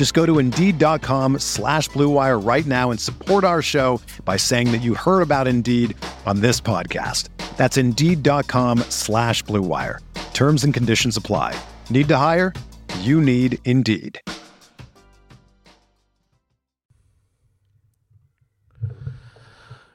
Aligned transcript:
Just 0.00 0.14
go 0.14 0.24
to 0.24 0.38
Indeed.com 0.38 1.40
slash 1.40 1.90
BlueWire 1.90 2.42
right 2.42 2.64
now 2.64 2.90
and 2.90 2.98
support 2.98 3.44
our 3.44 3.60
show 3.60 4.00
by 4.24 4.38
saying 4.38 4.72
that 4.72 4.80
you 4.80 4.94
heard 4.94 5.20
about 5.20 5.46
Indeed 5.46 5.94
on 6.24 6.40
this 6.40 6.58
podcast. 6.58 7.28
That's 7.58 7.76
Indeed.com 7.76 8.78
slash 8.88 9.44
BlueWire. 9.44 9.98
Terms 10.32 10.64
and 10.64 10.72
conditions 10.72 11.18
apply. 11.18 11.54
Need 11.90 12.08
to 12.08 12.16
hire? 12.16 12.54
You 13.00 13.20
need 13.20 13.58
Indeed. 13.66 14.18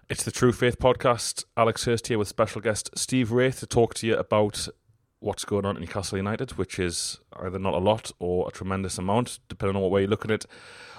It's 0.08 0.24
the 0.24 0.30
True 0.30 0.52
Faith 0.52 0.78
podcast. 0.78 1.46
Alex 1.58 1.86
Hurst 1.86 2.10
here 2.10 2.20
with 2.20 2.28
special 2.28 2.62
guest 2.62 2.92
Steve 2.94 3.32
Wraith 3.32 3.60
to 3.62 3.66
talk 3.66 3.96
to 3.96 4.06
you 4.06 4.16
about 4.18 4.68
what's 5.26 5.44
going 5.44 5.66
on 5.66 5.76
in 5.76 5.82
Newcastle 5.82 6.20
United, 6.20 6.52
which 6.52 6.78
is 6.78 7.20
either 7.42 7.58
not 7.58 7.74
a 7.74 7.80
lot 7.80 8.12
or 8.20 8.48
a 8.48 8.52
tremendous 8.52 9.00
amount, 9.00 9.40
depending 9.50 9.76
on 9.76 9.82
what 9.82 9.90
way 9.90 10.02
you 10.02 10.08
look 10.08 10.24
at 10.24 10.30
it. 10.30 10.46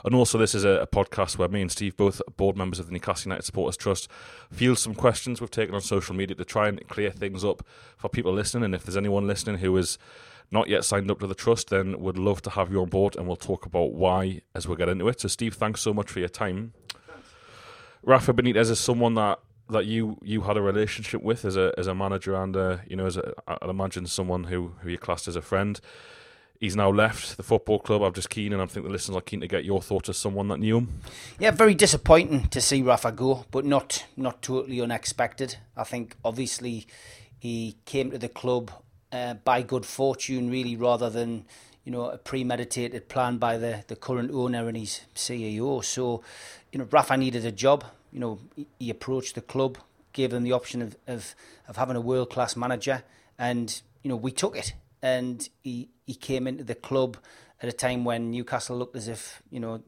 And 0.04 0.16
also, 0.16 0.36
this 0.36 0.54
is 0.54 0.64
a, 0.64 0.80
a 0.80 0.86
podcast 0.86 1.38
where 1.38 1.48
me 1.48 1.62
and 1.62 1.70
Steve, 1.70 1.96
both 1.96 2.20
board 2.36 2.56
members 2.56 2.80
of 2.80 2.86
the 2.86 2.92
Newcastle 2.92 3.30
United 3.30 3.44
Supporters 3.44 3.76
Trust, 3.76 4.10
field 4.50 4.78
some 4.78 4.94
questions 4.94 5.40
we've 5.40 5.50
taken 5.50 5.74
on 5.76 5.80
social 5.80 6.14
media 6.14 6.34
to 6.34 6.44
try 6.44 6.66
and 6.68 6.86
clear 6.88 7.12
things 7.12 7.44
up 7.44 7.64
for 7.96 8.08
people 8.08 8.32
listening. 8.32 8.64
And 8.64 8.74
if 8.74 8.82
there's 8.82 8.96
anyone 8.96 9.28
listening 9.28 9.58
who 9.58 9.76
is 9.76 9.96
not 10.50 10.68
yet 10.68 10.84
signed 10.84 11.10
up 11.10 11.20
to 11.20 11.28
the 11.28 11.34
trust, 11.34 11.70
then 11.70 12.00
would 12.00 12.18
love 12.18 12.42
to 12.42 12.50
have 12.50 12.70
you 12.72 12.82
on 12.82 12.88
board, 12.88 13.14
and 13.16 13.28
we'll 13.28 13.36
talk 13.36 13.64
about 13.64 13.92
why 13.92 14.40
as 14.56 14.66
we 14.66 14.74
get 14.74 14.88
into 14.88 15.06
it. 15.06 15.20
So, 15.20 15.28
Steve, 15.28 15.54
thanks 15.54 15.80
so 15.80 15.94
much 15.94 16.10
for 16.10 16.18
your 16.18 16.28
time. 16.28 16.72
Rafa 18.02 18.34
Benitez 18.34 18.70
is 18.70 18.80
someone 18.80 19.14
that 19.14 19.38
that 19.70 19.86
you 19.86 20.18
you 20.22 20.42
had 20.42 20.56
a 20.56 20.62
relationship 20.62 21.22
with 21.22 21.44
as 21.44 21.56
a 21.56 21.72
as 21.76 21.86
a 21.86 21.94
manager 21.94 22.34
and 22.34 22.56
uh, 22.56 22.78
you 22.86 22.96
know 22.96 23.06
as 23.06 23.16
a, 23.16 23.34
I'd 23.46 23.68
imagine 23.68 24.06
someone 24.06 24.44
who 24.44 24.72
who 24.80 24.90
you 24.90 24.98
classed 24.98 25.28
as 25.28 25.36
a 25.36 25.42
friend. 25.42 25.80
He's 26.58 26.74
now 26.74 26.88
left 26.88 27.36
the 27.36 27.42
football 27.42 27.78
club. 27.78 28.00
I'm 28.02 28.14
just 28.14 28.30
keen, 28.30 28.54
and 28.54 28.62
I 28.62 28.66
think 28.66 28.86
the 28.86 28.92
listeners 28.92 29.14
are 29.14 29.20
keen 29.20 29.40
to 29.40 29.48
get 29.48 29.66
your 29.66 29.82
thoughts 29.82 30.08
as 30.08 30.16
someone 30.16 30.48
that 30.48 30.58
knew 30.58 30.78
him. 30.78 31.00
Yeah, 31.38 31.50
very 31.50 31.74
disappointing 31.74 32.48
to 32.48 32.62
see 32.62 32.80
Rafa 32.80 33.12
go, 33.12 33.44
but 33.50 33.66
not 33.66 34.06
not 34.16 34.40
totally 34.40 34.80
unexpected. 34.80 35.56
I 35.76 35.84
think 35.84 36.16
obviously 36.24 36.86
he 37.38 37.76
came 37.84 38.10
to 38.10 38.18
the 38.18 38.30
club 38.30 38.70
uh, 39.12 39.34
by 39.34 39.62
good 39.62 39.84
fortune, 39.84 40.50
really, 40.50 40.76
rather 40.76 41.10
than 41.10 41.44
you 41.84 41.92
know 41.92 42.06
a 42.06 42.16
premeditated 42.16 43.08
plan 43.08 43.36
by 43.36 43.58
the 43.58 43.84
the 43.88 43.96
current 43.96 44.30
owner 44.30 44.66
and 44.66 44.78
his 44.78 45.02
CEO. 45.14 45.84
So, 45.84 46.22
you 46.72 46.78
know, 46.78 46.88
Rafa 46.90 47.18
needed 47.18 47.44
a 47.44 47.52
job 47.52 47.84
you 48.16 48.20
know, 48.20 48.38
he 48.78 48.88
approached 48.88 49.34
the 49.34 49.42
club, 49.42 49.76
gave 50.14 50.30
them 50.30 50.42
the 50.42 50.52
option 50.52 50.80
of, 50.80 50.96
of, 51.06 51.34
of 51.68 51.76
having 51.76 51.96
a 51.96 52.00
world 52.00 52.30
class 52.30 52.56
manager, 52.56 53.02
and 53.38 53.82
you 54.02 54.08
know 54.08 54.16
we 54.16 54.32
took 54.32 54.56
it. 54.56 54.72
And 55.02 55.46
he 55.62 55.90
he 56.06 56.14
came 56.14 56.46
into 56.46 56.64
the 56.64 56.74
club 56.74 57.18
at 57.60 57.68
a 57.68 57.72
time 57.72 58.06
when 58.06 58.30
Newcastle 58.30 58.78
looked 58.78 58.96
as 58.96 59.06
if 59.06 59.42
you 59.50 59.60
know 59.60 59.82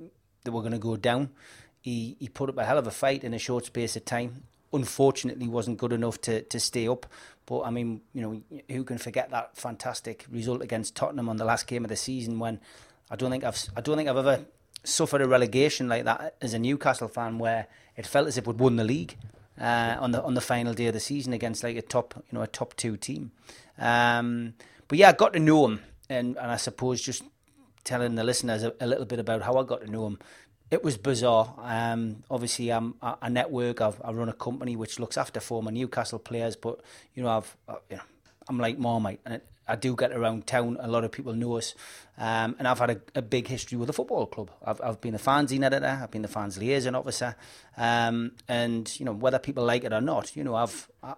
they 0.45 0.51
were 0.51 0.61
going 0.61 0.73
to 0.73 0.79
go 0.79 0.95
down. 0.99 1.31
He 1.81 2.19
he 2.21 2.29
put 2.29 2.51
up 2.51 2.59
a 2.59 2.67
hell 2.67 2.77
of 2.77 2.87
a 2.87 2.91
fight 2.91 3.25
in 3.25 3.33
a 3.33 3.39
short 3.39 3.65
space 3.65 3.97
of 3.97 4.05
time. 4.05 4.43
Unfortunately, 4.75 5.49
wasn't 5.49 5.79
good 5.79 5.95
enough 5.95 6.21
to, 6.21 6.43
to 6.43 6.61
stay 6.61 6.87
up. 6.87 7.07
But 7.47 7.63
I 7.63 7.71
mean, 7.71 8.03
you 8.13 8.21
know, 8.21 8.61
who 8.69 8.85
can 8.85 8.99
forget 8.99 9.31
that 9.31 9.57
fantastic 9.57 10.27
result 10.31 10.61
against 10.61 10.95
Tottenham 10.95 11.31
on 11.31 11.39
the 11.39 11.47
last 11.47 11.67
game 11.67 11.83
of 11.83 11.89
the 11.89 11.97
season? 11.97 12.39
When 12.39 12.61
I 13.11 13.17
don't 13.17 13.31
think 13.31 13.45
I've 13.45 13.59
I 13.75 13.81
don't 13.81 13.97
think 13.97 14.11
I've 14.11 14.19
ever 14.19 14.45
suffered 14.85 15.23
a 15.23 15.29
relegation 15.29 15.89
like 15.89 16.05
that 16.05 16.35
as 16.43 16.53
a 16.53 16.59
Newcastle 16.59 17.09
fan, 17.09 17.39
where 17.39 17.67
it 17.99 18.07
felt 18.07 18.29
as 18.29 18.39
if 18.39 18.47
we'd 18.47 18.61
won 18.61 18.77
the 18.77 18.85
league 18.85 19.17
uh, 19.61 19.97
on 19.99 20.13
the 20.13 20.23
on 20.23 20.35
the 20.35 20.41
final 20.41 20.73
day 20.73 20.87
of 20.87 20.95
the 20.95 21.01
season 21.01 21.33
against 21.33 21.63
like 21.65 21.77
a 21.77 21.83
top 21.83 22.15
you 22.17 22.39
know 22.39 22.43
a 22.43 22.47
top 22.47 22.75
two 22.77 22.97
team. 22.97 23.33
Um, 23.77 24.55
but 24.87 24.99
yeah, 24.99 25.11
I 25.11 25.13
got 25.13 25.33
to 25.35 25.41
know 25.41 25.67
him, 25.67 25.81
and 26.09 26.37
and 26.39 26.51
I 26.51 26.57
suppose 26.57 27.03
just 27.03 27.25
telling 27.85 28.15
the 28.15 28.25
listeners 28.25 28.63
a, 28.63 28.73
a 28.81 28.87
little 28.87 29.05
bit 29.05 29.19
about 29.19 29.43
how 29.43 29.57
I 29.59 29.65
got 29.65 29.83
to 29.85 29.91
know 29.91 30.07
him. 30.07 30.19
It 30.71 30.85
was 30.85 30.97
bizarre. 30.97 31.55
Um, 31.59 32.23
obviously, 32.31 32.71
I'm 32.71 32.95
a, 33.03 33.17
a 33.23 33.31
network. 33.31 33.81
I've, 33.81 34.01
I 34.05 34.13
run 34.13 34.29
a 34.29 34.35
company 34.35 34.77
which 34.77 35.01
looks 35.01 35.17
after 35.17 35.41
former 35.41 35.73
Newcastle 35.73 36.19
players, 36.19 36.55
but 36.57 36.81
you 37.15 37.23
know, 37.23 37.31
I've 37.31 37.57
uh, 37.69 37.77
you 37.91 37.97
know, 37.97 38.03
I'm 38.49 38.59
like 38.59 38.79
Marmite, 38.79 39.21
and 39.25 39.35
it, 39.35 39.47
I 39.69 39.77
do 39.77 39.95
get 39.95 40.13
around 40.13 40.47
town. 40.47 40.79
A 40.81 40.89
lot 40.89 41.05
of 41.05 41.13
people 41.13 41.35
know 41.35 41.57
us, 41.57 41.75
um, 42.17 42.57
and 42.59 42.67
I've 42.67 42.79
had 42.79 42.91
a, 42.91 43.01
a, 43.17 43.23
big 43.23 43.47
history 43.49 43.77
with 43.77 43.87
the 43.87 43.93
football 43.93 44.27
club. 44.27 44.51
I've, 44.65 44.81
I've 44.83 45.01
been 45.01 45.13
the 45.13 45.19
fanzine 45.19 45.63
editor. 45.63 46.01
I've 46.03 46.11
been 46.11 46.23
the 46.23 46.29
fans 46.29 46.59
liaison 46.59 46.95
officer, 46.95 47.37
um, 47.77 48.33
and 48.49 48.99
you 48.99 49.05
know 49.05 49.13
whether 49.13 49.39
people 49.39 49.65
like 49.65 49.85
it 49.85 49.93
or 49.93 50.01
not, 50.01 50.35
you 50.35 50.43
know 50.43 50.55
I've 50.55 50.89
I, 51.03 51.15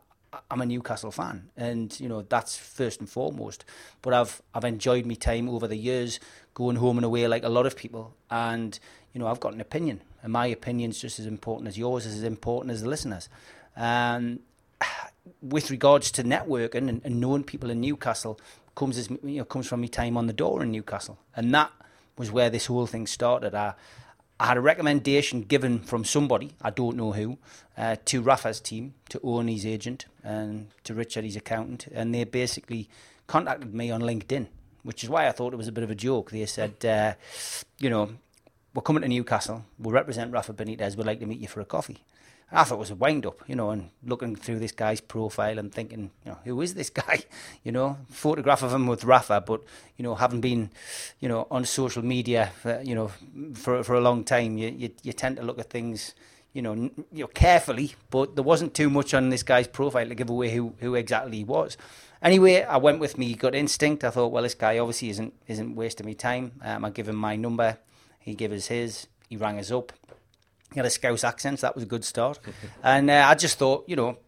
I'm 0.51 0.61
a 0.61 0.67
Newcastle 0.67 1.11
fan, 1.11 1.51
and 1.57 1.99
you 2.01 2.09
know 2.09 2.23
that's 2.23 2.57
first 2.57 3.01
and 3.01 3.09
foremost. 3.09 3.65
But 4.03 4.15
I've 4.15 4.43
I've 4.55 4.65
enjoyed 4.65 5.07
my 5.07 5.15
time 5.15 5.49
over 5.49 5.67
the 5.67 5.77
years, 5.77 6.21
going 6.55 6.77
home 6.77 6.99
and 6.99 7.05
away 7.05 7.27
like 7.29 7.45
a 7.45 7.49
lot 7.49 7.67
of 7.67 7.77
people, 7.77 8.15
and 8.31 8.79
you 9.13 9.21
know 9.21 9.27
I've 9.27 9.41
got 9.41 9.55
an 9.55 9.61
opinion, 9.61 10.03
and 10.23 10.33
my 10.33 10.47
opinion's 10.47 11.01
just 11.01 11.19
as 11.19 11.27
important 11.27 11.69
as 11.69 11.79
yours, 11.79 12.07
as 12.07 12.23
important 12.23 12.73
as 12.73 12.83
the 12.83 12.89
listeners. 12.89 13.29
Um, 13.77 14.41
with 15.43 15.71
regards 15.71 16.11
to 16.13 16.25
networking 16.25 16.89
and, 16.89 17.01
and, 17.05 17.21
knowing 17.21 17.45
people 17.45 17.71
in 17.71 17.81
Newcastle 17.81 18.41
comes 18.75 18.99
as 18.99 19.11
you 19.11 19.39
know 19.39 19.45
comes 19.45 19.67
from 19.67 19.81
my 19.81 19.87
time 19.87 20.17
on 20.17 20.27
the 20.27 20.33
door 20.33 20.63
in 20.63 20.71
Newcastle, 20.71 21.19
and 21.37 21.55
that 21.55 21.71
was 22.17 22.31
where 22.31 22.51
this 22.51 22.67
whole 22.67 22.87
thing 22.87 23.07
started. 23.07 23.55
I, 23.55 23.75
I 24.39 24.47
had 24.47 24.57
a 24.57 24.61
recommendation 24.61 25.43
given 25.43 25.81
from 25.81 26.05
somebody 26.05 26.53
I 26.63 26.71
don't 26.71 26.97
know 26.97 27.13
who 27.13 27.39
uh, 27.77 27.97
to 28.07 28.23
Rafa's 28.23 28.61
team 28.61 28.95
to 29.11 29.21
own 29.23 29.49
his 29.49 29.67
agent 29.67 30.07
and 30.23 30.69
to 30.85 30.95
Richard 30.95 31.25
his 31.25 31.37
accountant, 31.37 31.87
and 31.93 32.15
they 32.15 32.25
basically 32.25 32.89
contacted 33.27 33.75
me 33.75 33.91
on 33.91 34.01
LinkedIn, 34.01 34.47
which 34.83 35.05
is 35.05 35.11
why 35.11 35.29
I 35.29 35.33
thought 35.33 35.53
it 35.53 35.57
was 35.57 35.69
a 35.69 35.73
bit 35.73 35.85
of 35.85 35.91
a 35.91 35.95
joke. 35.95 36.31
They 36.31 36.47
said, 36.47 36.85
uh, 36.85 37.15
you 37.79 37.91
know, 37.91 38.11
we're 38.75 38.83
coming 38.83 39.03
to 39.03 39.09
Newcastle, 39.09 39.65
we'll 39.79 39.95
represent 39.95 40.33
Rafa 40.33 40.53
Benitez, 40.53 40.97
we'd 40.97 41.07
like 41.07 41.21
to 41.21 41.27
meet 41.27 41.41
you 41.41 41.49
for 41.49 41.61
a 41.61 41.65
coffee. 41.65 41.99
I 42.53 42.65
thought 42.65 42.77
it 42.77 42.79
was 42.79 42.91
a 42.91 42.97
wind 42.97 43.27
up, 43.27 43.41
you 43.47 43.55
know, 43.55 43.71
and 43.71 43.91
looking 44.05 44.35
through 44.35 44.59
this 44.59 44.73
guy's 44.73 45.01
profile 45.01 45.59
and 45.59 45.73
thinking, 45.73 46.11
you 46.25 46.33
know, 46.33 46.39
who 46.45 46.61
is 46.61 46.75
this 46.75 46.91
guy? 46.91 47.21
You 47.63 47.73
know, 47.73 47.99
photograph 48.09 48.63
of 48.63 48.73
him 48.73 48.87
with 48.87 49.05
Rafa, 49.05 49.43
but 49.43 49.61
you 49.99 50.03
know, 50.03 50.15
having 50.15 50.41
been, 50.41 50.71
you 51.21 51.29
know, 51.29 51.47
on 51.51 51.67
social 51.67 52.03
media, 52.03 52.53
for, 52.63 52.81
you 52.83 52.95
know, 52.95 53.11
for 53.55 53.83
for 53.85 53.95
a 53.95 54.01
long 54.01 54.25
time, 54.25 54.57
you, 54.57 54.69
you 54.69 54.91
you 55.03 55.13
tend 55.13 55.37
to 55.37 55.43
look 55.43 55.59
at 55.59 55.69
things, 55.69 56.15
you 56.55 56.63
know, 56.63 56.75
you 56.75 56.91
know, 57.13 57.27
carefully. 57.27 57.95
But 58.09 58.35
there 58.35 58.43
wasn't 58.43 58.73
too 58.75 58.89
much 58.89 59.13
on 59.13 59.29
this 59.29 59.43
guy's 59.43 59.69
profile 59.69 60.09
to 60.09 60.15
give 60.15 60.31
away 60.31 60.51
who 60.51 60.73
who 60.81 60.95
exactly 60.95 61.39
he 61.39 61.45
was. 61.45 61.77
Anyway, 62.23 62.63
I 62.63 62.79
went 62.79 62.99
with 62.99 63.19
me 63.19 63.35
gut 63.35 63.55
instinct. 63.55 64.05
I 64.05 64.11
thought, 64.11 64.33
well, 64.33 64.43
this 64.43 64.55
guy 64.55 64.79
obviously 64.79 65.11
isn't 65.11 65.35
isn't 65.47 65.77
wasting 65.77 66.07
me 66.07 66.15
time. 66.15 66.53
Um, 66.63 66.85
I 66.87 66.91
give 66.91 67.09
him 67.09 67.17
my 67.17 67.37
number. 67.37 67.79
He 68.19 68.35
gave 68.35 68.53
us 68.53 68.67
his. 68.69 69.07
He 69.29 69.37
rang 69.37 69.59
us 69.59 69.71
up 69.71 69.93
he 70.73 70.79
had 70.79 70.87
a 70.87 70.91
Scouse 70.91 71.25
accent, 71.25 71.61
so 71.61 71.67
that 71.67 71.75
was 71.75 71.85
a 71.85 71.87
good 71.87 72.05
start. 72.05 72.39
and 72.83 73.11
uh, 73.11 73.27
I 73.29 73.35
just 73.35 73.59
thought, 73.59 73.85
you 73.89 73.97
know, 73.97 74.19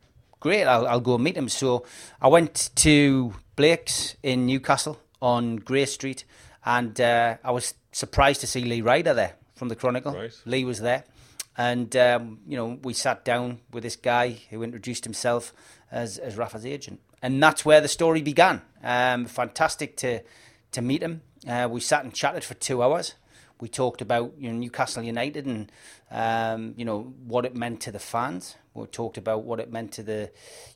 great, 0.40 0.64
I'll, 0.64 0.86
I'll 0.86 1.00
go 1.00 1.18
meet 1.18 1.36
him. 1.36 1.48
So 1.48 1.84
I 2.20 2.28
went 2.28 2.70
to 2.76 3.34
Blake's 3.56 4.16
in 4.22 4.46
Newcastle 4.46 5.00
on 5.20 5.56
Grey 5.56 5.86
Street, 5.86 6.24
and 6.64 7.00
uh, 7.00 7.36
I 7.44 7.50
was 7.50 7.74
surprised 7.92 8.40
to 8.40 8.46
see 8.46 8.64
Lee 8.64 8.80
Ryder 8.80 9.14
there 9.14 9.34
from 9.54 9.68
the 9.68 9.76
Chronicle. 9.76 10.12
Right. 10.12 10.32
Lee 10.44 10.64
was 10.64 10.80
there. 10.80 11.04
And, 11.56 11.94
um, 11.96 12.40
you 12.48 12.56
know, 12.56 12.78
we 12.82 12.94
sat 12.94 13.24
down 13.24 13.60
with 13.70 13.82
this 13.82 13.96
guy 13.96 14.38
who 14.50 14.62
introduced 14.62 15.04
himself 15.04 15.52
as, 15.90 16.18
as 16.18 16.36
Rafa's 16.36 16.64
agent. 16.64 17.00
And 17.20 17.42
that's 17.42 17.64
where 17.64 17.80
the 17.80 17.88
story 17.88 18.22
began. 18.22 18.62
Um, 18.82 19.26
fantastic 19.26 19.96
to, 19.98 20.22
to 20.72 20.82
meet 20.82 21.02
him. 21.02 21.20
Uh, 21.46 21.68
we 21.70 21.80
sat 21.80 22.04
and 22.04 22.14
chatted 22.14 22.42
for 22.42 22.54
two 22.54 22.82
hours 22.82 23.14
we 23.62 23.68
talked 23.68 24.02
about 24.02 24.32
you 24.38 24.50
know 24.50 24.58
Newcastle 24.58 25.04
United 25.04 25.46
and 25.46 25.70
um, 26.10 26.74
you 26.76 26.84
know 26.84 27.14
what 27.24 27.46
it 27.46 27.54
meant 27.54 27.80
to 27.82 27.92
the 27.92 28.00
fans. 28.00 28.56
We 28.74 28.86
talked 28.86 29.18
about 29.18 29.44
what 29.44 29.60
it 29.60 29.70
meant 29.70 29.92
to 29.92 30.02
the, 30.02 30.30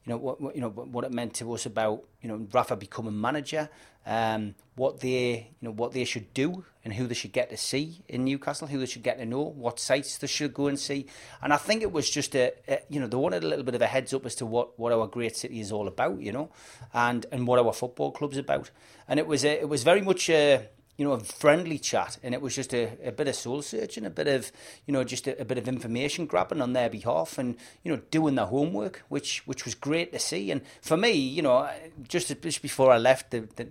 you 0.05 0.11
know 0.11 0.19
what 0.19 0.55
you 0.55 0.61
know 0.61 0.69
what 0.69 1.05
it 1.05 1.11
meant 1.11 1.35
to 1.35 1.53
us 1.53 1.67
about 1.67 2.05
you 2.23 2.29
know 2.29 2.47
Rafa 2.53 2.77
becoming 2.77 3.21
manager, 3.21 3.69
um, 4.07 4.55
what 4.77 5.01
they 5.01 5.51
you 5.61 5.67
know 5.67 5.73
what 5.73 5.93
they 5.93 6.05
should 6.05 6.33
do 6.33 6.65
and 6.85 6.95
who 6.95 7.09
they 7.09 7.15
should 7.15 7.33
get 7.33 7.51
to 7.51 7.57
see 7.57 8.05
in 8.07 8.25
Newcastle, 8.25 8.69
who 8.69 8.79
they 8.79 8.87
should 8.87 9.03
get 9.03 9.19
to 9.19 9.27
know, 9.27 9.43
what 9.43 9.81
sites 9.81 10.19
they 10.19 10.29
should 10.29 10.55
go 10.55 10.69
and 10.69 10.79
see. 10.79 11.07
And 11.43 11.53
I 11.53 11.57
think 11.57 11.83
it 11.83 11.91
was 11.91 12.09
just 12.09 12.37
a, 12.37 12.53
a 12.69 12.79
you 12.89 13.01
know 13.01 13.09
they 13.09 13.17
wanted 13.17 13.43
a 13.43 13.49
little 13.49 13.65
bit 13.65 13.75
of 13.75 13.83
a 13.83 13.89
heads 13.89 14.15
up 14.15 14.25
as 14.27 14.37
to 14.37 14.47
what, 14.47 14.79
what 14.79 14.93
our 14.93 15.09
great 15.09 15.37
city 15.37 15.59
is 15.59 15.73
all 15.73 15.89
about, 15.89 16.21
you 16.21 16.31
know, 16.31 16.51
and 16.95 17.27
and 17.33 17.49
what 17.49 17.59
our 17.59 17.73
football 17.73 18.13
club's 18.13 18.37
about. 18.39 18.71
And 19.09 19.19
it 19.19 19.27
was 19.27 19.45
a, 19.45 19.61
it 19.61 19.69
was 19.69 19.83
very 19.83 20.03
much 20.03 20.31
a 20.31 20.69
you 20.97 21.05
know, 21.05 21.13
a 21.13 21.21
friendly 21.21 21.79
chat, 21.79 22.19
and 22.23 22.35
it 22.35 22.41
was 22.41 22.55
just 22.55 22.73
a, 22.73 22.97
a 23.05 23.13
bit 23.13 23.29
of 23.29 23.35
soul 23.35 23.61
searching, 23.61 24.07
a 24.07 24.11
bit 24.11 24.27
of, 24.29 24.51
you 24.87 24.93
know, 24.93 25.05
just 25.05 25.27
a, 25.27 25.39
a, 25.41 25.45
bit 25.45 25.59
of 25.59 25.69
information 25.69 26.25
grabbing 26.25 26.63
on 26.63 26.73
their 26.73 26.89
behalf, 26.89 27.37
and 27.37 27.57
you 27.83 27.93
know, 27.93 28.01
doing 28.11 28.35
the 28.35 28.47
homework, 28.47 29.03
which 29.09 29.47
which 29.47 29.67
was 29.67 29.75
great 29.75 30.13
to 30.13 30.19
see. 30.19 30.51
And 30.51 30.63
for 30.81 30.97
me, 30.97 31.13
you 31.13 31.43
know, 31.43 31.69
just 32.09 32.29
just 32.41 32.63
before 32.63 32.91
I 32.91 32.97
left, 32.97 33.31
the, 33.31 33.41
the, 33.57 33.69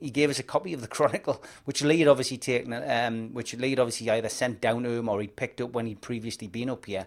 he 0.00 0.10
gave 0.10 0.28
us 0.28 0.38
a 0.38 0.42
copy 0.42 0.74
of 0.74 0.82
the 0.82 0.88
Chronicle, 0.96 1.42
which 1.64 1.82
Lee 1.82 2.00
had 2.00 2.08
obviously 2.08 2.36
taken, 2.36 2.72
um, 2.74 3.32
which 3.32 3.54
Lee 3.54 3.70
had 3.70 3.80
obviously 3.80 4.10
either 4.10 4.28
sent 4.28 4.60
down 4.60 4.82
to 4.82 4.90
him 4.90 5.08
or 5.08 5.20
he'd 5.20 5.36
picked 5.36 5.60
up 5.62 5.72
when 5.72 5.86
he'd 5.86 6.02
previously 6.02 6.46
been 6.46 6.68
up 6.68 6.84
here, 6.84 7.06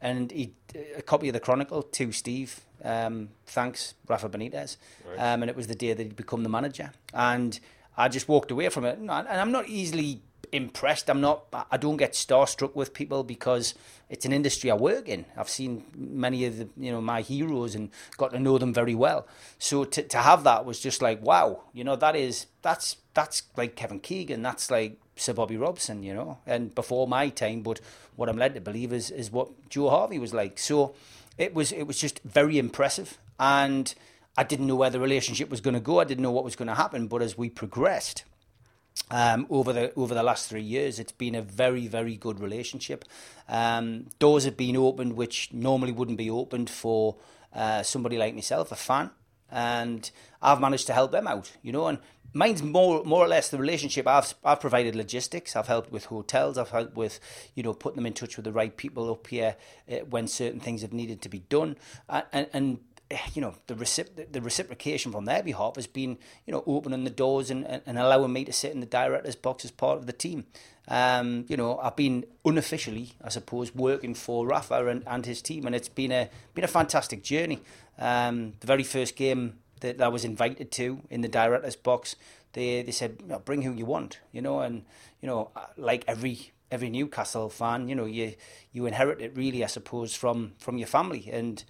and 0.00 0.30
he 0.30 0.54
a 0.96 1.02
copy 1.02 1.28
of 1.28 1.34
the 1.34 1.40
Chronicle 1.40 1.82
to 1.82 2.12
Steve. 2.12 2.60
Um, 2.82 3.28
thanks, 3.44 3.92
Rafa 4.08 4.30
Benitez, 4.30 4.78
right. 5.06 5.34
um, 5.34 5.42
and 5.42 5.50
it 5.50 5.56
was 5.56 5.66
the 5.66 5.74
day 5.74 5.92
that 5.92 6.02
he'd 6.02 6.16
become 6.16 6.42
the 6.42 6.48
manager, 6.48 6.92
and 7.12 7.60
I 8.00 8.08
just 8.08 8.28
walked 8.28 8.50
away 8.50 8.68
from 8.70 8.84
it, 8.84 8.98
and 8.98 9.10
I'm 9.10 9.52
not 9.52 9.68
easily 9.68 10.22
impressed. 10.52 11.10
I'm 11.10 11.20
not. 11.20 11.44
I 11.70 11.76
don't 11.76 11.98
get 11.98 12.14
starstruck 12.14 12.74
with 12.74 12.94
people 12.94 13.24
because 13.24 13.74
it's 14.08 14.24
an 14.24 14.32
industry 14.32 14.70
I 14.70 14.74
work 14.74 15.08
in. 15.08 15.26
I've 15.36 15.50
seen 15.50 15.84
many 15.94 16.46
of 16.46 16.56
the 16.58 16.68
you 16.76 16.90
know 16.90 17.00
my 17.00 17.20
heroes 17.20 17.74
and 17.74 17.90
got 18.16 18.32
to 18.32 18.38
know 18.38 18.58
them 18.58 18.72
very 18.72 18.94
well. 18.94 19.26
So 19.58 19.84
to 19.84 20.02
to 20.02 20.18
have 20.18 20.44
that 20.44 20.64
was 20.64 20.80
just 20.80 21.02
like 21.02 21.22
wow. 21.22 21.64
You 21.74 21.84
know 21.84 21.96
that 21.96 22.16
is 22.16 22.46
that's 22.62 22.96
that's 23.14 23.42
like 23.56 23.76
Kevin 23.76 24.00
Keegan. 24.00 24.42
That's 24.42 24.70
like 24.70 24.98
Sir 25.16 25.34
Bobby 25.34 25.58
Robson. 25.58 26.02
You 26.02 26.14
know, 26.14 26.38
and 26.46 26.74
before 26.74 27.06
my 27.06 27.28
time. 27.28 27.60
But 27.60 27.80
what 28.16 28.28
I'm 28.28 28.38
led 28.38 28.54
to 28.54 28.60
believe 28.60 28.92
is 28.92 29.10
is 29.10 29.30
what 29.30 29.68
Joe 29.68 29.90
Harvey 29.90 30.18
was 30.18 30.32
like. 30.32 30.58
So 30.58 30.94
it 31.36 31.54
was 31.54 31.70
it 31.70 31.84
was 31.86 31.98
just 31.98 32.20
very 32.24 32.58
impressive 32.58 33.18
and 33.38 33.94
I 34.40 34.42
didn't 34.42 34.68
know 34.68 34.74
where 34.74 34.88
the 34.88 34.98
relationship 34.98 35.50
was 35.50 35.60
going 35.60 35.74
to 35.74 35.80
go. 35.80 36.00
I 36.00 36.04
didn't 36.04 36.22
know 36.22 36.30
what 36.30 36.44
was 36.44 36.56
going 36.56 36.68
to 36.68 36.74
happen. 36.74 37.08
But 37.08 37.20
as 37.20 37.36
we 37.36 37.50
progressed 37.50 38.24
um, 39.10 39.46
over 39.50 39.70
the 39.70 39.92
over 39.96 40.14
the 40.14 40.22
last 40.22 40.48
three 40.48 40.62
years, 40.62 40.98
it's 40.98 41.12
been 41.12 41.34
a 41.34 41.42
very 41.42 41.86
very 41.88 42.16
good 42.16 42.40
relationship. 42.40 43.04
Um, 43.50 44.06
doors 44.18 44.44
have 44.44 44.56
been 44.56 44.78
opened 44.78 45.12
which 45.12 45.52
normally 45.52 45.92
wouldn't 45.92 46.16
be 46.16 46.30
opened 46.30 46.70
for 46.70 47.16
uh, 47.52 47.82
somebody 47.82 48.16
like 48.16 48.34
myself, 48.34 48.72
a 48.72 48.76
fan, 48.76 49.10
and 49.50 50.10
I've 50.40 50.58
managed 50.58 50.86
to 50.86 50.94
help 50.94 51.12
them 51.12 51.28
out. 51.28 51.52
You 51.60 51.72
know, 51.72 51.88
and 51.88 51.98
mine's 52.32 52.62
more 52.62 53.04
more 53.04 53.24
or 53.24 53.28
less 53.28 53.50
the 53.50 53.58
relationship 53.58 54.06
I've 54.06 54.34
I've 54.44 54.60
provided 54.60 54.94
logistics 54.94 55.56
I've 55.56 55.66
helped 55.66 55.90
with 55.90 56.06
hotels 56.06 56.56
I've 56.58 56.70
helped 56.70 56.96
with 56.96 57.18
you 57.54 57.62
know 57.62 57.74
putting 57.74 57.96
them 57.96 58.06
in 58.06 58.12
touch 58.12 58.36
with 58.36 58.44
the 58.44 58.52
right 58.52 58.76
people 58.76 59.10
up 59.10 59.26
here 59.26 59.56
uh, 59.90 59.96
when 60.08 60.28
certain 60.28 60.60
things 60.60 60.82
have 60.82 60.92
needed 60.92 61.22
to 61.22 61.28
be 61.28 61.40
done 61.40 61.76
and 62.08 62.46
and 62.52 62.78
you 63.32 63.42
know 63.42 63.54
the, 63.66 63.74
recip- 63.74 64.32
the 64.32 64.40
reciprocation 64.40 65.10
from 65.12 65.24
their 65.24 65.42
behalf 65.42 65.76
has 65.76 65.86
been 65.86 66.18
you 66.46 66.52
know 66.52 66.62
opening 66.66 67.04
the 67.04 67.10
doors 67.10 67.50
and, 67.50 67.66
and 67.66 67.98
allowing 67.98 68.32
me 68.32 68.44
to 68.44 68.52
sit 68.52 68.72
in 68.72 68.80
the 68.80 68.86
director's 68.86 69.36
box 69.36 69.64
as 69.64 69.70
part 69.70 69.98
of 69.98 70.06
the 70.06 70.12
team. 70.12 70.46
Um, 70.88 71.44
you 71.48 71.56
know 71.56 71.78
I've 71.78 71.96
been 71.96 72.24
unofficially, 72.44 73.12
I 73.22 73.28
suppose, 73.28 73.74
working 73.74 74.14
for 74.14 74.46
Rafa 74.46 74.86
and, 74.86 75.02
and 75.06 75.26
his 75.26 75.42
team, 75.42 75.66
and 75.66 75.74
it's 75.74 75.88
been 75.88 76.12
a 76.12 76.28
been 76.54 76.64
a 76.64 76.68
fantastic 76.68 77.22
journey. 77.22 77.60
Um, 77.98 78.54
the 78.60 78.66
very 78.66 78.84
first 78.84 79.16
game 79.16 79.58
that 79.80 80.00
I 80.00 80.08
was 80.08 80.24
invited 80.24 80.70
to 80.72 81.00
in 81.10 81.20
the 81.20 81.28
director's 81.28 81.76
box, 81.76 82.16
they 82.52 82.82
they 82.82 82.92
said 82.92 83.44
bring 83.44 83.62
who 83.62 83.72
you 83.72 83.86
want, 83.86 84.20
you 84.32 84.40
know, 84.40 84.60
and 84.60 84.84
you 85.20 85.26
know 85.26 85.50
like 85.76 86.04
every 86.06 86.52
every 86.70 86.90
Newcastle 86.90 87.50
fan, 87.50 87.88
you 87.88 87.94
know 87.94 88.04
you 88.04 88.34
you 88.72 88.86
inherit 88.86 89.20
it 89.20 89.36
really, 89.36 89.64
I 89.64 89.68
suppose, 89.68 90.14
from 90.14 90.52
from 90.58 90.78
your 90.78 90.86
family 90.86 91.28
and 91.32 91.64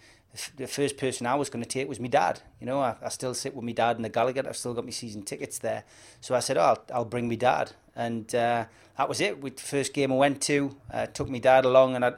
the 0.56 0.66
first 0.66 0.96
person 0.96 1.26
I 1.26 1.34
was 1.34 1.50
going 1.50 1.62
to 1.62 1.68
take 1.68 1.88
was 1.88 1.98
my 1.98 2.08
dad. 2.08 2.40
You 2.60 2.66
know, 2.66 2.80
I, 2.80 2.94
I 3.02 3.08
still 3.08 3.34
sit 3.34 3.54
with 3.54 3.64
my 3.64 3.72
dad 3.72 3.96
in 3.96 4.02
the 4.02 4.10
Gallowgate. 4.10 4.46
I've 4.46 4.56
still 4.56 4.74
got 4.74 4.84
my 4.84 4.90
season 4.90 5.22
tickets 5.22 5.58
there. 5.58 5.84
So 6.20 6.34
I 6.34 6.40
said, 6.40 6.56
oh, 6.56 6.62
I'll, 6.62 6.84
I'll 6.94 7.04
bring 7.04 7.28
my 7.28 7.34
dad. 7.34 7.72
And 7.96 8.32
uh, 8.34 8.66
that 8.96 9.08
was 9.08 9.20
it. 9.20 9.40
With 9.40 9.56
the 9.56 9.62
first 9.62 9.92
game 9.92 10.12
I 10.12 10.16
went 10.16 10.40
to, 10.42 10.76
uh, 10.92 11.06
took 11.06 11.28
my 11.28 11.38
dad 11.38 11.64
along. 11.64 11.96
And 11.96 12.04
I, 12.04 12.12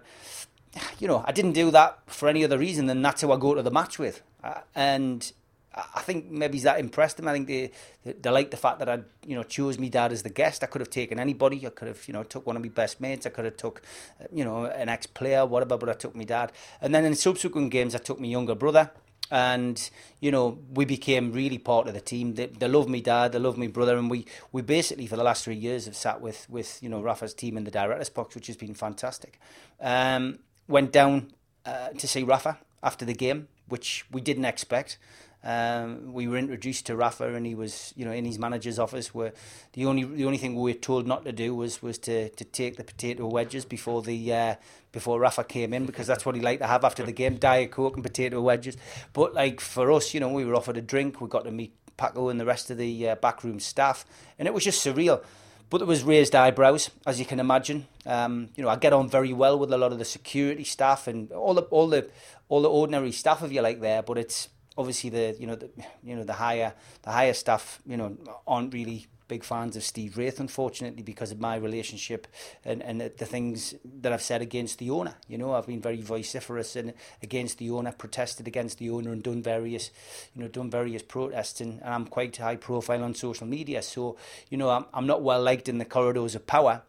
you 0.98 1.08
know, 1.08 1.24
I 1.26 1.32
didn't 1.32 1.52
do 1.52 1.70
that 1.70 2.00
for 2.06 2.28
any 2.28 2.44
other 2.44 2.58
reason 2.58 2.86
than 2.86 3.00
that's 3.00 3.22
who 3.22 3.32
I 3.32 3.38
go 3.38 3.54
to 3.54 3.62
the 3.62 3.70
match 3.70 3.98
with. 3.98 4.22
Uh, 4.44 4.60
and 4.74 5.32
I 5.74 6.00
think 6.02 6.30
maybe 6.30 6.58
that 6.60 6.78
impressed 6.78 7.16
them. 7.16 7.28
I 7.28 7.32
think 7.32 7.48
they, 7.48 7.70
they, 8.04 8.12
they 8.12 8.30
like 8.30 8.50
the 8.50 8.56
fact 8.56 8.78
that 8.80 8.88
I 8.88 9.00
you 9.26 9.34
know 9.36 9.42
chose 9.42 9.78
me 9.78 9.88
dad 9.88 10.12
as 10.12 10.22
the 10.22 10.30
guest. 10.30 10.62
I 10.62 10.66
could 10.66 10.80
have 10.80 10.90
taken 10.90 11.18
anybody. 11.18 11.66
I 11.66 11.70
could 11.70 11.88
have 11.88 12.06
you 12.06 12.12
know 12.12 12.22
took 12.22 12.46
one 12.46 12.56
of 12.56 12.62
my 12.62 12.68
best 12.68 13.00
mates. 13.00 13.26
I 13.26 13.30
could 13.30 13.44
have 13.44 13.56
took 13.56 13.82
uh, 14.20 14.24
you 14.32 14.44
know 14.44 14.66
an 14.66 14.88
ex 14.88 15.06
player, 15.06 15.46
whatever. 15.46 15.78
But 15.78 15.88
I 15.88 15.94
took 15.94 16.14
me 16.14 16.24
dad. 16.24 16.52
And 16.80 16.94
then 16.94 17.04
in 17.04 17.14
subsequent 17.14 17.70
games, 17.70 17.94
I 17.94 17.98
took 17.98 18.20
my 18.20 18.26
younger 18.26 18.54
brother. 18.54 18.90
And 19.30 19.90
you 20.20 20.30
know 20.30 20.58
we 20.74 20.84
became 20.84 21.32
really 21.32 21.58
part 21.58 21.88
of 21.88 21.94
the 21.94 22.02
team. 22.02 22.34
They, 22.34 22.46
they 22.46 22.68
love 22.68 22.88
me 22.88 23.00
dad, 23.00 23.32
they 23.32 23.38
love 23.38 23.56
me 23.56 23.66
brother, 23.68 23.96
and 23.96 24.10
we, 24.10 24.26
we 24.52 24.60
basically 24.60 25.06
for 25.06 25.16
the 25.16 25.24
last 25.24 25.44
three 25.44 25.56
years 25.56 25.86
have 25.86 25.96
sat 25.96 26.20
with 26.20 26.46
with 26.50 26.82
you 26.82 26.90
know 26.90 27.00
Rafa's 27.00 27.32
team 27.32 27.56
in 27.56 27.64
the 27.64 27.70
directors 27.70 28.10
box, 28.10 28.34
which 28.34 28.48
has 28.48 28.56
been 28.56 28.74
fantastic. 28.74 29.40
Um, 29.80 30.40
went 30.68 30.92
down 30.92 31.32
uh, 31.64 31.90
to 31.90 32.06
see 32.06 32.22
Rafa 32.22 32.58
after 32.82 33.04
the 33.04 33.14
game, 33.14 33.48
which 33.68 34.04
we 34.10 34.20
didn't 34.20 34.44
expect. 34.44 34.98
Um, 35.44 36.12
we 36.12 36.28
were 36.28 36.36
introduced 36.36 36.86
to 36.86 36.96
Rafa, 36.96 37.34
and 37.34 37.44
he 37.44 37.54
was, 37.54 37.92
you 37.96 38.04
know, 38.04 38.12
in 38.12 38.24
his 38.24 38.38
manager's 38.38 38.78
office. 38.78 39.12
Where 39.12 39.32
the 39.72 39.86
only 39.86 40.04
the 40.04 40.24
only 40.24 40.38
thing 40.38 40.54
we 40.54 40.72
were 40.72 40.78
told 40.78 41.06
not 41.06 41.24
to 41.24 41.32
do 41.32 41.54
was 41.54 41.82
was 41.82 41.98
to, 41.98 42.28
to 42.28 42.44
take 42.44 42.76
the 42.76 42.84
potato 42.84 43.26
wedges 43.26 43.64
before 43.64 44.02
the 44.02 44.32
uh, 44.32 44.54
before 44.92 45.18
Rafa 45.18 45.42
came 45.44 45.72
in 45.72 45.84
because 45.84 46.06
that's 46.06 46.24
what 46.24 46.36
he 46.36 46.40
liked 46.40 46.62
to 46.62 46.68
have 46.68 46.84
after 46.84 47.02
the 47.02 47.12
game: 47.12 47.36
diet 47.36 47.72
coke 47.72 47.94
and 47.94 48.04
potato 48.04 48.40
wedges. 48.40 48.76
But 49.12 49.34
like 49.34 49.60
for 49.60 49.90
us, 49.90 50.14
you 50.14 50.20
know, 50.20 50.28
we 50.28 50.44
were 50.44 50.54
offered 50.54 50.76
a 50.76 50.82
drink. 50.82 51.20
We 51.20 51.28
got 51.28 51.44
to 51.44 51.50
meet 51.50 51.74
Paco 51.96 52.28
and 52.28 52.38
the 52.38 52.46
rest 52.46 52.70
of 52.70 52.78
the 52.78 53.08
uh, 53.08 53.14
backroom 53.16 53.58
staff, 53.58 54.04
and 54.38 54.46
it 54.46 54.54
was 54.54 54.64
just 54.64 54.84
surreal. 54.84 55.24
But 55.70 55.78
there 55.78 55.86
was 55.86 56.04
raised 56.04 56.34
eyebrows, 56.34 56.90
as 57.06 57.18
you 57.18 57.24
can 57.24 57.40
imagine. 57.40 57.86
Um, 58.04 58.50
you 58.56 58.62
know, 58.62 58.68
I 58.68 58.76
get 58.76 58.92
on 58.92 59.08
very 59.08 59.32
well 59.32 59.58
with 59.58 59.72
a 59.72 59.78
lot 59.78 59.90
of 59.90 59.98
the 59.98 60.04
security 60.04 60.64
staff 60.64 61.08
and 61.08 61.32
all 61.32 61.54
the 61.54 61.62
all 61.62 61.88
the 61.88 62.10
all 62.48 62.62
the 62.62 62.68
ordinary 62.68 63.10
staff, 63.10 63.42
if 63.42 63.50
you 63.50 63.62
like, 63.62 63.80
there. 63.80 64.02
But 64.02 64.18
it's 64.18 64.48
obviously 64.76 65.10
the 65.10 65.36
you 65.38 65.46
know 65.46 65.56
the 65.56 65.70
you 66.02 66.16
know 66.16 66.24
the 66.24 66.32
higher 66.34 66.72
the 67.02 67.10
higher 67.10 67.34
staff 67.34 67.80
you 67.86 67.96
know 67.96 68.16
aren't 68.46 68.72
really 68.72 69.06
big 69.32 69.44
fans 69.44 69.76
of 69.76 69.82
Steve 69.82 70.18
Wraith, 70.18 70.40
unfortunately, 70.40 71.02
because 71.02 71.32
of 71.32 71.40
my 71.40 71.56
relationship 71.56 72.26
and, 72.66 72.82
and 72.82 73.00
the 73.00 73.24
things 73.24 73.74
that 74.02 74.12
I've 74.12 74.20
said 74.20 74.42
against 74.42 74.78
the 74.78 74.90
owner. 74.90 75.14
You 75.26 75.38
know, 75.38 75.54
I've 75.54 75.66
been 75.66 75.80
very 75.80 76.02
vociferous 76.02 76.76
and 76.76 76.92
against 77.22 77.56
the 77.56 77.70
owner, 77.70 77.92
protested 77.92 78.46
against 78.46 78.76
the 78.76 78.90
owner, 78.90 79.10
and 79.10 79.22
done 79.22 79.42
various, 79.42 79.90
you 80.34 80.42
know, 80.42 80.48
done 80.48 80.70
various 80.70 81.00
protests. 81.00 81.62
And, 81.62 81.80
and 81.80 81.94
I'm 81.94 82.06
quite 82.06 82.36
high 82.36 82.56
profile 82.56 83.02
on 83.02 83.14
social 83.14 83.46
media, 83.46 83.80
so 83.80 84.18
you 84.50 84.58
know, 84.58 84.68
I'm 84.68 84.84
I'm 84.92 85.06
not 85.06 85.22
well 85.22 85.42
liked 85.42 85.66
in 85.66 85.78
the 85.78 85.86
corridors 85.86 86.34
of 86.34 86.46
power, 86.46 86.82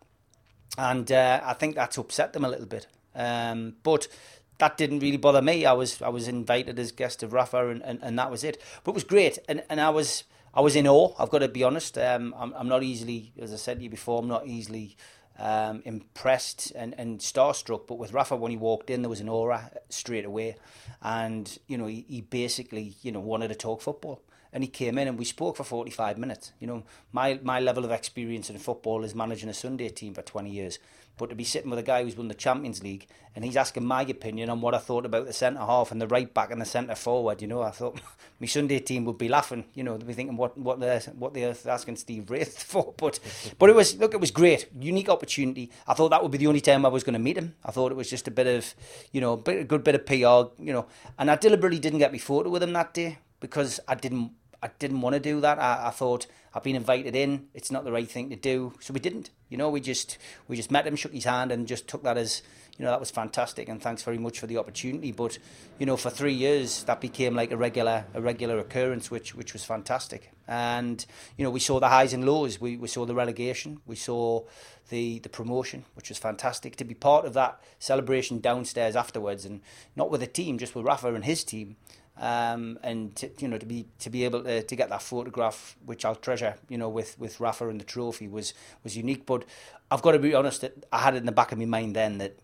and 0.78 1.10
uh, 1.14 1.40
I 1.46 1.54
think 1.54 1.76
that's 1.76 1.98
upset 1.98 2.34
them 2.34 2.44
a 2.44 2.50
little 2.50 2.66
bit. 2.66 2.88
Um, 3.16 3.76
but 3.84 4.10
that 4.58 4.78
didn't 4.78 5.00
really 5.00 5.18
bother 5.18 5.42
me. 5.42 5.66
I 5.66 5.74
was 5.74 6.02
I 6.02 6.10
was 6.10 6.28
invited 6.28 6.80
as 6.80 6.92
guest 6.92 7.24
of 7.24 7.34
Rafa, 7.34 7.70
and, 7.70 7.82
and, 7.84 8.00
and 8.02 8.18
that 8.20 8.32
was 8.32 8.44
it. 8.44 8.62
But 8.84 8.92
it 8.92 8.96
was 8.96 9.04
great, 9.04 9.40
and 9.48 9.64
and 9.70 9.82
I 9.82 9.90
was 9.90 10.24
I 10.54 10.62
was 10.62 10.76
in 10.76 10.88
awe. 10.88 11.14
I've 11.18 11.30
got 11.30 11.40
to 11.40 11.48
be 11.48 11.64
honest. 11.64 11.98
Um, 11.98 12.34
I'm 12.38 12.54
I'm 12.54 12.68
not 12.68 12.84
easily, 12.84 13.34
as 13.40 13.54
I 13.54 13.58
said 13.58 13.78
to 13.78 13.84
you 13.84 13.90
before, 13.90 14.20
I'm 14.20 14.28
not 14.28 14.48
easily 14.48 14.96
um, 15.40 15.82
impressed 15.86 16.72
and, 16.76 16.94
and 16.98 17.20
starstruck. 17.20 17.88
But 17.88 17.96
with 17.96 18.14
Rafa, 18.14 18.36
when 18.36 18.52
he 18.52 18.58
walked 18.58 18.90
in, 18.90 19.02
there 19.02 19.10
was 19.10 19.22
an 19.22 19.30
aura 19.30 19.72
straight 19.90 20.26
away, 20.26 20.58
and 21.02 21.58
you 21.68 21.78
know 21.78 21.88
he, 21.88 22.06
he 22.08 22.22
basically 22.22 22.96
you 23.02 23.12
know 23.12 23.20
wanted 23.20 23.50
to 23.50 23.56
talk 23.56 23.82
football 23.82 24.22
and 24.54 24.64
he 24.64 24.70
came 24.70 25.00
in 25.00 25.08
and 25.08 25.18
we 25.18 25.26
spoke 25.26 25.58
for 25.58 25.64
45 25.64 26.18
minutes. 26.20 26.54
You 26.60 26.68
know, 26.68 26.84
my 27.12 27.40
my 27.42 27.60
level 27.60 27.84
of 27.84 27.92
experience 27.92 28.50
in 28.52 28.60
football 28.60 29.04
is 29.04 29.16
managing 29.16 29.50
a 29.50 29.54
Sunday 29.54 29.90
team 29.90 30.14
for 30.14 30.22
20 30.22 30.50
years. 30.50 30.78
But 31.18 31.30
to 31.30 31.36
be 31.36 31.44
sitting 31.44 31.70
with 31.70 31.80
a 31.80 31.84
guy 31.84 32.04
who's 32.04 32.18
won 32.18 32.28
the 32.28 32.34
Champions 32.34 32.84
League 32.84 33.08
and 33.36 33.46
he's 33.46 33.58
asking 33.58 33.86
my 33.86 34.02
opinion 34.02 34.50
on 34.50 34.62
what 34.62 34.74
I 34.74 34.80
thought 34.80 35.06
about 35.06 35.26
the 35.28 35.34
centre 35.34 35.60
half 35.60 35.92
and 35.92 36.02
the 36.02 36.08
right 36.08 36.32
back 36.32 36.52
and 36.52 36.62
the 36.62 36.66
centre 36.66 36.96
forward, 36.96 37.42
you 37.42 37.48
know, 37.48 37.62
I 37.62 37.72
thought 37.72 38.00
my 38.40 38.48
Sunday 38.48 38.80
team 38.80 39.06
would 39.06 39.18
be 39.18 39.30
laughing, 39.30 39.66
you 39.74 39.84
know, 39.84 39.98
they'd 39.98 40.08
be 40.08 40.14
thinking 40.14 40.38
what 40.38 40.58
what 40.58 40.80
they're 40.80 41.00
what 41.18 41.34
they're 41.34 41.56
asking 41.68 41.98
Steve 41.98 42.30
Wraith 42.30 42.64
for. 42.72 42.94
But 42.98 43.20
but 43.60 43.70
it 43.70 43.76
was 43.76 43.98
look, 43.98 44.14
it 44.14 44.20
was 44.20 44.32
great, 44.32 44.68
unique 44.80 45.10
opportunity. 45.10 45.72
I 45.88 45.94
thought 45.94 46.10
that 46.10 46.22
would 46.22 46.32
be 46.32 46.38
the 46.38 46.48
only 46.48 46.62
time 46.62 46.86
I 46.86 46.90
was 46.90 47.04
going 47.04 47.14
to 47.14 47.20
meet 47.20 47.38
him. 47.38 47.56
I 47.64 47.72
thought 47.72 47.92
it 47.92 47.96
was 47.96 48.10
just 48.10 48.28
a 48.28 48.32
bit 48.32 48.48
of, 48.48 48.74
you 49.12 49.22
know, 49.22 49.42
a 49.46 49.64
good 49.64 49.84
bit 49.84 49.96
of 49.96 50.06
PR, 50.06 50.62
you 50.64 50.74
know, 50.74 50.88
and 51.18 51.30
I 51.30 51.36
deliberately 51.36 51.80
didn't 51.80 52.00
get 52.00 52.12
my 52.12 52.18
photo 52.18 52.50
with 52.50 52.64
him 52.64 52.74
that 52.74 52.94
day 52.94 53.20
because 53.40 53.80
I 53.88 53.96
didn't 53.96 54.32
I 54.64 54.70
didn't 54.80 55.02
want 55.02 55.14
to 55.14 55.20
do 55.20 55.42
that. 55.42 55.60
I, 55.60 55.88
I 55.88 55.90
thought 55.90 56.26
I've 56.54 56.64
been 56.64 56.78
invited 56.78 57.18
in. 57.18 57.48
It's 57.54 57.70
not 57.70 57.84
the 57.84 57.92
right 57.92 58.10
thing 58.10 58.30
to 58.30 58.38
do, 58.38 58.74
so 58.80 58.94
we 58.94 59.02
didn't. 59.02 59.30
You 59.50 59.58
know, 59.58 59.70
we 59.70 59.82
just 59.82 60.18
we 60.48 60.56
just 60.56 60.72
met 60.72 60.88
him, 60.88 60.96
shook 60.96 61.12
his 61.12 61.26
hand, 61.26 61.52
and 61.52 61.68
just 61.68 61.86
took 61.86 62.02
that 62.04 62.18
as 62.18 62.42
you 62.78 62.86
know 62.86 62.92
that 62.92 63.00
was 63.02 63.12
fantastic. 63.12 63.68
And 63.68 63.82
thanks 63.82 64.04
very 64.04 64.18
much 64.18 64.40
for 64.40 64.48
the 64.48 64.58
opportunity. 64.58 65.12
But 65.12 65.38
you 65.80 65.86
know, 65.86 65.98
for 65.98 66.10
three 66.10 66.32
years 66.32 66.86
that 66.86 67.02
became 67.02 67.36
like 67.36 67.52
a 67.52 67.58
regular 67.58 68.06
a 68.14 68.22
regular 68.22 68.58
occurrence, 68.58 69.12
which 69.12 69.36
which 69.36 69.52
was 69.52 69.66
fantastic. 69.66 70.32
And 70.48 71.06
you 71.38 71.44
know, 71.44 71.52
we 71.52 71.60
saw 71.60 71.82
the 71.82 71.90
highs 71.90 72.14
and 72.14 72.26
lows. 72.26 72.62
We 72.62 72.78
we 72.78 72.88
saw 72.88 73.06
the 73.06 73.16
relegation. 73.16 73.82
We 73.86 73.98
saw 73.98 74.44
the 74.88 75.20
the 75.20 75.30
promotion, 75.30 75.84
which 75.96 76.08
was 76.08 76.20
fantastic. 76.20 76.78
To 76.78 76.86
be 76.86 76.94
part 76.94 77.26
of 77.26 77.34
that 77.34 77.62
celebration 77.80 78.40
downstairs 78.40 78.96
afterwards, 78.96 79.44
and 79.44 79.60
not 79.94 80.10
with 80.10 80.22
the 80.22 80.28
team, 80.28 80.58
just 80.58 80.74
with 80.74 80.86
Rafa 80.86 81.14
and 81.14 81.26
his 81.26 81.44
team 81.44 81.76
um, 82.18 82.78
and 82.84 83.16
to, 83.16 83.30
you 83.40 83.48
know 83.48 83.58
to 83.58 83.66
be 83.66 83.88
to 84.00 84.10
be 84.10 84.24
able 84.26 84.44
to, 84.44 84.64
to 84.64 84.76
get 84.76 84.90
that 84.90 85.02
photograph, 85.02 85.76
which 85.86 86.06
I'll 86.06 86.16
treasure, 86.16 86.56
you 86.70 86.78
know, 86.78 86.90
with 86.90 87.18
with 87.20 87.40
Rafa 87.40 87.68
and 87.70 87.80
the 87.80 87.86
trophy 87.86 88.28
was 88.28 88.54
was 88.84 88.96
unique. 88.96 89.26
But 89.26 89.46
I've 89.90 90.02
got 90.02 90.12
to 90.12 90.20
be 90.20 90.34
honest 90.34 90.62
that 90.62 90.86
I 90.92 91.00
had 91.00 91.16
it 91.16 91.18
in 91.18 91.26
the 91.26 91.32
back 91.32 91.52
of 91.52 91.58
my 91.58 91.66
mind 91.66 91.96
then 91.96 92.18
that 92.20 92.38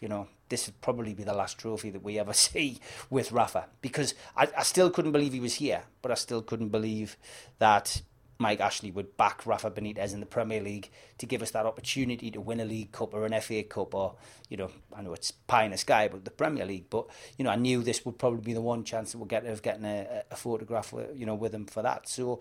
you 0.00 0.08
know 0.08 0.28
this 0.48 0.66
would 0.66 0.80
probably 0.80 1.12
be 1.12 1.24
the 1.24 1.34
last 1.34 1.58
trophy 1.58 1.90
that 1.90 2.02
we 2.02 2.18
ever 2.18 2.32
see 2.46 2.80
with 3.10 3.32
Rafa 3.32 3.66
because 3.80 4.14
I, 4.36 4.48
I 4.56 4.62
still 4.62 4.90
couldn't 4.90 5.12
believe 5.12 5.32
he 5.32 5.40
was 5.40 5.54
here, 5.54 5.82
but 6.02 6.10
I 6.10 6.14
still 6.14 6.42
couldn't 6.42 6.68
believe 6.68 7.16
that 7.58 8.02
Mike 8.38 8.60
Ashley 8.60 8.90
would 8.90 9.16
back 9.16 9.46
Rafa 9.46 9.70
Benitez 9.70 10.12
in 10.12 10.20
the 10.20 10.26
Premier 10.26 10.60
League 10.60 10.90
to 11.18 11.26
give 11.26 11.42
us 11.42 11.50
that 11.52 11.66
opportunity 11.66 12.30
to 12.30 12.40
win 12.40 12.60
a 12.60 12.64
League 12.64 12.92
Cup 12.92 13.14
or 13.14 13.24
an 13.24 13.40
FA 13.40 13.62
Cup 13.62 13.94
or, 13.94 14.14
you 14.48 14.56
know, 14.56 14.70
I 14.94 15.02
know 15.02 15.14
it's 15.14 15.30
pie 15.30 15.64
in 15.64 15.70
the 15.70 15.78
sky, 15.78 16.08
but 16.08 16.24
the 16.24 16.30
Premier 16.30 16.66
League. 16.66 16.90
But, 16.90 17.06
you 17.38 17.44
know, 17.44 17.50
I 17.50 17.56
knew 17.56 17.82
this 17.82 18.04
would 18.04 18.18
probably 18.18 18.42
be 18.42 18.52
the 18.52 18.60
one 18.60 18.84
chance 18.84 19.12
that 19.12 19.18
we'll 19.18 19.26
get 19.26 19.46
of 19.46 19.62
getting 19.62 19.84
a, 19.84 20.22
a 20.30 20.36
photograph, 20.36 20.92
with, 20.92 21.16
you 21.18 21.24
know, 21.24 21.34
with 21.34 21.54
him 21.54 21.66
for 21.66 21.82
that. 21.82 22.08
So 22.08 22.40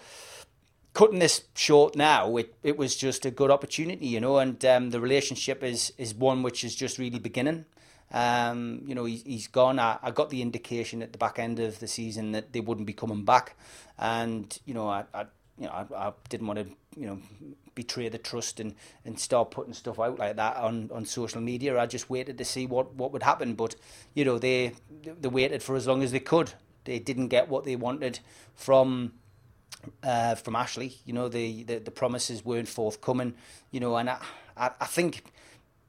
cutting 0.93 1.19
this 1.19 1.43
short 1.55 1.95
now, 1.95 2.35
it, 2.37 2.55
it 2.63 2.77
was 2.77 2.95
just 2.95 3.25
a 3.25 3.31
good 3.31 3.51
opportunity, 3.51 4.07
you 4.07 4.19
know, 4.19 4.37
and 4.37 4.63
um, 4.65 4.89
the 4.89 4.99
relationship 4.99 5.63
is, 5.63 5.93
is 5.97 6.13
one 6.13 6.43
which 6.43 6.63
is 6.63 6.75
just 6.75 6.97
really 6.97 7.19
beginning. 7.19 7.65
Um, 8.11 8.81
you 8.85 8.95
know, 8.95 9.05
he, 9.05 9.17
he's 9.17 9.47
gone. 9.47 9.79
I, 9.79 9.97
I 10.01 10.11
got 10.11 10.29
the 10.29 10.41
indication 10.41 11.01
at 11.01 11.11
the 11.11 11.17
back 11.17 11.39
end 11.39 11.59
of 11.59 11.79
the 11.79 11.87
season 11.87 12.31
that 12.33 12.53
they 12.53 12.61
wouldn't 12.61 12.87
be 12.87 12.93
coming 12.93 13.25
back. 13.25 13.57
And, 13.97 14.57
you 14.65 14.73
know, 14.73 14.87
I, 14.87 15.05
I 15.13 15.25
you 15.57 15.67
know, 15.67 15.71
I, 15.71 16.07
I 16.07 16.13
didn't 16.29 16.47
want 16.47 16.59
to, 16.59 16.65
you 16.99 17.07
know, 17.07 17.19
betray 17.75 18.09
the 18.09 18.17
trust 18.17 18.59
and, 18.59 18.73
and 19.03 19.19
start 19.19 19.51
putting 19.51 19.73
stuff 19.73 19.99
out 19.99 20.17
like 20.17 20.35
that 20.37 20.57
on, 20.57 20.89
on 20.93 21.05
social 21.05 21.41
media. 21.41 21.79
I 21.79 21.85
just 21.85 22.09
waited 22.09 22.37
to 22.37 22.45
see 22.45 22.65
what, 22.65 22.93
what 22.95 23.11
would 23.11 23.23
happen. 23.23 23.53
But, 23.53 23.75
you 24.13 24.25
know, 24.25 24.37
they 24.39 24.73
they 25.03 25.29
waited 25.29 25.61
for 25.61 25.75
as 25.75 25.87
long 25.87 26.03
as 26.03 26.11
they 26.11 26.19
could. 26.19 26.53
They 26.85 26.99
didn't 26.99 27.29
get 27.29 27.49
what 27.49 27.63
they 27.63 27.75
wanted 27.75 28.19
from 28.53 29.13
uh, 30.03 30.35
from 30.35 30.55
Ashley. 30.55 30.97
You 31.05 31.13
know, 31.13 31.29
the, 31.29 31.63
the, 31.63 31.79
the 31.79 31.91
promises 31.91 32.43
weren't 32.43 32.67
forthcoming. 32.67 33.33
You 33.71 33.79
know, 33.79 33.95
and 33.97 34.09
I, 34.09 34.19
I, 34.57 34.71
I 34.79 34.85
think 34.85 35.23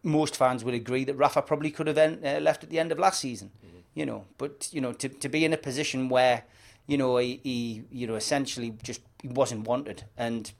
most 0.03 0.37
fans 0.37 0.65
would 0.65 0.75
agree 0.75 1.05
that 1.05 1.15
Rafa 1.15 1.43
probably 1.43 1.71
could 1.71 1.89
have 1.89 1.99
uh, 1.99 2.41
left 2.41 2.63
at 2.65 2.71
the 2.71 2.79
end 2.79 2.93
of 2.93 2.99
last 2.99 3.21
season. 3.21 3.51
Mm-hmm. 3.65 3.77
You 3.95 4.07
know, 4.07 4.25
but 4.39 4.69
you 4.73 4.81
know 4.81 4.93
to 4.93 5.09
to 5.09 5.29
be 5.29 5.45
in 5.45 5.53
a 5.53 5.57
position 5.57 6.09
where 6.09 6.45
you 6.87 6.99
know 6.99 7.17
he, 7.17 7.41
he 7.43 7.83
you 7.91 8.07
know 8.07 8.15
essentially 8.15 8.75
just 8.83 9.01
he 9.27 9.35
wasn't 9.35 9.67
wanted. 9.67 10.05
And 10.17 10.53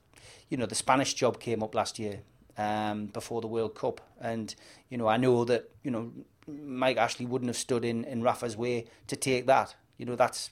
you 0.49 0.57
know, 0.57 0.65
the 0.65 0.75
Spanish 0.75 1.13
job 1.13 1.39
came 1.39 1.63
up 1.63 1.75
last 1.75 1.99
year 1.99 2.19
um, 2.57 3.07
before 3.07 3.41
the 3.41 3.47
World 3.47 3.75
Cup, 3.75 4.01
and 4.19 4.53
you 4.89 4.97
know, 4.97 5.07
I 5.07 5.17
know 5.17 5.45
that 5.45 5.69
you 5.83 5.91
know 5.91 6.11
Mike 6.47 6.97
Ashley 6.97 7.25
wouldn't 7.25 7.49
have 7.49 7.57
stood 7.57 7.85
in 7.85 8.03
in 8.03 8.23
Rafa's 8.23 8.57
way 8.57 8.85
to 9.07 9.15
take 9.15 9.45
that. 9.47 9.75
You 9.97 10.05
know, 10.05 10.15
that's 10.15 10.51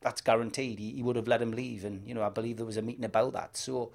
that's 0.00 0.20
guaranteed. 0.20 0.78
He, 0.78 0.92
he 0.92 1.02
would 1.02 1.16
have 1.16 1.28
let 1.28 1.42
him 1.42 1.52
leave, 1.52 1.84
and 1.84 2.06
you 2.06 2.14
know, 2.14 2.22
I 2.22 2.28
believe 2.28 2.56
there 2.56 2.66
was 2.66 2.76
a 2.76 2.82
meeting 2.82 3.04
about 3.04 3.32
that. 3.32 3.56
So, 3.56 3.92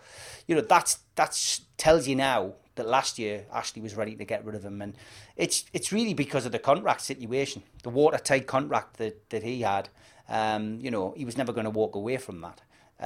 you 0.47 0.55
know, 0.55 0.61
that's 0.61 0.99
that's 1.15 1.61
tells 1.77 2.07
you 2.07 2.15
now 2.15 2.53
that 2.75 2.87
last 2.87 3.19
year 3.19 3.45
Ashley 3.53 3.81
was 3.81 3.95
ready 3.95 4.15
to 4.15 4.25
get 4.25 4.45
rid 4.45 4.55
of 4.55 4.63
him, 4.63 4.81
and 4.81 4.95
it's 5.35 5.65
it's 5.73 5.91
really 5.91 6.13
because 6.13 6.45
of 6.45 6.51
the 6.51 6.59
contract 6.59 7.01
situation, 7.01 7.63
the 7.83 7.89
watertight 7.89 8.47
contract 8.47 8.97
that 8.97 9.29
that 9.29 9.43
he 9.43 9.61
had. 9.61 9.89
Um, 10.29 10.79
you 10.79 10.89
know, 10.89 11.13
he 11.17 11.25
was 11.25 11.37
never 11.37 11.51
going 11.51 11.65
to 11.65 11.69
walk 11.69 11.95
away 11.95 12.15
from 12.15 12.39
that. 12.41 12.61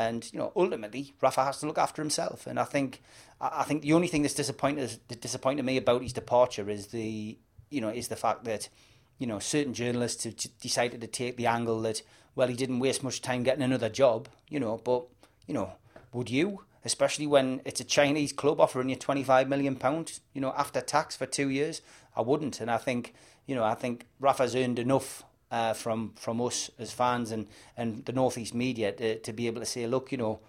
And 0.05 0.31
you 0.31 0.37
know, 0.37 0.51
ultimately, 0.55 1.15
Rafa 1.19 1.43
has 1.43 1.59
to 1.59 1.65
look 1.65 1.79
after 1.79 2.03
himself. 2.03 2.45
And 2.45 2.59
I 2.59 2.65
think, 2.65 3.01
I 3.41 3.63
think 3.63 3.81
the 3.81 3.93
only 3.93 4.07
thing 4.07 4.21
that's 4.21 4.35
disappointed 4.35 4.99
disappointed 5.21 5.65
me 5.65 5.75
about 5.75 6.03
his 6.03 6.13
departure 6.13 6.69
is 6.69 6.87
the, 6.87 7.35
you 7.71 7.81
know, 7.81 7.89
is 7.89 8.07
the 8.07 8.15
fact 8.15 8.43
that, 8.43 8.69
you 9.17 9.25
know, 9.25 9.39
certain 9.39 9.73
journalists 9.73 10.23
have 10.25 10.35
decided 10.61 11.01
to 11.01 11.07
take 11.07 11.35
the 11.35 11.47
angle 11.47 11.81
that, 11.81 12.03
well, 12.35 12.47
he 12.47 12.55
didn't 12.55 12.79
waste 12.79 13.01
much 13.01 13.23
time 13.23 13.41
getting 13.41 13.63
another 13.63 13.89
job, 13.89 14.29
you 14.47 14.59
know. 14.59 14.77
But 14.83 15.05
you 15.47 15.55
know, 15.55 15.71
would 16.13 16.29
you? 16.29 16.61
Especially 16.85 17.25
when 17.25 17.61
it's 17.65 17.81
a 17.81 17.83
Chinese 17.83 18.31
club 18.31 18.61
offering 18.61 18.89
you 18.89 18.95
twenty 18.95 19.23
five 19.23 19.49
million 19.49 19.75
pounds, 19.77 20.21
you 20.33 20.41
know, 20.41 20.53
after 20.55 20.79
tax 20.79 21.15
for 21.15 21.25
two 21.25 21.49
years. 21.49 21.81
I 22.15 22.21
wouldn't. 22.21 22.61
And 22.61 22.69
I 22.69 22.77
think, 22.77 23.15
you 23.47 23.55
know, 23.55 23.63
I 23.63 23.73
think 23.73 24.05
Rafa's 24.19 24.55
earned 24.55 24.79
enough 24.79 25.23
uh, 25.51 25.73
from 25.73 26.13
from 26.15 26.41
us 26.41 26.69
as 26.79 26.91
fans 26.91 27.31
and, 27.31 27.47
and 27.75 28.05
the 28.05 28.11
northeast 28.11 28.53
media 28.53 28.91
to, 28.91 29.19
to 29.19 29.33
be 29.33 29.47
able 29.47 29.61
to 29.61 29.65
say, 29.65 29.87
look, 29.87 30.11
you 30.11 30.17
know, 30.17 30.39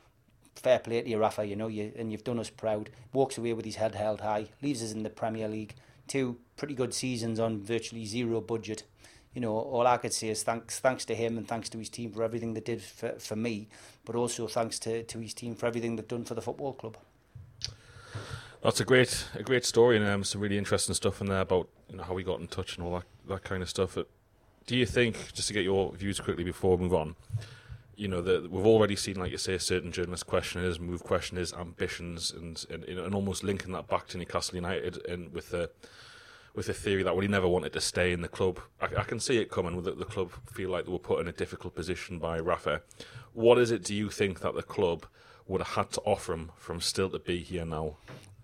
fair 0.55 0.78
play 0.78 1.02
to 1.02 1.09
you, 1.09 1.19
Rafa, 1.19 1.45
you 1.47 1.57
know, 1.57 1.69
you 1.69 1.93
and 1.97 2.11
you've 2.11 2.25
done 2.25 2.38
us 2.38 2.50
proud. 2.50 2.90
Walks 3.12 3.38
away 3.38 3.52
with 3.52 3.64
his 3.64 3.76
head 3.76 3.95
held 3.95 4.21
high, 4.21 4.47
leaves 4.62 4.83
us 4.83 4.93
in 4.93 5.02
the 5.02 5.11
Premier 5.11 5.49
League. 5.49 5.75
Two 6.07 6.38
pretty 6.57 6.75
good 6.75 6.95
seasons 6.95 7.38
on 7.38 7.62
virtually 7.62 8.07
zero 8.07 8.40
budget. 8.40 8.83
You 9.35 9.43
know, 9.43 9.57
all 9.57 9.87
I 9.87 9.99
could 9.99 10.12
say 10.12 10.31
is 10.31 10.43
thanks 10.43 10.81
thanks 10.81 11.05
to 11.07 11.14
him 11.14 11.38
and 11.38 11.47
thanks 11.47 11.69
to 11.71 11.78
his 11.78 11.90
team 11.90 12.12
for 12.12 12.25
everything 12.25 12.55
they 12.55 12.61
did 12.61 12.83
for, 12.83 13.12
for 13.19 13.37
me, 13.37 13.69
but 14.05 14.17
also 14.17 14.47
thanks 14.47 14.78
to, 14.81 15.05
to 15.05 15.19
his 15.19 15.35
team 15.35 15.55
for 15.55 15.67
everything 15.67 15.97
they've 15.97 16.09
done 16.09 16.25
for 16.25 16.35
the 16.35 16.43
football 16.43 16.73
club. 16.73 16.97
That's 18.62 18.81
a 18.81 18.85
great 18.85 19.26
a 19.35 19.43
great 19.43 19.64
story 19.64 19.97
and 19.97 20.07
um, 20.07 20.25
some 20.25 20.40
really 20.40 20.59
interesting 20.59 20.95
stuff 20.95 21.21
in 21.21 21.28
there 21.28 21.43
about 21.43 21.69
you 21.88 21.97
know 21.97 22.02
how 22.02 22.14
we 22.14 22.25
got 22.25 22.40
in 22.40 22.49
touch 22.49 22.76
and 22.76 22.85
all 22.85 22.95
that 22.95 23.05
that 23.28 23.45
kind 23.45 23.62
of 23.62 23.69
stuff. 23.69 23.97
It, 23.97 24.09
do 24.68 24.76
you 24.76 24.84
think, 24.84 25.32
just 25.32 25.48
to 25.48 25.54
get 25.54 25.64
your 25.64 25.92
views 25.92 26.20
quickly 26.20 26.44
before 26.44 26.76
we 26.76 26.82
move 26.84 26.94
on, 26.94 27.16
you 27.96 28.06
know, 28.06 28.20
that 28.20 28.50
we've 28.50 28.66
already 28.66 28.96
seen, 28.96 29.16
like 29.16 29.32
you 29.32 29.38
say, 29.38 29.56
certain 29.56 29.90
journalists 29.90 30.22
question 30.22 30.62
his 30.62 30.78
move, 30.78 31.02
question 31.02 31.38
his 31.38 31.54
ambitions, 31.54 32.30
and, 32.30 32.66
and 32.68 32.84
and 32.84 33.14
almost 33.14 33.42
linking 33.42 33.72
that 33.72 33.88
back 33.88 34.06
to 34.08 34.18
Newcastle 34.18 34.56
United 34.56 35.04
and 35.06 35.32
with 35.32 35.50
the 35.50 35.70
with 36.54 36.66
the 36.66 36.75
theory 36.75 37.02
that 37.02 37.14
well, 37.14 37.22
he 37.22 37.28
never 37.28 37.48
wanted 37.48 37.72
to 37.72 37.80
stay 37.80 38.12
in 38.12 38.20
the 38.20 38.28
club. 38.28 38.60
I, 38.78 38.88
I 38.98 39.04
can 39.04 39.20
see 39.20 39.38
it 39.38 39.50
coming. 39.50 39.82
That 39.82 39.98
the 39.98 40.04
club 40.04 40.32
feel 40.52 40.68
like 40.68 40.84
they 40.84 40.92
were 40.92 40.98
put 40.98 41.20
in 41.20 41.28
a 41.28 41.32
difficult 41.32 41.75
position 41.75 42.18
by 42.18 42.38
Rafa. 42.38 42.82
What 43.32 43.58
is 43.58 43.70
it? 43.70 43.82
Do 43.82 43.94
you 43.94 44.10
think 44.10 44.40
that 44.40 44.54
the 44.54 44.62
club 44.62 45.06
would 45.46 45.62
have 45.62 45.76
had 45.76 45.90
to 45.92 46.02
offer 46.02 46.34
him 46.34 46.50
from 46.58 46.82
still 46.82 47.08
to 47.08 47.18
be 47.18 47.38
here 47.38 47.64
now? 47.64 47.96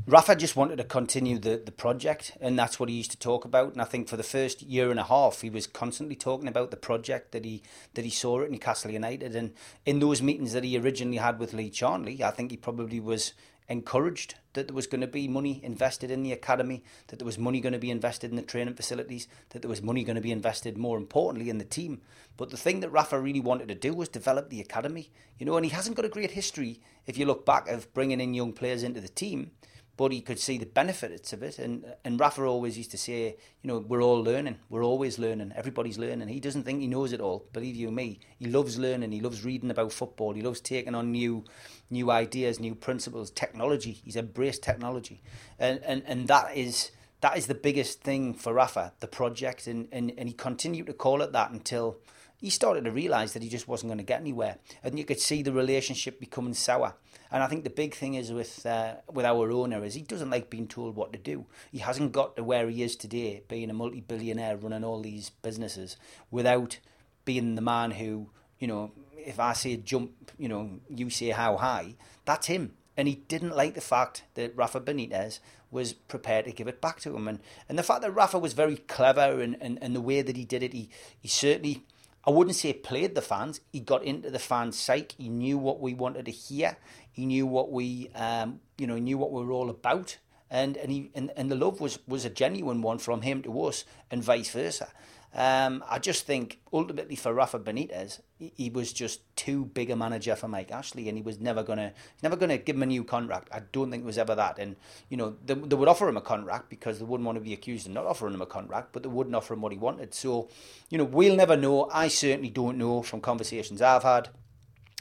Rafa 0.06 0.36
just 0.36 0.54
wanted 0.54 0.76
to 0.76 0.84
continue 0.84 1.38
the, 1.38 1.62
the 1.64 1.72
project, 1.72 2.36
and 2.38 2.58
that's 2.58 2.78
what 2.78 2.90
he 2.90 2.94
used 2.94 3.12
to 3.12 3.18
talk 3.18 3.46
about. 3.46 3.72
And 3.72 3.80
I 3.80 3.86
think 3.86 4.06
for 4.06 4.18
the 4.18 4.22
first 4.22 4.60
year 4.60 4.90
and 4.90 5.00
a 5.00 5.04
half, 5.04 5.40
he 5.40 5.48
was 5.48 5.66
constantly 5.66 6.14
talking 6.14 6.46
about 6.46 6.70
the 6.70 6.76
project 6.76 7.32
that 7.32 7.46
he 7.46 7.62
that 7.94 8.04
he 8.04 8.10
saw 8.10 8.42
at 8.42 8.50
Newcastle 8.50 8.90
United. 8.90 9.34
And 9.34 9.54
in 9.86 10.00
those 10.00 10.20
meetings 10.20 10.52
that 10.52 10.62
he 10.62 10.78
originally 10.78 11.16
had 11.16 11.38
with 11.38 11.54
Lee 11.54 11.70
Charnley, 11.70 12.22
I 12.22 12.32
think 12.32 12.50
he 12.50 12.58
probably 12.58 13.00
was 13.00 13.32
encouraged 13.66 14.34
that 14.52 14.68
there 14.68 14.74
was 14.74 14.86
going 14.86 15.00
to 15.00 15.06
be 15.06 15.26
money 15.26 15.58
invested 15.64 16.10
in 16.10 16.22
the 16.22 16.32
academy, 16.32 16.84
that 17.06 17.18
there 17.18 17.24
was 17.24 17.38
money 17.38 17.62
going 17.62 17.72
to 17.72 17.78
be 17.78 17.90
invested 17.90 18.28
in 18.28 18.36
the 18.36 18.42
training 18.42 18.74
facilities, 18.74 19.26
that 19.50 19.62
there 19.62 19.70
was 19.70 19.80
money 19.80 20.04
going 20.04 20.16
to 20.16 20.20
be 20.20 20.32
invested, 20.32 20.76
more 20.76 20.98
importantly, 20.98 21.48
in 21.48 21.56
the 21.56 21.64
team. 21.64 22.02
But 22.36 22.50
the 22.50 22.58
thing 22.58 22.80
that 22.80 22.90
Rafa 22.90 23.18
really 23.18 23.40
wanted 23.40 23.68
to 23.68 23.74
do 23.74 23.94
was 23.94 24.10
develop 24.10 24.50
the 24.50 24.60
academy, 24.60 25.10
you 25.38 25.46
know, 25.46 25.56
and 25.56 25.64
he 25.64 25.72
hasn't 25.72 25.96
got 25.96 26.04
a 26.04 26.10
great 26.10 26.32
history, 26.32 26.82
if 27.06 27.16
you 27.16 27.24
look 27.24 27.46
back, 27.46 27.68
of 27.68 27.92
bringing 27.94 28.20
in 28.20 28.34
young 28.34 28.52
players 28.52 28.82
into 28.82 29.00
the 29.00 29.08
team 29.08 29.52
but 29.96 30.12
he 30.12 30.20
could 30.20 30.38
see 30.38 30.58
the 30.58 30.66
benefits 30.66 31.32
of 31.32 31.42
it. 31.42 31.58
And 31.58 31.84
and 32.04 32.18
Rafa 32.18 32.44
always 32.44 32.76
used 32.76 32.90
to 32.92 32.98
say, 32.98 33.36
you 33.62 33.68
know, 33.68 33.78
we're 33.78 34.02
all 34.02 34.22
learning. 34.22 34.58
We're 34.68 34.84
always 34.84 35.18
learning. 35.18 35.52
Everybody's 35.54 35.98
learning. 35.98 36.28
He 36.28 36.40
doesn't 36.40 36.64
think 36.64 36.80
he 36.80 36.86
knows 36.86 37.12
it 37.12 37.20
all. 37.20 37.46
Believe 37.52 37.76
you 37.76 37.90
me, 37.90 38.20
he 38.38 38.46
loves 38.46 38.78
learning. 38.78 39.12
He 39.12 39.20
loves 39.20 39.44
reading 39.44 39.70
about 39.70 39.92
football. 39.92 40.32
He 40.34 40.42
loves 40.42 40.60
taking 40.60 40.94
on 40.94 41.12
new 41.12 41.44
new 41.90 42.10
ideas, 42.10 42.58
new 42.58 42.74
principles, 42.74 43.30
technology. 43.30 43.92
He's 44.04 44.16
embraced 44.16 44.62
technology, 44.62 45.22
and 45.58 45.80
and 45.84 46.02
and 46.06 46.28
that 46.28 46.56
is. 46.56 46.90
That 47.20 47.38
is 47.38 47.46
the 47.46 47.54
biggest 47.54 48.02
thing 48.02 48.34
for 48.34 48.52
Rafa, 48.52 48.92
the 49.00 49.06
project, 49.06 49.66
and, 49.66 49.88
and, 49.90 50.12
and 50.18 50.28
he 50.28 50.34
continued 50.34 50.88
to 50.88 50.92
call 50.92 51.22
it 51.22 51.32
that 51.32 51.52
until 51.52 51.96
he 52.44 52.50
started 52.50 52.84
to 52.84 52.90
realise 52.90 53.32
that 53.32 53.42
he 53.42 53.48
just 53.48 53.66
wasn't 53.66 53.88
going 53.88 53.96
to 53.96 54.04
get 54.04 54.20
anywhere. 54.20 54.58
And 54.82 54.98
you 54.98 55.06
could 55.06 55.18
see 55.18 55.42
the 55.42 55.50
relationship 55.50 56.20
becoming 56.20 56.52
sour. 56.52 56.94
And 57.32 57.42
I 57.42 57.46
think 57.46 57.64
the 57.64 57.70
big 57.70 57.94
thing 57.94 58.16
is 58.16 58.30
with 58.34 58.66
uh, 58.66 58.96
with 59.10 59.24
our 59.24 59.50
owner 59.50 59.82
is 59.82 59.94
he 59.94 60.02
doesn't 60.02 60.28
like 60.28 60.50
being 60.50 60.68
told 60.68 60.94
what 60.94 61.14
to 61.14 61.18
do. 61.18 61.46
He 61.72 61.78
hasn't 61.78 62.12
got 62.12 62.36
to 62.36 62.44
where 62.44 62.68
he 62.68 62.82
is 62.82 62.96
today, 62.96 63.44
being 63.48 63.70
a 63.70 63.72
multi-billionaire 63.72 64.58
running 64.58 64.84
all 64.84 65.00
these 65.00 65.30
businesses, 65.30 65.96
without 66.30 66.80
being 67.24 67.54
the 67.54 67.62
man 67.62 67.92
who, 67.92 68.28
you 68.58 68.68
know, 68.68 68.92
if 69.16 69.40
I 69.40 69.54
say 69.54 69.78
jump, 69.78 70.10
you 70.36 70.50
know, 70.50 70.80
you 70.90 71.08
say 71.08 71.30
how 71.30 71.56
high, 71.56 71.94
that's 72.26 72.48
him. 72.48 72.74
And 72.94 73.08
he 73.08 73.22
didn't 73.26 73.56
like 73.56 73.74
the 73.74 73.80
fact 73.80 74.24
that 74.34 74.54
Rafa 74.54 74.82
Benitez 74.82 75.40
was 75.70 75.94
prepared 75.94 76.44
to 76.44 76.52
give 76.52 76.68
it 76.68 76.82
back 76.82 77.00
to 77.00 77.16
him. 77.16 77.26
And, 77.26 77.40
and 77.70 77.78
the 77.78 77.82
fact 77.82 78.02
that 78.02 78.12
Rafa 78.12 78.38
was 78.38 78.52
very 78.52 78.76
clever 78.76 79.40
and, 79.40 79.56
and, 79.62 79.78
and 79.80 79.96
the 79.96 80.02
way 80.02 80.20
that 80.20 80.36
he 80.36 80.44
did 80.44 80.62
it, 80.62 80.74
he, 80.74 80.90
he 81.18 81.26
certainly 81.26 81.84
I 82.26 82.30
wouldn't 82.30 82.56
say 82.56 82.72
played 82.72 83.14
the 83.14 83.22
fans. 83.22 83.60
He 83.72 83.80
got 83.80 84.02
into 84.02 84.30
the 84.30 84.38
fans' 84.38 84.78
psyche. 84.78 85.16
He 85.18 85.28
knew 85.28 85.58
what 85.58 85.80
we 85.80 85.94
wanted 85.94 86.24
to 86.24 86.30
hear. 86.30 86.76
He 87.12 87.26
knew 87.26 87.46
what 87.46 87.70
we, 87.70 88.10
um, 88.14 88.60
you 88.78 88.86
know, 88.86 88.96
knew 88.96 89.18
what 89.18 89.30
we 89.32 89.44
were 89.44 89.52
all 89.52 89.70
about. 89.70 90.18
And 90.50 90.76
and 90.76 90.90
he 90.90 91.10
and, 91.14 91.32
and 91.36 91.50
the 91.50 91.56
love 91.56 91.80
was 91.80 91.98
was 92.06 92.24
a 92.24 92.30
genuine 92.30 92.80
one 92.82 92.98
from 92.98 93.22
him 93.22 93.42
to 93.42 93.62
us, 93.62 93.84
and 94.10 94.22
vice 94.22 94.50
versa. 94.50 94.88
Um, 95.36 95.82
I 95.90 95.98
just 95.98 96.26
think 96.26 96.60
ultimately 96.72 97.16
for 97.16 97.34
Rafa 97.34 97.58
Benitez, 97.58 98.20
he, 98.38 98.70
was 98.70 98.92
just 98.92 99.20
too 99.36 99.64
big 99.64 99.90
a 99.90 99.96
manager 99.96 100.36
for 100.36 100.46
Mike 100.46 100.70
Ashley, 100.70 101.08
and 101.08 101.18
he 101.18 101.22
was 101.22 101.40
never 101.40 101.64
gonna 101.64 101.92
never 102.22 102.36
gonna 102.36 102.58
give 102.58 102.76
him 102.76 102.84
a 102.84 102.86
new 102.86 103.02
contract. 103.02 103.48
I 103.50 103.62
don't 103.72 103.90
think 103.90 104.04
it 104.04 104.06
was 104.06 104.18
ever 104.18 104.36
that. 104.36 104.60
And 104.60 104.76
you 105.08 105.16
know 105.16 105.36
they, 105.44 105.54
they 105.54 105.74
would 105.74 105.88
offer 105.88 106.08
him 106.08 106.16
a 106.16 106.20
contract 106.20 106.70
because 106.70 107.00
they 107.00 107.04
wouldn't 107.04 107.26
want 107.26 107.36
to 107.36 107.44
be 107.44 107.52
accused 107.52 107.86
of 107.86 107.92
not 107.92 108.06
offering 108.06 108.34
him 108.34 108.42
a 108.42 108.46
contract, 108.46 108.90
but 108.92 109.02
they 109.02 109.08
wouldn't 109.08 109.34
offer 109.34 109.54
him 109.54 109.62
what 109.62 109.72
he 109.72 109.78
wanted. 109.78 110.14
So 110.14 110.48
you 110.88 110.98
know 110.98 111.04
we'll 111.04 111.36
never 111.36 111.56
know. 111.56 111.90
I 111.92 112.06
certainly 112.08 112.50
don't 112.50 112.78
know 112.78 113.02
from 113.02 113.20
conversations 113.20 113.82
I've 113.82 114.04
had 114.04 114.28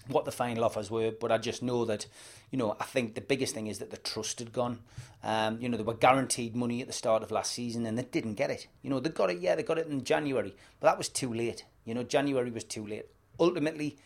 what 0.08 0.26
the 0.26 0.32
final 0.32 0.64
offers 0.64 0.92
were, 0.92 1.12
but 1.12 1.32
I 1.32 1.38
just 1.38 1.64
know 1.64 1.86
that, 1.86 2.06
you 2.52 2.58
know, 2.58 2.76
I 2.80 2.84
think 2.84 3.16
the 3.16 3.22
biggest 3.22 3.54
thing 3.54 3.68
is 3.68 3.80
that 3.80 3.92
the 3.92 3.98
trust 3.98 4.40
had 4.40 4.52
gone. 4.52 4.80
Um, 5.24 5.60
you 5.62 5.70
know, 5.70 5.78
they 5.78 5.84
were 5.84 5.94
guaranteed 5.94 6.56
money 6.56 6.82
at 6.82 6.88
the 6.88 6.94
start 6.94 7.24
of 7.24 7.32
last 7.32 7.54
season 7.54 7.86
and 7.86 7.98
they 7.98 8.04
didn't 8.04 8.34
get 8.34 8.52
it. 8.52 8.68
You 8.82 8.90
know, 8.90 9.00
they 9.00 9.10
got 9.10 9.30
it, 9.30 9.40
yeah, 9.40 9.56
they 9.56 9.64
got 9.64 9.78
it 9.78 9.88
in 9.88 10.04
January, 10.04 10.54
but 10.80 10.88
that 10.88 10.98
was 10.98 11.08
too 11.08 11.34
late. 11.34 11.64
You 11.86 11.94
know, 11.94 12.04
January 12.04 12.52
was 12.52 12.64
too 12.66 12.86
late. 12.86 13.06
Ultimately, 13.40 13.98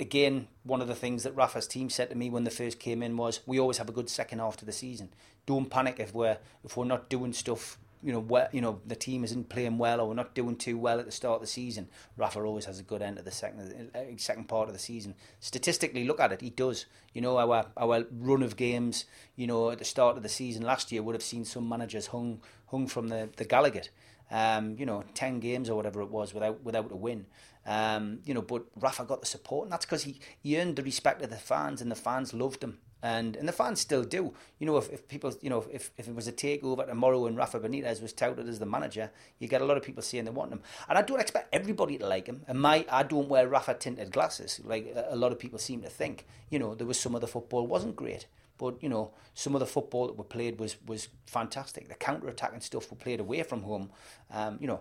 again, 0.00 0.48
one 0.64 0.80
of 0.80 0.88
the 0.88 0.94
things 0.94 1.22
that 1.22 1.34
Rafa's 1.34 1.66
team 1.66 1.90
said 1.90 2.10
to 2.10 2.16
me 2.16 2.30
when 2.30 2.44
they 2.44 2.50
first 2.50 2.78
came 2.78 3.02
in 3.02 3.16
was, 3.16 3.40
"We 3.46 3.58
always 3.58 3.78
have 3.78 3.88
a 3.88 3.92
good 3.92 4.10
second 4.10 4.40
half 4.40 4.56
to 4.58 4.64
the 4.64 4.72
season. 4.72 5.10
Don't 5.46 5.70
panic 5.70 5.98
if 5.98 6.14
we're 6.14 6.38
if 6.64 6.76
we're 6.76 6.84
not 6.84 7.08
doing 7.08 7.32
stuff 7.32 7.78
you 8.02 8.12
know, 8.12 8.20
where, 8.20 8.48
you 8.52 8.60
know, 8.60 8.80
the 8.86 8.94
team 8.94 9.24
isn't 9.24 9.48
playing 9.48 9.78
well 9.78 10.00
or 10.00 10.08
we're 10.08 10.14
not 10.14 10.34
doing 10.34 10.56
too 10.56 10.78
well 10.78 11.00
at 11.00 11.06
the 11.06 11.12
start 11.12 11.36
of 11.36 11.40
the 11.40 11.46
season, 11.46 11.88
Rafa 12.16 12.40
always 12.40 12.66
has 12.66 12.78
a 12.78 12.82
good 12.82 13.02
end 13.02 13.18
of 13.18 13.24
the 13.24 13.30
second 13.30 13.90
uh, 13.94 14.00
second 14.16 14.48
part 14.48 14.68
of 14.68 14.74
the 14.74 14.80
season. 14.80 15.14
Statistically, 15.40 16.04
look 16.04 16.20
at 16.20 16.32
it, 16.32 16.40
he 16.40 16.50
does. 16.50 16.86
You 17.12 17.20
know, 17.20 17.38
our 17.38 17.66
our 17.76 18.04
run 18.10 18.42
of 18.42 18.56
games, 18.56 19.04
you 19.36 19.46
know, 19.46 19.70
at 19.70 19.78
the 19.78 19.84
start 19.84 20.16
of 20.16 20.22
the 20.22 20.28
season 20.28 20.62
last 20.62 20.92
year 20.92 21.02
would 21.02 21.14
have 21.14 21.22
seen 21.22 21.44
some 21.44 21.68
managers 21.68 22.08
hung 22.08 22.40
hung 22.66 22.86
from 22.86 23.08
the 23.08 23.30
the 23.36 23.44
Gallowgate. 23.44 23.88
Um, 24.30 24.76
you 24.78 24.86
know, 24.86 25.04
ten 25.14 25.40
games 25.40 25.70
or 25.70 25.76
whatever 25.76 26.00
it 26.02 26.10
was 26.10 26.34
without 26.34 26.62
without 26.62 26.92
a 26.92 26.96
win. 26.96 27.26
Um, 27.66 28.20
you 28.24 28.32
know, 28.32 28.42
but 28.42 28.64
Rafa 28.76 29.04
got 29.04 29.20
the 29.20 29.26
support, 29.26 29.64
and 29.64 29.72
that's 29.72 29.84
because 29.84 30.04
he, 30.04 30.20
he 30.42 30.58
earned 30.58 30.76
the 30.76 30.82
respect 30.82 31.20
of 31.20 31.28
the 31.28 31.36
fans, 31.36 31.82
and 31.82 31.90
the 31.90 31.96
fans 31.96 32.32
loved 32.32 32.64
him 32.64 32.78
and 33.02 33.36
and 33.36 33.48
the 33.48 33.52
fans 33.52 33.80
still 33.80 34.02
do. 34.02 34.34
You 34.58 34.66
know, 34.66 34.76
if, 34.76 34.90
if 34.90 35.08
people, 35.08 35.32
you 35.40 35.50
know, 35.50 35.64
if, 35.72 35.90
if 35.96 36.08
it 36.08 36.14
was 36.14 36.26
a 36.26 36.32
takeover 36.32 36.86
tomorrow 36.86 37.26
and 37.26 37.36
Rafa 37.36 37.60
Benitez 37.60 38.02
was 38.02 38.12
touted 38.12 38.48
as 38.48 38.58
the 38.58 38.66
manager, 38.66 39.10
you 39.38 39.48
get 39.48 39.60
a 39.60 39.64
lot 39.64 39.76
of 39.76 39.82
people 39.82 40.02
saying 40.02 40.24
they 40.24 40.30
want 40.30 40.52
him. 40.52 40.60
And 40.88 40.98
I 40.98 41.02
don't 41.02 41.20
expect 41.20 41.54
everybody 41.54 41.98
to 41.98 42.06
like 42.06 42.26
him. 42.26 42.42
And 42.48 42.60
my, 42.60 42.84
I 42.90 43.02
don't 43.02 43.28
wear 43.28 43.46
Rafa 43.46 43.74
tinted 43.74 44.10
glasses 44.10 44.60
like 44.64 44.94
a 45.08 45.16
lot 45.16 45.32
of 45.32 45.38
people 45.38 45.58
seem 45.58 45.82
to 45.82 45.88
think. 45.88 46.26
You 46.50 46.58
know, 46.58 46.74
there 46.74 46.86
was 46.86 46.98
some 46.98 47.14
of 47.14 47.20
the 47.20 47.26
football 47.28 47.66
wasn't 47.66 47.96
great, 47.96 48.26
but 48.58 48.82
you 48.82 48.88
know, 48.88 49.12
some 49.34 49.54
of 49.54 49.60
the 49.60 49.66
football 49.66 50.08
that 50.08 50.16
were 50.16 50.24
played 50.24 50.58
was 50.58 50.76
was 50.86 51.08
fantastic. 51.26 51.88
The 51.88 51.94
counter 51.94 52.28
attacking 52.28 52.60
stuff 52.60 52.90
were 52.90 52.96
played 52.96 53.20
away 53.20 53.42
from 53.44 53.62
home. 53.62 53.90
Um, 54.30 54.58
you 54.60 54.66
know, 54.66 54.80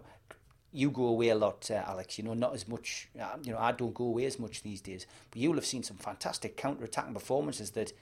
you 0.74 0.92
go 0.92 1.06
away 1.06 1.30
a 1.30 1.36
lot, 1.36 1.70
uh, 1.72 1.84
Alex. 1.88 2.18
You 2.18 2.24
know, 2.26 2.34
not 2.34 2.54
as 2.54 2.68
much. 2.68 3.08
Uh, 3.20 3.38
you 3.44 3.52
know, 3.52 3.60
I 3.60 3.72
don't 3.72 3.94
go 3.94 4.06
away 4.06 4.26
as 4.26 4.40
much 4.40 4.64
these 4.64 4.82
days. 4.82 5.06
But 5.32 5.42
you'll 5.42 5.56
have 5.56 5.66
seen 5.66 5.84
some 5.84 5.98
fantastic 5.98 6.58
counter-attacking 6.58 7.14
performances 7.14 7.72
that 7.72 7.94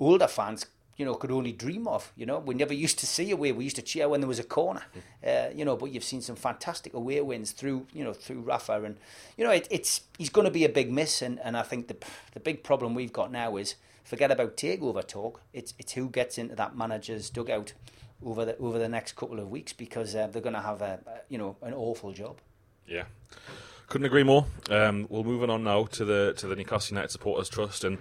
older 0.00 0.26
fans, 0.26 0.66
you 0.96 1.04
know, 1.04 1.14
could 1.14 1.30
only 1.30 1.52
dream 1.52 1.86
of. 1.86 2.12
You 2.16 2.26
know, 2.26 2.38
we 2.38 2.54
never 2.54 2.74
used 2.74 2.98
to 3.00 3.06
see 3.06 3.30
away. 3.30 3.52
We 3.52 3.64
used 3.64 3.76
to 3.76 3.82
cheer 3.82 4.08
when 4.08 4.20
there 4.20 4.28
was 4.28 4.38
a 4.38 4.44
corner. 4.44 4.82
Uh, 5.26 5.48
you 5.54 5.64
know, 5.64 5.76
but 5.76 5.90
you've 5.90 6.04
seen 6.04 6.22
some 6.22 6.36
fantastic 6.36 6.94
away 6.94 7.20
wins 7.20 7.52
through, 7.52 7.86
you 7.92 8.04
know, 8.04 8.12
through 8.12 8.40
Rafa, 8.40 8.82
and 8.82 8.96
you 9.36 9.44
know, 9.44 9.50
it, 9.50 9.68
it's 9.70 10.02
he's 10.18 10.30
going 10.30 10.46
to 10.46 10.50
be 10.50 10.64
a 10.64 10.68
big 10.68 10.92
miss. 10.92 11.22
And, 11.22 11.40
and 11.40 11.56
I 11.56 11.62
think 11.62 11.88
the 11.88 11.96
the 12.32 12.40
big 12.40 12.62
problem 12.62 12.94
we've 12.94 13.12
got 13.12 13.30
now 13.32 13.56
is 13.56 13.74
forget 14.02 14.30
about 14.30 14.56
takeover 14.56 15.06
talk. 15.06 15.40
It's 15.52 15.74
it's 15.78 15.92
who 15.92 16.08
gets 16.08 16.38
into 16.38 16.54
that 16.56 16.76
manager's 16.76 17.30
dugout 17.30 17.72
over 18.24 18.44
the 18.44 18.56
over 18.58 18.78
the 18.78 18.88
next 18.88 19.16
couple 19.16 19.38
of 19.38 19.50
weeks 19.50 19.72
because 19.72 20.14
uh, 20.14 20.26
they're 20.28 20.42
going 20.42 20.54
to 20.54 20.60
have 20.60 20.82
a, 20.82 21.00
you 21.28 21.38
know 21.38 21.56
an 21.62 21.74
awful 21.74 22.12
job. 22.12 22.38
Yeah, 22.86 23.04
couldn't 23.88 24.06
agree 24.06 24.22
more. 24.22 24.46
Um, 24.70 25.06
we're 25.08 25.22
moving 25.22 25.50
on 25.50 25.64
now 25.64 25.84
to 25.84 26.04
the 26.04 26.34
to 26.38 26.46
the 26.46 26.56
Newcastle 26.56 26.94
United 26.94 27.10
Supporters 27.10 27.48
Trust, 27.48 27.84
and 27.84 27.98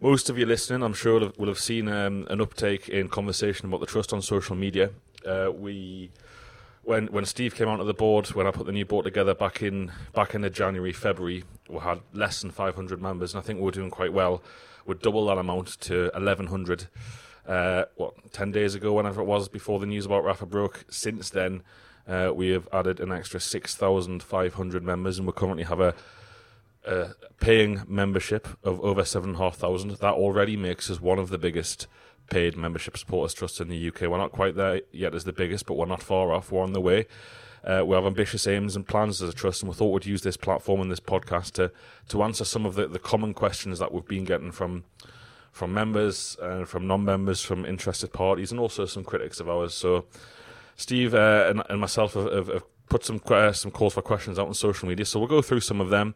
most 0.00 0.30
of 0.30 0.38
you 0.38 0.46
listening, 0.46 0.82
I'm 0.82 0.94
sure, 0.94 1.30
will 1.36 1.48
have, 1.48 1.58
seen 1.58 1.88
um, 1.88 2.26
an 2.30 2.40
uptake 2.40 2.88
in 2.88 3.08
conversation 3.08 3.66
about 3.66 3.80
the 3.80 3.86
trust 3.86 4.12
on 4.14 4.22
social 4.22 4.56
media. 4.56 4.90
Uh, 5.26 5.50
we 5.54 6.10
when 6.82 7.06
when 7.08 7.24
Steve 7.26 7.54
came 7.54 7.68
onto 7.68 7.84
the 7.84 7.94
board, 7.94 8.28
when 8.28 8.46
I 8.46 8.50
put 8.50 8.66
the 8.66 8.72
new 8.72 8.86
board 8.86 9.04
together 9.04 9.34
back 9.34 9.62
in 9.62 9.92
back 10.14 10.34
in 10.34 10.40
the 10.40 10.50
January 10.50 10.92
February, 10.92 11.44
we 11.68 11.78
had 11.78 12.00
less 12.12 12.40
than 12.40 12.50
500 12.50 13.00
members, 13.00 13.34
and 13.34 13.42
I 13.42 13.46
think 13.46 13.58
we 13.58 13.66
were 13.66 13.70
doing 13.70 13.90
quite 13.90 14.12
well. 14.12 14.42
We'd 14.86 15.00
double 15.00 15.26
that 15.26 15.38
amount 15.38 15.78
to 15.82 16.10
1100 16.14 16.88
uh, 17.50 17.84
what, 17.96 18.32
10 18.32 18.52
days 18.52 18.76
ago, 18.76 18.92
whenever 18.92 19.20
it 19.20 19.24
was, 19.24 19.48
before 19.48 19.80
the 19.80 19.86
news 19.86 20.06
about 20.06 20.22
Rafa 20.22 20.46
broke. 20.46 20.84
Since 20.88 21.30
then, 21.30 21.62
uh, 22.06 22.30
we 22.32 22.50
have 22.50 22.68
added 22.72 23.00
an 23.00 23.10
extra 23.10 23.40
6,500 23.40 24.84
members, 24.84 25.18
and 25.18 25.26
we 25.26 25.32
currently 25.32 25.64
have 25.64 25.80
a, 25.80 25.94
a 26.86 27.08
paying 27.40 27.82
membership 27.88 28.46
of 28.62 28.80
over 28.82 29.04
7,500. 29.04 29.98
That 29.98 30.14
already 30.14 30.56
makes 30.56 30.88
us 30.90 31.00
one 31.00 31.18
of 31.18 31.30
the 31.30 31.38
biggest 31.38 31.88
paid 32.30 32.56
membership 32.56 32.96
supporters 32.96 33.34
trusts 33.34 33.60
in 33.60 33.68
the 33.68 33.88
UK. 33.88 34.02
We're 34.02 34.18
not 34.18 34.30
quite 34.30 34.54
there 34.54 34.82
yet 34.92 35.16
as 35.16 35.24
the 35.24 35.32
biggest, 35.32 35.66
but 35.66 35.74
we're 35.74 35.86
not 35.86 36.04
far 36.04 36.32
off. 36.32 36.52
We're 36.52 36.62
on 36.62 36.72
the 36.72 36.80
way. 36.80 37.08
Uh, 37.64 37.82
we 37.84 37.96
have 37.96 38.06
ambitious 38.06 38.46
aims 38.46 38.76
and 38.76 38.86
plans 38.86 39.20
as 39.20 39.28
a 39.28 39.34
trust, 39.34 39.62
and 39.62 39.68
we 39.68 39.74
thought 39.74 39.90
we'd 39.90 40.06
use 40.06 40.22
this 40.22 40.36
platform 40.36 40.80
and 40.80 40.90
this 40.90 41.00
podcast 41.00 41.50
to 41.54 41.72
to 42.08 42.22
answer 42.22 42.44
some 42.44 42.64
of 42.64 42.76
the, 42.76 42.86
the 42.86 43.00
common 43.00 43.34
questions 43.34 43.80
that 43.80 43.92
we've 43.92 44.06
been 44.06 44.24
getting 44.24 44.52
from 44.52 44.84
from 45.50 45.74
members 45.74 46.36
and 46.40 46.68
from 46.68 46.86
non-members, 46.86 47.42
from 47.42 47.64
interested 47.64 48.12
parties, 48.12 48.50
and 48.50 48.60
also 48.60 48.86
some 48.86 49.04
critics 49.04 49.40
of 49.40 49.48
ours. 49.48 49.74
So, 49.74 50.06
Steve 50.76 51.14
uh, 51.14 51.46
and, 51.48 51.62
and, 51.68 51.80
myself 51.80 52.14
have, 52.14 52.32
have, 52.32 52.48
have 52.48 52.64
put 52.88 53.04
some 53.04 53.20
uh, 53.26 53.52
some 53.52 53.70
calls 53.70 53.94
for 53.94 54.02
questions 54.02 54.38
out 54.38 54.48
on 54.48 54.54
social 54.54 54.88
media. 54.88 55.04
So 55.04 55.18
we'll 55.18 55.28
go 55.28 55.42
through 55.42 55.60
some 55.60 55.80
of 55.80 55.90
them, 55.90 56.14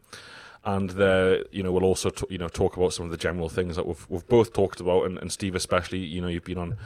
and 0.63 0.91
the, 0.91 1.45
you 1.51 1.63
know 1.63 1.71
we'll 1.71 1.83
also 1.83 2.09
t- 2.09 2.27
you 2.29 2.37
know 2.37 2.47
talk 2.47 2.77
about 2.77 2.93
some 2.93 3.05
of 3.05 3.11
the 3.11 3.17
general 3.17 3.49
things 3.49 3.75
that 3.75 3.85
we've 3.85 4.05
we've 4.09 4.27
both 4.27 4.53
talked 4.53 4.79
about, 4.79 5.05
and, 5.05 5.17
and 5.17 5.31
Steve 5.31 5.55
especially. 5.55 5.99
You 5.99 6.21
know, 6.21 6.27
you've 6.27 6.43
been 6.43 6.57
on 6.57 6.77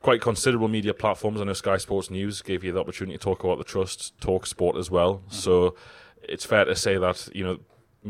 quite 0.00 0.20
considerable 0.20 0.68
media 0.68 0.94
platforms. 0.94 1.40
I 1.40 1.44
know 1.44 1.52
Sky 1.52 1.76
Sports 1.76 2.10
News 2.10 2.40
gave 2.42 2.64
you 2.64 2.72
the 2.72 2.80
opportunity 2.80 3.18
to 3.18 3.22
talk 3.22 3.44
about 3.44 3.58
the 3.58 3.64
trust, 3.64 4.18
talk 4.20 4.46
sport 4.46 4.76
as 4.76 4.90
well. 4.90 5.16
Mm-hmm. 5.16 5.34
So 5.34 5.74
it's 6.22 6.44
fair 6.44 6.64
to 6.64 6.76
say 6.76 6.96
that 6.96 7.28
you 7.34 7.44
know 7.44 7.58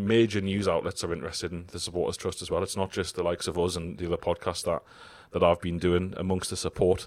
major 0.06 0.40
news 0.40 0.68
outlets 0.68 1.04
are 1.04 1.12
interested 1.12 1.52
in 1.52 1.66
the 1.72 1.80
supporters 1.80 2.16
trust 2.16 2.42
as 2.42 2.50
well. 2.50 2.62
It's 2.62 2.76
not 2.76 2.90
just 2.90 3.16
the 3.16 3.22
likes 3.22 3.46
of 3.46 3.58
us 3.58 3.76
and 3.76 3.98
the 3.98 4.06
other 4.06 4.16
podcasts 4.16 4.64
that 4.64 4.82
that 5.32 5.42
I've 5.42 5.60
been 5.60 5.78
doing 5.78 6.14
amongst 6.16 6.50
the 6.50 6.56
support. 6.56 7.06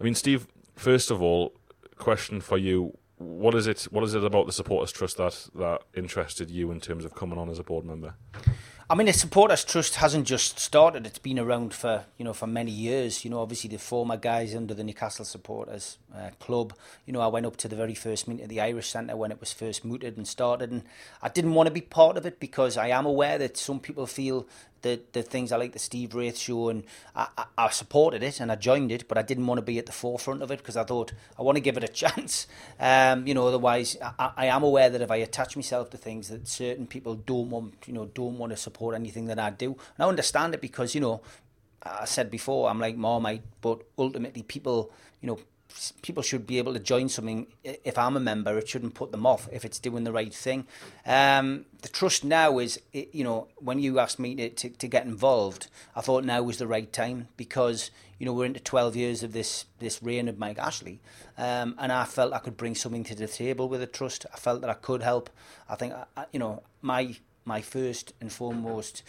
I 0.00 0.04
mean, 0.04 0.14
Steve, 0.14 0.46
first 0.76 1.10
of 1.10 1.20
all, 1.20 1.52
question 1.96 2.40
for 2.40 2.58
you: 2.58 2.96
What 3.16 3.54
is 3.54 3.66
it? 3.66 3.82
What 3.90 4.04
is 4.04 4.14
it 4.14 4.24
about 4.24 4.46
the 4.46 4.52
supporters 4.52 4.92
trust 4.92 5.16
that 5.16 5.48
that 5.54 5.82
interested 5.94 6.50
you 6.50 6.70
in 6.70 6.80
terms 6.80 7.04
of 7.04 7.14
coming 7.14 7.38
on 7.38 7.48
as 7.48 7.58
a 7.58 7.64
board 7.64 7.84
member? 7.84 8.14
I 8.94 8.96
mean, 8.96 9.08
the 9.08 9.12
supporters 9.12 9.64
trust 9.64 9.96
hasn't 9.96 10.24
just 10.24 10.60
started; 10.60 11.04
it's 11.04 11.18
been 11.18 11.40
around 11.40 11.74
for 11.74 12.04
you 12.16 12.24
know 12.24 12.32
for 12.32 12.46
many 12.46 12.70
years. 12.70 13.24
You 13.24 13.30
know, 13.32 13.40
obviously 13.40 13.68
the 13.68 13.78
former 13.80 14.16
guys 14.16 14.54
under 14.54 14.72
the 14.72 14.84
Newcastle 14.84 15.24
supporters 15.24 15.98
uh, 16.16 16.30
club. 16.38 16.74
You 17.04 17.12
know, 17.12 17.20
I 17.20 17.26
went 17.26 17.44
up 17.44 17.56
to 17.56 17.66
the 17.66 17.74
very 17.74 17.96
first 17.96 18.28
meeting 18.28 18.44
at 18.44 18.50
the 18.50 18.60
Irish 18.60 18.90
Centre 18.90 19.16
when 19.16 19.32
it 19.32 19.40
was 19.40 19.52
first 19.52 19.84
mooted 19.84 20.16
and 20.16 20.28
started, 20.28 20.70
and 20.70 20.84
I 21.20 21.28
didn't 21.28 21.54
want 21.54 21.66
to 21.66 21.72
be 21.72 21.80
part 21.80 22.16
of 22.16 22.24
it 22.24 22.38
because 22.38 22.76
I 22.76 22.86
am 22.90 23.04
aware 23.04 23.36
that 23.36 23.56
some 23.56 23.80
people 23.80 24.06
feel 24.06 24.46
the 24.84 25.00
the 25.12 25.22
things 25.22 25.50
I 25.50 25.56
like 25.56 25.72
the 25.72 25.78
Steve 25.80 26.14
Wraith 26.14 26.38
show, 26.38 26.68
and 26.68 26.84
I, 27.16 27.26
I, 27.36 27.44
I, 27.58 27.70
supported 27.70 28.22
it 28.22 28.38
and 28.38 28.52
I 28.52 28.54
joined 28.54 28.92
it, 28.92 29.08
but 29.08 29.18
I 29.18 29.22
didn't 29.22 29.46
want 29.46 29.58
to 29.58 29.62
be 29.62 29.78
at 29.78 29.86
the 29.86 29.92
forefront 29.92 30.42
of 30.42 30.50
it 30.52 30.58
because 30.58 30.76
I 30.76 30.84
thought 30.84 31.12
I 31.36 31.42
want 31.42 31.56
to 31.56 31.60
give 31.60 31.76
it 31.76 31.82
a 31.82 31.88
chance. 32.02 32.46
Um, 32.78 33.26
you 33.26 33.34
know, 33.34 33.48
otherwise 33.48 33.96
I, 34.00 34.30
I 34.36 34.46
am 34.46 34.62
aware 34.62 34.90
that 34.90 35.00
if 35.00 35.10
I 35.10 35.16
attach 35.16 35.56
myself 35.56 35.90
to 35.90 35.96
things 35.96 36.28
that 36.28 36.46
certain 36.46 36.86
people 36.86 37.14
don't 37.16 37.50
want, 37.50 37.74
you 37.86 37.94
know, 37.94 38.04
don't 38.04 38.38
want 38.38 38.52
to 38.52 38.56
support 38.56 38.94
anything 38.94 39.26
that 39.26 39.38
I 39.38 39.50
do, 39.50 39.72
and 39.72 40.04
I 40.04 40.06
understand 40.06 40.54
it 40.54 40.60
because 40.60 40.94
you 40.94 41.00
know. 41.00 41.20
I 41.86 42.06
said 42.06 42.30
before, 42.30 42.70
I'm 42.70 42.80
like 42.80 42.96
Marmite, 42.96 43.42
but 43.60 43.82
ultimately 43.98 44.42
people, 44.42 44.90
you 45.20 45.26
know, 45.26 45.38
people 46.02 46.22
should 46.22 46.46
be 46.46 46.58
able 46.58 46.72
to 46.72 46.80
join 46.80 47.08
something. 47.08 47.46
If 47.62 47.98
I'm 47.98 48.16
a 48.16 48.20
member, 48.20 48.56
it 48.58 48.68
shouldn't 48.68 48.94
put 48.94 49.12
them 49.12 49.26
off 49.26 49.48
if 49.52 49.64
it's 49.64 49.78
doing 49.78 50.04
the 50.04 50.12
right 50.12 50.32
thing. 50.32 50.66
Um, 51.04 51.66
the 51.82 51.88
trust 51.88 52.24
now 52.24 52.58
is, 52.58 52.80
you 52.92 53.24
know, 53.24 53.48
when 53.56 53.78
you 53.78 53.98
asked 53.98 54.18
me 54.18 54.34
to, 54.36 54.48
to, 54.50 54.70
to, 54.70 54.88
get 54.88 55.06
involved, 55.06 55.68
I 55.94 56.00
thought 56.00 56.24
now 56.24 56.42
was 56.42 56.58
the 56.58 56.66
right 56.66 56.90
time 56.92 57.28
because, 57.36 57.90
you 58.18 58.26
know, 58.26 58.32
we're 58.32 58.46
into 58.46 58.60
12 58.60 58.96
years 58.96 59.22
of 59.22 59.32
this, 59.32 59.66
this 59.80 60.02
reign 60.02 60.28
of 60.28 60.38
Mike 60.38 60.58
Ashley. 60.58 61.00
Um, 61.36 61.74
and 61.78 61.90
I 61.92 62.04
felt 62.04 62.32
I 62.32 62.38
could 62.38 62.56
bring 62.56 62.74
something 62.74 63.04
to 63.04 63.14
the 63.14 63.26
table 63.26 63.68
with 63.68 63.80
the 63.80 63.86
trust. 63.86 64.26
I 64.32 64.36
felt 64.36 64.60
that 64.60 64.70
I 64.70 64.74
could 64.74 65.02
help. 65.02 65.30
I 65.68 65.74
think, 65.74 65.94
you 66.32 66.38
know, 66.38 66.62
my, 66.82 67.16
my 67.44 67.60
first 67.60 68.12
and 68.20 68.32
foremost 68.32 69.02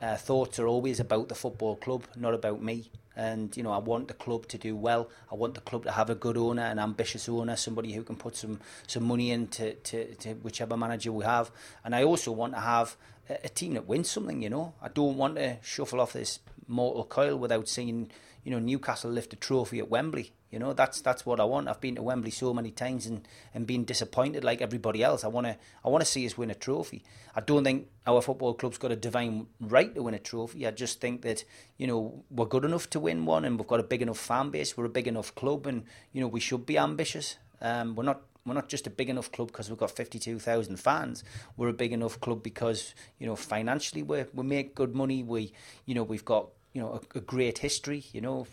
uh, 0.00 0.16
thoughts 0.16 0.58
are 0.58 0.66
always 0.66 1.00
about 1.00 1.28
the 1.28 1.34
football 1.34 1.76
club, 1.76 2.04
not 2.16 2.34
about 2.34 2.62
me. 2.62 2.90
And 3.16 3.56
you 3.56 3.62
know, 3.62 3.72
I 3.72 3.78
want 3.78 4.08
the 4.08 4.14
club 4.14 4.46
to 4.48 4.58
do 4.58 4.74
well. 4.76 5.08
I 5.30 5.34
want 5.34 5.54
the 5.54 5.60
club 5.60 5.84
to 5.84 5.92
have 5.92 6.10
a 6.10 6.14
good 6.14 6.36
owner, 6.36 6.62
an 6.62 6.78
ambitious 6.78 7.28
owner, 7.28 7.56
somebody 7.56 7.92
who 7.92 8.02
can 8.02 8.16
put 8.16 8.36
some 8.36 8.60
some 8.86 9.04
money 9.04 9.30
into 9.30 9.74
to, 9.74 10.14
to 10.16 10.34
whichever 10.34 10.76
manager 10.76 11.12
we 11.12 11.24
have. 11.24 11.50
And 11.84 11.94
I 11.94 12.04
also 12.04 12.32
want 12.32 12.54
to 12.54 12.60
have 12.60 12.96
a, 13.28 13.38
a 13.44 13.48
team 13.48 13.74
that 13.74 13.86
wins 13.86 14.10
something. 14.10 14.42
You 14.42 14.50
know, 14.50 14.74
I 14.82 14.88
don't 14.88 15.16
want 15.16 15.36
to 15.36 15.58
shuffle 15.62 16.00
off 16.00 16.12
this 16.14 16.38
mortal 16.66 17.04
coil 17.04 17.36
without 17.36 17.68
seeing 17.68 18.10
you 18.44 18.50
know 18.50 18.58
Newcastle 18.58 19.10
lift 19.10 19.32
a 19.32 19.36
trophy 19.36 19.78
at 19.78 19.90
Wembley. 19.90 20.32
You 20.50 20.58
know, 20.58 20.74
that's 20.74 21.00
that's 21.00 21.24
what 21.24 21.40
I 21.40 21.44
want. 21.44 21.68
I've 21.68 21.80
been 21.80 21.94
to 21.94 22.02
Wembley 22.02 22.30
so 22.30 22.52
many 22.52 22.70
times 22.70 23.06
and, 23.06 23.26
and 23.54 23.66
been 23.66 23.84
disappointed 23.84 24.44
like 24.44 24.60
everybody 24.60 25.02
else. 25.02 25.24
I 25.24 25.28
wanna 25.28 25.56
I 25.82 25.88
wanna 25.88 26.04
see 26.04 26.26
us 26.26 26.36
win 26.36 26.50
a 26.50 26.54
trophy. 26.54 27.02
I 27.34 27.40
don't 27.40 27.64
think 27.64 27.88
our 28.06 28.20
football 28.20 28.52
club's 28.54 28.76
got 28.76 28.92
a 28.92 28.96
divine 28.96 29.46
right 29.60 29.94
to 29.94 30.02
win 30.02 30.14
a 30.14 30.18
trophy. 30.18 30.66
I 30.66 30.70
just 30.70 31.00
think 31.00 31.22
that, 31.22 31.44
you 31.78 31.86
know, 31.86 32.24
we're 32.30 32.46
good 32.46 32.64
enough 32.64 32.90
to 32.90 33.00
win 33.00 33.24
one 33.24 33.46
and 33.46 33.58
we've 33.58 33.66
got 33.66 33.80
a 33.80 33.84
big 33.84 34.02
enough 34.02 34.18
fan 34.18 34.50
base, 34.50 34.76
we're 34.76 34.84
a 34.84 34.90
big 34.90 35.08
enough 35.08 35.34
club 35.34 35.66
and, 35.66 35.84
you 36.12 36.20
know, 36.20 36.28
we 36.28 36.40
should 36.40 36.66
be 36.66 36.76
ambitious. 36.76 37.38
Um, 37.62 37.94
we're 37.94 38.04
not 38.04 38.20
we're 38.44 38.54
not 38.54 38.68
just 38.68 38.86
a 38.86 38.90
big 38.90 39.08
enough 39.08 39.30
club 39.30 39.48
because 39.48 39.68
we've 39.68 39.78
got 39.78 39.90
52,000 39.90 40.76
fans. 40.76 41.22
We're 41.56 41.68
a 41.68 41.74
big 41.74 41.92
enough 41.92 42.20
club 42.20 42.42
because, 42.42 42.94
you 43.18 43.26
know, 43.26 43.36
financially 43.36 44.02
we 44.02 44.24
we 44.32 44.44
make 44.44 44.74
good 44.74 44.94
money. 44.94 45.22
We, 45.22 45.52
you 45.86 45.94
know, 45.94 46.02
we've 46.02 46.24
got 46.24 46.48
you 46.72 46.80
know, 46.80 47.00
a, 47.14 47.18
a, 47.18 47.20
great 47.20 47.58
history. 47.58 48.04
You 48.12 48.22
know, 48.22 48.46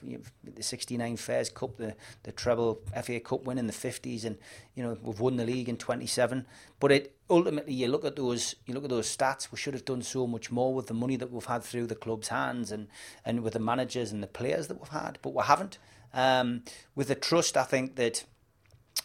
the 0.44 0.62
'69 0.62 1.16
Fairs 1.18 1.50
Cup, 1.50 1.78
the 1.78 1.96
the 2.24 2.32
treble 2.32 2.82
FA 3.02 3.20
Cup 3.20 3.46
win 3.46 3.58
in 3.58 3.68
the 3.68 3.74
'50s, 3.74 4.26
and 4.26 4.38
you 4.76 4.84
know 4.84 4.98
we've 5.02 5.20
won 5.20 5.38
the 5.38 5.46
league 5.46 5.70
in 5.70 5.78
'27. 5.78 6.46
But 6.80 6.92
it 6.92 7.16
ultimately, 7.30 7.74
you 7.74 7.88
look 7.88 8.04
at 8.04 8.18
those, 8.18 8.56
you 8.66 8.74
look 8.74 8.84
at 8.84 8.90
those 8.90 9.16
stats. 9.16 9.52
We 9.52 9.58
should 9.58 9.74
have 9.74 9.86
done 9.86 10.02
so 10.02 10.28
much 10.28 10.52
more 10.52 10.74
with 10.74 10.88
the 10.88 10.94
money 10.94 11.16
that 11.16 11.32
we've 11.32 11.46
had 11.46 11.64
through 11.64 11.88
the 11.88 11.96
club's 11.96 12.28
hands, 12.28 12.72
and 12.72 12.88
and 13.24 13.42
with 13.42 13.54
the 13.54 13.60
managers 13.60 14.12
and 14.12 14.22
the 14.22 14.28
players 14.28 14.68
that 14.68 14.80
we've 14.80 14.90
had. 14.90 15.18
But 15.22 15.34
we 15.34 15.44
haven't. 15.44 15.78
Um, 16.14 16.64
with 16.96 17.08
the 17.08 17.16
trust, 17.16 17.56
I 17.56 17.64
think 17.64 17.96
that 17.96 18.26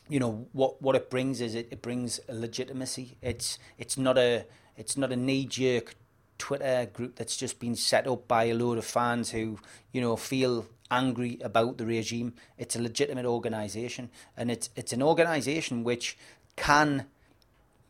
you 0.08 0.20
know 0.20 0.46
what 0.52 0.80
what 0.82 0.96
it 0.96 1.10
brings 1.10 1.40
is 1.40 1.54
it, 1.54 1.68
it 1.70 1.82
brings 1.82 2.20
a 2.28 2.34
legitimacy. 2.34 3.16
It's 3.22 3.58
it's 3.78 3.96
not 3.96 4.18
a 4.18 4.46
it's 4.76 4.96
not 4.96 5.12
a 5.12 5.16
knee 5.16 5.46
jerk 5.46 5.94
Twitter 6.38 6.88
group 6.92 7.16
that's 7.16 7.36
just 7.36 7.58
been 7.58 7.76
set 7.76 8.06
up 8.06 8.26
by 8.28 8.44
a 8.44 8.54
load 8.54 8.78
of 8.78 8.84
fans 8.84 9.30
who, 9.30 9.58
you 9.92 10.00
know, 10.00 10.16
feel 10.16 10.66
angry 10.90 11.38
about 11.42 11.78
the 11.78 11.86
regime. 11.86 12.34
It's 12.58 12.76
a 12.76 12.82
legitimate 12.82 13.24
organisation, 13.24 14.10
and 14.36 14.50
it's 14.50 14.70
it's 14.76 14.92
an 14.92 15.02
organisation 15.02 15.84
which 15.84 16.16
can, 16.56 17.06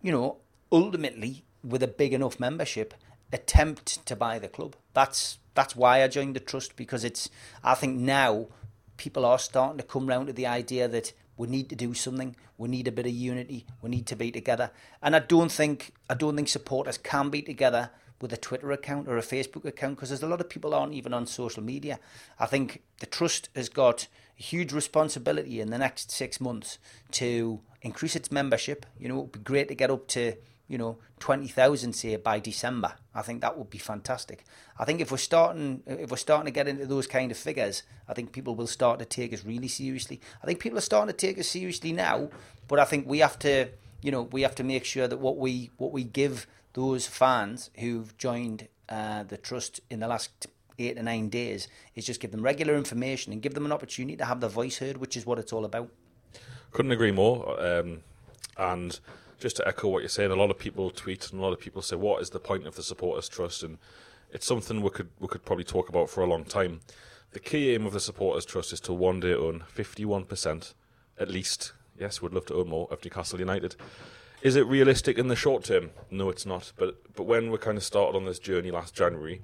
you 0.03 0.12
know, 0.12 0.37
ultimately 0.71 1.45
with 1.62 1.83
a 1.83 1.88
big 1.88 2.12
enough 2.12 2.38
membership, 2.38 2.95
attempt 3.33 4.05
to 4.07 4.14
buy 4.14 4.38
the 4.38 4.49
club. 4.49 4.77
That's 4.93 5.38
that's 5.55 5.75
why 5.75 6.03
I 6.03 6.09
joined 6.09 6.37
the 6.37 6.40
trust 6.40 6.77
because 6.77 7.05
it's. 7.05 7.31
I 7.62 7.75
think 7.75 7.99
now 7.99 8.49
people 8.97 9.25
are 9.25 9.38
starting 9.38 9.79
to 9.79 9.85
come 9.85 10.07
round 10.07 10.29
to 10.29 10.33
the 10.33 10.47
idea 10.47 10.87
that 10.88 11.12
we 11.37 11.49
need 11.49 11.68
to 11.70 11.77
do 11.77 11.94
something. 11.94 12.37
We 12.59 12.68
need 12.68 12.88
a 12.88 12.92
bit 12.92 13.07
of 13.07 13.12
unity. 13.12 13.66
We 13.83 13.90
need 13.90 14.07
to 14.07 14.16
be 14.16 14.31
together. 14.31 14.70
And 15.03 15.16
I 15.16 15.18
don't 15.18 15.51
think 15.51 15.92
I 16.09 16.14
don't 16.14 16.37
think 16.37 16.49
supporters 16.49 16.99
can 16.99 17.31
be 17.31 17.42
together 17.42 17.90
with 18.20 18.33
a 18.33 18.37
Twitter 18.37 18.73
account 18.73 19.09
or 19.09 19.18
a 19.18 19.23
Facebook 19.23 19.64
account 19.64 19.97
because 19.97 20.09
there's 20.09 20.23
a 20.23 20.27
lot 20.27 20.40
of 20.40 20.49
people 20.49 20.75
aren't 20.75 20.94
even 20.94 21.12
on 21.12 21.27
social 21.27 21.62
media. 21.62 21.99
I 22.38 22.47
think 22.47 22.83
the 23.01 23.07
trust 23.07 23.49
has 23.55 23.68
got 23.68 24.07
a 24.38 24.42
huge 24.42 24.73
responsibility 24.73 25.61
in 25.61 25.70
the 25.70 25.79
next 25.79 26.11
six 26.11 26.40
months 26.40 26.79
to 27.12 27.61
increase 27.83 28.16
its 28.16 28.33
membership. 28.33 28.87
You 28.99 29.09
know, 29.09 29.18
it 29.18 29.20
would 29.20 29.33
be 29.33 29.38
great 29.40 29.68
to 29.68 29.75
get 29.75 29.90
up 29.90 30.09
to 30.09 30.35
you 30.68 30.79
know 30.79 30.98
twenty 31.18 31.48
thousand 31.48 31.92
say 31.94 32.16
by 32.16 32.38
December. 32.40 32.94
I 33.14 33.22
think 33.22 33.40
that 33.42 33.57
would 33.59 33.70
be 33.70 33.79
fantastic. 33.79 34.44
I 34.79 34.85
think 34.85 35.00
if 35.00 35.11
we're 35.11 35.18
starting 35.18 35.83
if 35.87 36.11
we're 36.11 36.16
starting 36.16 36.46
to 36.46 36.53
get 36.53 36.68
into 36.68 36.87
those 36.87 37.07
kind 37.07 37.31
of 37.31 37.37
figures, 37.37 37.83
I 38.09 38.14
think 38.14 38.33
people 38.33 38.55
will 38.55 38.66
start 38.66 38.98
to 38.98 39.05
take 39.05 39.33
us 39.33 39.44
really 39.44 39.68
seriously. 39.68 40.20
I 40.42 40.46
think 40.46 40.61
people 40.61 40.79
are 40.79 40.83
starting 40.83 41.12
to 41.12 41.27
take 41.27 41.38
us 41.38 41.48
seriously 41.48 41.92
now, 41.92 42.31
but 42.68 42.79
I 42.79 42.85
think 42.85 43.07
we 43.07 43.18
have 43.18 43.38
to 43.40 43.68
you 44.03 44.11
know 44.11 44.22
we 44.22 44.42
have 44.42 44.55
to 44.57 44.64
make 44.64 44.85
sure 44.85 45.09
that 45.09 45.18
what 45.18 45.37
we 45.37 45.70
what 45.77 45.92
we 45.92 46.05
give 46.05 46.46
those 46.74 47.07
fans 47.07 47.70
who've 47.79 48.16
joined 48.18 48.68
uh, 48.88 49.22
the 49.22 49.37
trust 49.37 49.81
in 49.90 50.00
the 50.00 50.09
last 50.09 50.46
eight 50.79 50.96
to 50.96 51.03
nine 51.03 51.29
days 51.29 51.68
is 51.94 52.05
just 52.05 52.20
give 52.20 52.33
them 52.33 52.42
regular 52.42 52.74
information 52.74 53.33
and 53.33 53.40
give 53.42 53.55
them 53.55 53.64
an 53.64 53.72
opportunity 53.72 54.16
to 54.16 54.24
have 54.24 54.40
their 54.40 54.50
voice 54.50 54.79
heard, 54.79 54.96
which 54.96 55.16
is 55.16 55.24
what 55.24 55.38
it's 55.38 55.53
all 55.53 55.64
about. 55.64 55.88
Couldn't 56.72 56.92
agree 56.92 57.12
more. 57.12 57.61
Um, 57.64 58.00
and 58.57 58.98
just 59.45 59.57
to 59.57 59.69
echo 59.69 59.89
what 59.89 60.01
you're 60.01 60.09
saying, 60.09 60.31
a 60.31 60.35
lot 60.35 60.51
of 60.51 60.59
people 60.59 60.89
tweet 60.89 61.31
and 61.31 61.39
a 61.39 61.43
lot 61.43 61.53
of 61.53 61.61
people 61.61 61.83
say, 61.83 61.97
"What 61.97 62.23
is 62.23 62.31
the 62.31 62.41
point 62.41 62.67
of 62.67 62.77
the 62.77 62.83
supporters 62.83 63.29
trust?" 63.29 63.63
And 63.63 63.77
it's 64.31 64.47
something 64.47 64.81
we 64.81 64.89
could 64.89 65.11
we 65.21 65.29
could 65.29 65.45
probably 65.45 65.65
talk 65.65 65.91
about 65.91 66.09
for 66.09 66.23
a 66.23 66.27
long 66.27 66.47
time. 66.47 66.81
The 67.33 67.41
key 67.41 67.75
aim 67.75 67.85
of 67.85 67.93
the 67.93 68.01
supporters 68.01 68.47
trust 68.47 68.73
is 68.73 68.81
to 68.81 68.95
one 68.95 69.21
day 69.21 69.35
own 69.35 69.65
51% 69.71 70.73
at 71.19 71.29
least. 71.29 71.75
Yes, 72.01 72.23
we'd 72.23 72.33
love 72.33 72.47
to 72.47 72.55
own 72.55 72.71
more 72.71 72.89
of 72.91 73.05
Newcastle 73.05 73.39
United. 73.39 73.77
Is 74.41 74.57
it 74.57 74.67
realistic 74.67 75.19
in 75.19 75.29
the 75.29 75.37
short 75.37 75.65
term? 75.65 75.91
No, 76.11 76.31
it's 76.31 76.47
not. 76.47 76.73
But 76.77 77.15
but 77.15 77.25
when 77.25 77.51
we 77.51 77.59
kind 77.59 77.77
of 77.77 77.85
started 77.85 78.17
on 78.17 78.25
this 78.25 78.39
journey 78.39 78.71
last 78.71 78.95
January, 78.95 79.43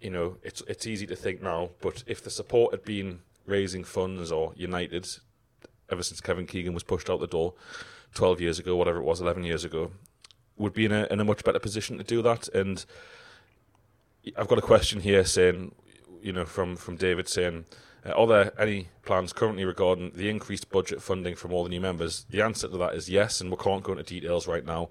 you 0.00 0.10
know, 0.10 0.38
it's 0.42 0.62
it's 0.62 0.88
easy 0.88 1.06
to 1.06 1.14
think 1.14 1.40
now. 1.40 1.70
But 1.80 2.02
if 2.08 2.24
the 2.24 2.30
support 2.30 2.72
had 2.72 2.84
been 2.84 3.20
raising 3.46 3.84
funds 3.84 4.32
or 4.32 4.52
United 4.56 5.06
ever 5.92 6.02
since 6.02 6.20
Kevin 6.20 6.46
Keegan 6.48 6.74
was 6.74 6.82
pushed 6.82 7.08
out 7.08 7.20
the 7.20 7.28
door, 7.28 7.54
twelve 8.14 8.40
years 8.40 8.58
ago, 8.58 8.76
whatever 8.76 8.98
it 8.98 9.04
was, 9.04 9.20
eleven 9.20 9.44
years 9.44 9.64
ago, 9.64 9.90
would 10.56 10.72
be 10.72 10.84
in 10.84 10.92
a 10.92 11.06
in 11.10 11.20
a 11.20 11.24
much 11.24 11.44
better 11.44 11.58
position 11.58 11.98
to 11.98 12.04
do 12.04 12.22
that. 12.22 12.48
And 12.48 12.84
I've 14.36 14.48
got 14.48 14.58
a 14.58 14.62
question 14.62 15.00
here 15.00 15.24
saying, 15.24 15.74
you 16.22 16.32
know, 16.32 16.44
from 16.44 16.76
from 16.76 16.96
David 16.96 17.28
saying 17.28 17.64
uh, 18.04 18.12
are 18.12 18.26
there 18.26 18.60
any 18.60 18.88
plans 19.04 19.32
currently 19.32 19.64
regarding 19.64 20.12
the 20.14 20.28
increased 20.28 20.70
budget 20.70 21.02
funding 21.02 21.34
from 21.36 21.52
all 21.52 21.64
the 21.64 21.70
new 21.70 21.80
members? 21.80 22.26
The 22.30 22.42
answer 22.42 22.68
to 22.68 22.76
that 22.78 22.94
is 22.94 23.08
yes, 23.08 23.40
and 23.40 23.50
we 23.50 23.56
can't 23.56 23.82
go 23.82 23.92
into 23.92 24.04
details 24.04 24.46
right 24.46 24.64
now. 24.64 24.88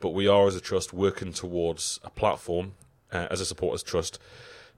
But 0.00 0.10
we 0.10 0.26
are, 0.26 0.46
as 0.46 0.56
a 0.56 0.60
trust, 0.60 0.94
working 0.94 1.32
towards 1.32 2.00
a 2.02 2.10
platform 2.10 2.72
uh, 3.12 3.26
as 3.30 3.40
a 3.40 3.44
supporters 3.44 3.82
trust 3.82 4.18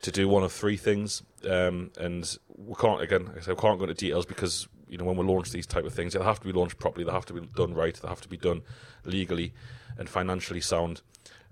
to 0.01 0.11
do 0.11 0.29
one 0.29 0.43
of 0.43 0.53
three 0.53 0.77
things. 0.77 1.23
Um, 1.49 1.93
and 1.97 2.37
we 2.57 2.75
can't, 2.75 3.01
again, 3.01 3.31
I 3.37 3.41
said, 3.41 3.55
we 3.55 3.61
can't 3.61 3.79
go 3.79 3.85
into 3.85 3.95
details 3.95 4.27
because 4.27 4.67
you 4.93 4.99
know 4.99 5.05
when 5.05 5.17
we 5.17 5.25
launch 5.25 5.51
these 5.53 5.67
type 5.67 5.87
of 5.87 5.95
things, 5.95 6.13
they 6.13 6.23
have 6.23 6.39
to 6.41 6.47
be 6.47 6.53
launched 6.53 6.79
properly. 6.79 7.05
They 7.05 7.13
have 7.13 7.25
to 7.27 7.33
be 7.33 7.41
done 7.41 7.73
right. 7.73 7.95
They 7.95 8.09
have 8.09 8.21
to 8.21 8.29
be 8.29 8.37
done 8.37 8.61
legally 9.07 9.55
and 9.97 10.07
financially 10.07 10.61
sound. 10.61 11.01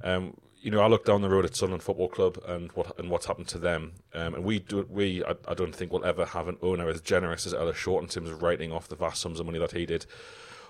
Um, 0.04 0.36
you 0.60 0.70
know, 0.70 0.80
I 0.80 0.88
look 0.88 1.06
down 1.06 1.22
the 1.22 1.30
road 1.30 1.46
at 1.46 1.56
Sunderland 1.56 1.82
Football 1.82 2.10
Club 2.10 2.38
and 2.46 2.70
what 2.72 2.98
and 2.98 3.08
what's 3.08 3.24
happened 3.24 3.48
to 3.48 3.58
them, 3.58 3.92
um, 4.12 4.34
and 4.34 4.44
we 4.44 4.58
do 4.58 4.86
we 4.90 5.24
I, 5.24 5.36
I, 5.48 5.54
don't 5.54 5.74
think 5.74 5.90
we'll 5.90 6.04
ever 6.04 6.26
have 6.26 6.48
an 6.48 6.58
owner 6.60 6.86
as 6.90 7.00
generous 7.00 7.46
as 7.46 7.54
Ellis 7.54 7.78
Short 7.78 8.02
in 8.02 8.10
terms 8.10 8.28
of 8.28 8.42
writing 8.42 8.72
off 8.72 8.88
the 8.88 8.94
vast 8.94 9.22
sums 9.22 9.40
of 9.40 9.46
money 9.46 9.58
that 9.58 9.72
he 9.72 9.86
did. 9.86 10.04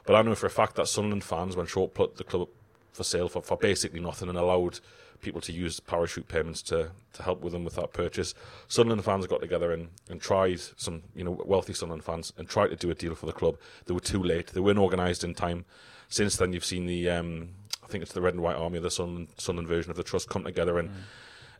But 0.06 0.14
I 0.14 0.22
know 0.22 0.36
for 0.36 0.46
a 0.46 0.50
fact 0.50 0.76
that 0.76 0.86
Sunderland 0.86 1.24
fans, 1.24 1.56
when 1.56 1.66
Short 1.66 1.92
put 1.92 2.18
the 2.18 2.24
club 2.24 2.48
for 2.92 3.02
sale 3.02 3.28
for, 3.28 3.42
for 3.42 3.56
basically 3.56 3.98
nothing 3.98 4.28
and 4.28 4.38
allowed 4.38 4.78
people 5.20 5.40
to 5.42 5.52
use 5.52 5.80
parachute 5.80 6.28
payments 6.28 6.62
to, 6.62 6.90
to 7.12 7.22
help 7.22 7.40
with 7.40 7.52
them 7.52 7.64
with 7.64 7.76
that 7.76 7.92
purchase, 7.92 8.34
Sunderland 8.68 9.04
fans 9.04 9.26
got 9.26 9.40
together 9.40 9.72
and, 9.72 9.88
and 10.08 10.20
tried 10.20 10.60
some 10.60 11.02
you 11.14 11.24
know 11.24 11.42
wealthy 11.44 11.72
Sunderland 11.72 12.04
fans 12.04 12.32
and 12.36 12.48
tried 12.48 12.68
to 12.68 12.76
do 12.76 12.90
a 12.90 12.94
deal 12.94 13.14
for 13.14 13.26
the 13.26 13.32
club. 13.32 13.56
They 13.86 13.94
were 13.94 14.00
too 14.00 14.22
late. 14.22 14.48
They 14.48 14.60
weren't 14.60 14.78
organised 14.78 15.24
in 15.24 15.34
time. 15.34 15.64
Since 16.08 16.36
then, 16.36 16.52
you've 16.52 16.64
seen 16.64 16.86
the 16.86 17.08
um, 17.10 17.50
I 17.84 17.86
think 17.86 18.02
it's 18.02 18.12
the 18.12 18.20
Red 18.20 18.34
and 18.34 18.42
White 18.42 18.56
Army, 18.56 18.78
the 18.78 18.90
Sunderland, 18.90 19.28
Sunderland 19.38 19.68
version 19.68 19.90
of 19.90 19.96
the 19.96 20.02
trust, 20.02 20.28
come 20.28 20.44
together 20.44 20.78
and. 20.78 20.90
Mm. 20.90 20.94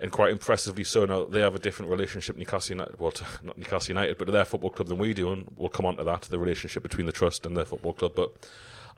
And 0.02 0.10
quite 0.10 0.32
impressively 0.32 0.82
so. 0.82 1.04
Now 1.04 1.26
they 1.26 1.40
have 1.40 1.54
a 1.54 1.58
different 1.58 1.90
relationship, 1.90 2.34
Newcastle 2.34 2.72
United, 2.74 2.98
well, 2.98 3.10
to, 3.10 3.24
not 3.42 3.58
Newcastle 3.58 3.90
United, 3.90 4.16
but 4.16 4.24
to 4.24 4.32
their 4.32 4.46
football 4.46 4.70
club 4.70 4.88
than 4.88 4.96
we 4.96 5.12
do, 5.12 5.30
and 5.30 5.46
we'll 5.56 5.68
come 5.68 5.84
on 5.84 5.98
to 5.98 6.04
that, 6.04 6.22
the 6.22 6.38
relationship 6.38 6.82
between 6.82 7.04
the 7.04 7.12
trust 7.12 7.44
and 7.44 7.54
their 7.54 7.66
football 7.66 7.92
club. 7.92 8.12
But 8.16 8.32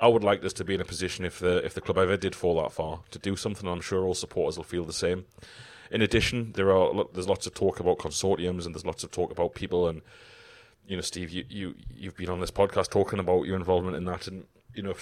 I 0.01 0.09
would 0.09 0.25
like 0.25 0.45
us 0.45 0.53
to 0.55 0.65
be 0.65 0.75
in 0.75 0.81
a 0.81 0.85
position, 0.85 1.25
if 1.25 1.39
the 1.39 1.65
if 1.65 1.75
the 1.75 1.81
club 1.81 1.99
ever 1.99 2.17
did 2.17 2.35
fall 2.35 2.61
that 2.63 2.73
far, 2.73 3.01
to 3.11 3.19
do 3.19 3.37
something. 3.37 3.69
I'm 3.69 3.81
sure 3.81 4.05
all 4.05 4.15
supporters 4.15 4.57
will 4.57 4.65
feel 4.65 4.85
the 4.85 4.93
same. 4.93 5.27
In 5.91 6.03
addition, 6.03 6.53
there 6.53 6.73
are 6.73 7.05
there's 7.13 7.29
lots 7.29 7.47
of 7.47 7.55
talk 7.55 7.81
about 7.81 7.99
consortiums, 7.99 8.65
and 8.65 8.75
there's 8.75 8.87
lots 8.87 9.05
of 9.05 9.11
talk 9.11 9.31
about 9.31 9.55
people. 9.55 9.89
And 9.89 10.03
you 10.87 10.97
know, 10.97 11.03
Steve, 11.03 11.31
you 11.31 11.45
you 11.49 11.75
you've 11.95 12.17
been 12.17 12.31
on 12.31 12.41
this 12.41 12.51
podcast 12.51 12.91
talking 12.91 13.19
about 13.19 13.43
your 13.43 13.57
involvement 13.57 13.97
in 13.97 14.05
that, 14.07 14.27
and 14.27 14.47
you 14.75 14.83
know, 14.83 14.95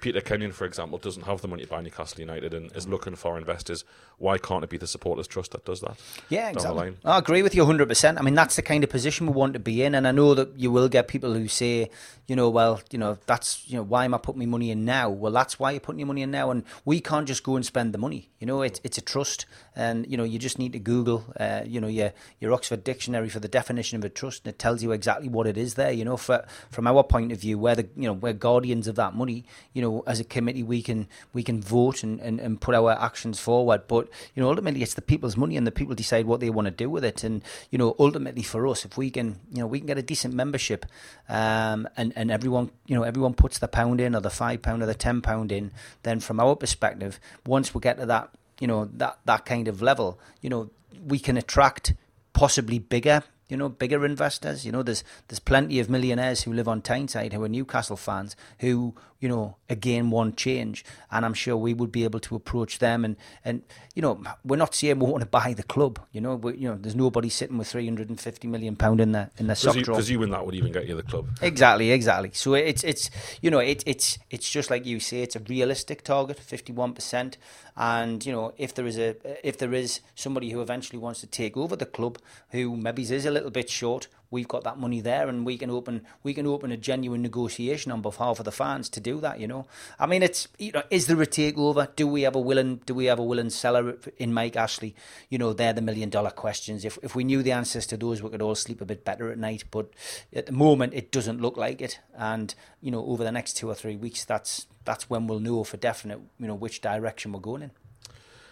Peter 0.00 0.20
Kenyon, 0.20 0.52
for 0.52 0.64
example, 0.64 0.98
doesn't 0.98 1.22
have 1.22 1.40
the 1.40 1.48
money 1.48 1.62
to 1.64 1.68
buy 1.68 1.80
Newcastle 1.80 2.20
United 2.20 2.52
and 2.52 2.70
is 2.76 2.86
looking 2.86 3.14
for 3.14 3.38
investors. 3.38 3.84
Why 4.18 4.38
can't 4.38 4.62
it 4.62 4.70
be 4.70 4.76
the 4.76 4.86
supporters 4.86 5.26
trust 5.26 5.52
that 5.52 5.64
does 5.64 5.80
that? 5.80 5.96
Yeah, 6.28 6.50
exactly. 6.50 6.94
I 7.04 7.18
agree 7.18 7.42
with 7.42 7.54
you 7.54 7.64
100%. 7.64 8.18
I 8.18 8.22
mean, 8.22 8.34
that's 8.34 8.56
the 8.56 8.62
kind 8.62 8.84
of 8.84 8.90
position 8.90 9.26
we 9.26 9.32
want 9.32 9.54
to 9.54 9.58
be 9.58 9.82
in. 9.82 9.94
And 9.94 10.06
I 10.06 10.12
know 10.12 10.34
that 10.34 10.58
you 10.58 10.70
will 10.70 10.88
get 10.88 11.08
people 11.08 11.32
who 11.32 11.48
say, 11.48 11.90
you 12.26 12.36
know, 12.36 12.50
well, 12.50 12.80
you 12.90 12.98
know, 12.98 13.18
that's, 13.26 13.68
you 13.68 13.76
know, 13.76 13.82
why 13.82 14.04
am 14.04 14.14
I 14.14 14.18
putting 14.18 14.40
my 14.40 14.46
money 14.46 14.70
in 14.70 14.84
now? 14.84 15.08
Well, 15.08 15.32
that's 15.32 15.58
why 15.58 15.70
you're 15.70 15.80
putting 15.80 16.00
your 16.00 16.06
money 16.06 16.22
in 16.22 16.30
now. 16.30 16.50
And 16.50 16.64
we 16.84 17.00
can't 17.00 17.26
just 17.26 17.42
go 17.42 17.56
and 17.56 17.64
spend 17.64 17.92
the 17.92 17.98
money. 17.98 18.28
You 18.40 18.46
know, 18.46 18.62
it's 18.62 18.80
it's 18.84 18.98
a 18.98 19.02
trust. 19.02 19.46
And, 19.76 20.06
you 20.08 20.16
know, 20.16 20.24
you 20.24 20.38
just 20.38 20.58
need 20.58 20.72
to 20.72 20.78
Google, 20.78 21.24
uh, 21.38 21.62
you 21.66 21.80
know, 21.80 21.88
your, 21.88 22.12
your 22.40 22.52
Oxford 22.52 22.84
Dictionary 22.84 23.28
for 23.28 23.40
the 23.40 23.48
definition 23.48 23.98
of 23.98 24.04
a 24.04 24.08
trust. 24.08 24.44
And 24.44 24.54
it 24.54 24.58
tells 24.58 24.82
you 24.82 24.92
exactly 24.92 25.28
what 25.28 25.46
it 25.46 25.56
is 25.56 25.74
there. 25.74 25.90
You 25.90 26.04
know, 26.04 26.16
for, 26.16 26.44
from 26.70 26.86
our 26.86 27.02
point 27.02 27.32
of 27.32 27.40
view, 27.40 27.58
we're 27.58 27.74
the, 27.74 27.88
you 27.96 28.06
know, 28.06 28.12
we're 28.12 28.32
guardians 28.32 28.86
of 28.86 28.94
that 28.96 29.14
money, 29.14 29.44
you 29.72 29.82
know, 29.82 30.02
as 30.06 30.20
a 30.20 30.24
committee, 30.24 30.62
we 30.62 30.82
can 30.82 31.08
we 31.32 31.42
can 31.42 31.60
vote 31.60 32.02
and, 32.02 32.20
and, 32.20 32.40
and 32.40 32.60
put 32.60 32.74
our 32.74 32.92
actions 32.92 33.40
forward. 33.40 33.82
But 33.88 34.08
you 34.34 34.42
know, 34.42 34.48
ultimately, 34.48 34.82
it's 34.82 34.94
the 34.94 35.02
people's 35.02 35.36
money, 35.36 35.56
and 35.56 35.66
the 35.66 35.72
people 35.72 35.94
decide 35.94 36.26
what 36.26 36.40
they 36.40 36.50
want 36.50 36.66
to 36.66 36.70
do 36.70 36.90
with 36.90 37.04
it. 37.04 37.24
And 37.24 37.42
you 37.70 37.78
know, 37.78 37.96
ultimately 37.98 38.42
for 38.42 38.66
us, 38.66 38.84
if 38.84 38.96
we 38.96 39.10
can, 39.10 39.40
you 39.50 39.60
know, 39.60 39.66
we 39.66 39.78
can 39.80 39.86
get 39.86 39.98
a 39.98 40.02
decent 40.02 40.34
membership, 40.34 40.86
um, 41.28 41.88
and 41.96 42.12
and 42.16 42.30
everyone, 42.30 42.70
you 42.86 42.94
know, 42.94 43.02
everyone 43.02 43.34
puts 43.34 43.58
the 43.58 43.68
pound 43.68 44.00
in 44.00 44.14
or 44.14 44.20
the 44.20 44.30
five 44.30 44.62
pound 44.62 44.82
or 44.82 44.86
the 44.86 44.94
ten 44.94 45.20
pound 45.20 45.52
in, 45.52 45.72
then 46.02 46.20
from 46.20 46.40
our 46.40 46.56
perspective, 46.56 47.18
once 47.46 47.74
we 47.74 47.80
get 47.80 47.98
to 47.98 48.06
that, 48.06 48.30
you 48.60 48.66
know, 48.66 48.86
that 48.94 49.18
that 49.24 49.44
kind 49.44 49.68
of 49.68 49.82
level, 49.82 50.18
you 50.40 50.50
know, 50.50 50.70
we 51.06 51.18
can 51.18 51.36
attract 51.36 51.94
possibly 52.32 52.78
bigger 52.78 53.22
you 53.48 53.56
know, 53.56 53.68
bigger 53.68 54.04
investors. 54.06 54.64
You 54.64 54.72
know, 54.72 54.82
there's 54.82 55.04
there's 55.28 55.38
plenty 55.38 55.78
of 55.78 55.90
millionaires 55.90 56.42
who 56.42 56.52
live 56.52 56.68
on 56.68 56.82
Tyneside 56.82 57.32
who 57.32 57.44
are 57.44 57.48
Newcastle 57.48 57.96
fans 57.96 58.36
who, 58.60 58.94
you 59.24 59.30
know, 59.30 59.56
again 59.70 60.10
want 60.10 60.36
change. 60.36 60.84
And 61.10 61.24
I'm 61.24 61.32
sure 61.32 61.56
we 61.56 61.72
would 61.72 61.90
be 61.90 62.04
able 62.04 62.20
to 62.20 62.36
approach 62.36 62.78
them 62.78 63.06
and, 63.06 63.16
and 63.42 63.62
you 63.94 64.02
know, 64.02 64.22
we're 64.44 64.56
not 64.56 64.74
saying 64.74 64.98
we 64.98 65.10
want 65.10 65.22
to 65.22 65.26
buy 65.26 65.54
the 65.54 65.62
club. 65.62 65.98
You 66.12 66.20
know, 66.20 66.34
we, 66.34 66.58
you 66.58 66.68
know, 66.68 66.76
there's 66.78 66.94
nobody 66.94 67.30
sitting 67.30 67.56
with 67.56 67.68
350 67.68 68.48
million 68.48 68.76
pound 68.76 69.00
in 69.00 69.12
the 69.12 69.30
in 69.38 69.46
the 69.46 69.56
sock 69.56 69.76
drawer. 69.76 69.98
Win 70.18 70.28
that 70.28 70.44
would 70.44 70.54
even 70.54 70.72
get 70.72 70.86
you 70.86 70.94
the 70.94 71.02
club. 71.02 71.26
Exactly, 71.40 71.90
exactly. 71.90 72.32
So 72.34 72.52
it's 72.52 72.84
it's 72.84 73.08
you 73.40 73.50
know 73.50 73.60
it, 73.60 73.82
it's 73.86 74.18
it's 74.30 74.50
just 74.50 74.70
like 74.70 74.84
you 74.84 75.00
say, 75.00 75.22
it's 75.22 75.36
a 75.36 75.40
realistic 75.40 76.02
target, 76.04 76.38
51 76.38 76.92
percent. 76.92 77.38
And 77.78 78.24
you 78.26 78.32
know, 78.32 78.52
if 78.58 78.74
there 78.74 78.86
is 78.86 78.98
a 78.98 79.16
if 79.42 79.56
there 79.56 79.72
is 79.72 80.00
somebody 80.14 80.50
who 80.50 80.60
eventually 80.60 80.98
wants 80.98 81.20
to 81.20 81.26
take 81.26 81.56
over 81.56 81.76
the 81.76 81.86
club, 81.86 82.18
who 82.50 82.76
maybe 82.76 83.02
is 83.02 83.24
a 83.24 83.30
little 83.30 83.50
bit 83.50 83.70
short, 83.70 84.08
we've 84.34 84.48
got 84.48 84.64
that 84.64 84.78
money 84.78 85.00
there, 85.00 85.28
and 85.28 85.46
we 85.46 85.56
can 85.56 85.70
open 85.70 86.04
we 86.22 86.34
can 86.34 86.46
open 86.46 86.72
a 86.72 86.76
genuine 86.76 87.22
negotiation 87.22 87.92
on 87.92 88.02
behalf 88.02 88.38
of 88.38 88.44
the 88.44 88.52
fans 88.52 88.88
to 88.90 89.00
do 89.00 89.20
that. 89.20 89.40
You 89.40 89.46
know, 89.46 89.66
I 89.98 90.06
mean, 90.06 90.22
it's 90.22 90.48
you 90.58 90.72
know, 90.72 90.82
is 90.90 91.06
there 91.06 91.22
a 91.22 91.26
takeover? 91.26 91.88
Do 91.96 92.06
we 92.06 92.22
have 92.22 92.34
a 92.34 92.40
willing 92.40 92.80
Do 92.84 92.94
we 92.94 93.06
have 93.06 93.18
a 93.18 93.24
willing 93.24 93.50
seller 93.50 93.96
in 94.18 94.34
Mike 94.34 94.56
Ashley? 94.56 94.94
You 95.30 95.38
know, 95.38 95.52
they're 95.52 95.72
the 95.72 95.80
million 95.80 96.10
dollar 96.10 96.30
questions. 96.30 96.84
If 96.84 96.98
if 97.02 97.14
we 97.14 97.24
knew 97.24 97.42
the 97.42 97.52
answers 97.52 97.86
to 97.86 97.96
those, 97.96 98.22
we 98.22 98.30
could 98.30 98.42
all 98.42 98.56
sleep 98.56 98.80
a 98.80 98.84
bit 98.84 99.04
better 99.04 99.30
at 99.30 99.38
night. 99.38 99.64
But 99.70 99.90
at 100.34 100.46
the 100.46 100.52
moment, 100.52 100.92
it 100.94 101.12
doesn't 101.12 101.40
look 101.40 101.56
like 101.56 101.80
it. 101.80 102.00
And 102.16 102.54
you 102.82 102.90
know, 102.90 103.04
over 103.06 103.24
the 103.24 103.32
next 103.32 103.56
two 103.56 103.70
or 103.70 103.74
three 103.74 103.96
weeks, 103.96 104.24
that's 104.24 104.66
that's 104.84 105.08
when 105.08 105.26
we'll 105.26 105.40
know 105.40 105.64
for 105.64 105.76
definite, 105.76 106.20
you 106.38 106.46
know, 106.46 106.54
which 106.54 106.80
direction 106.80 107.32
we're 107.32 107.40
going 107.40 107.62
in. 107.62 107.70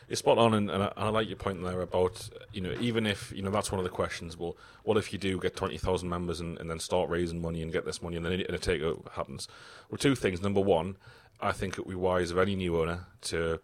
You're 0.09 0.17
spot 0.17 0.39
on, 0.39 0.55
and, 0.55 0.71
and, 0.71 0.83
I, 0.83 0.93
I, 0.97 1.09
like 1.09 1.29
your 1.29 1.37
point 1.37 1.63
there 1.63 1.81
about 1.81 2.29
you 2.53 2.61
know 2.61 2.75
even 2.81 3.07
if 3.07 3.33
you 3.35 3.43
know 3.43 3.51
that's 3.51 3.71
one 3.71 3.79
of 3.79 3.85
the 3.85 3.91
questions. 3.91 4.37
Well, 4.37 4.57
what 4.85 4.97
if 4.97 5.13
you 5.13 5.19
do 5.19 5.39
get 5.39 5.57
twenty 5.57 5.79
thousand 5.79 6.09
members 6.09 6.41
and, 6.41 6.59
and, 6.59 6.71
then 6.71 6.79
start 6.79 7.09
raising 7.09 7.41
money 7.41 7.63
and 7.63 7.73
get 7.73 7.85
this 7.85 8.03
money 8.03 8.17
and 8.17 8.25
then 8.25 8.33
a 8.33 8.59
takeover 8.59 9.11
happens? 9.13 9.49
Well, 9.91 9.99
two 9.99 10.15
things. 10.15 10.43
Number 10.43 10.61
one, 10.61 10.97
I 11.41 11.53
think 11.53 11.75
it 11.75 11.87
would 11.87 11.93
be 11.93 11.97
wise 11.97 12.31
of 12.31 12.39
any 12.39 12.55
new 12.55 12.81
owner 12.81 13.07
to 13.23 13.61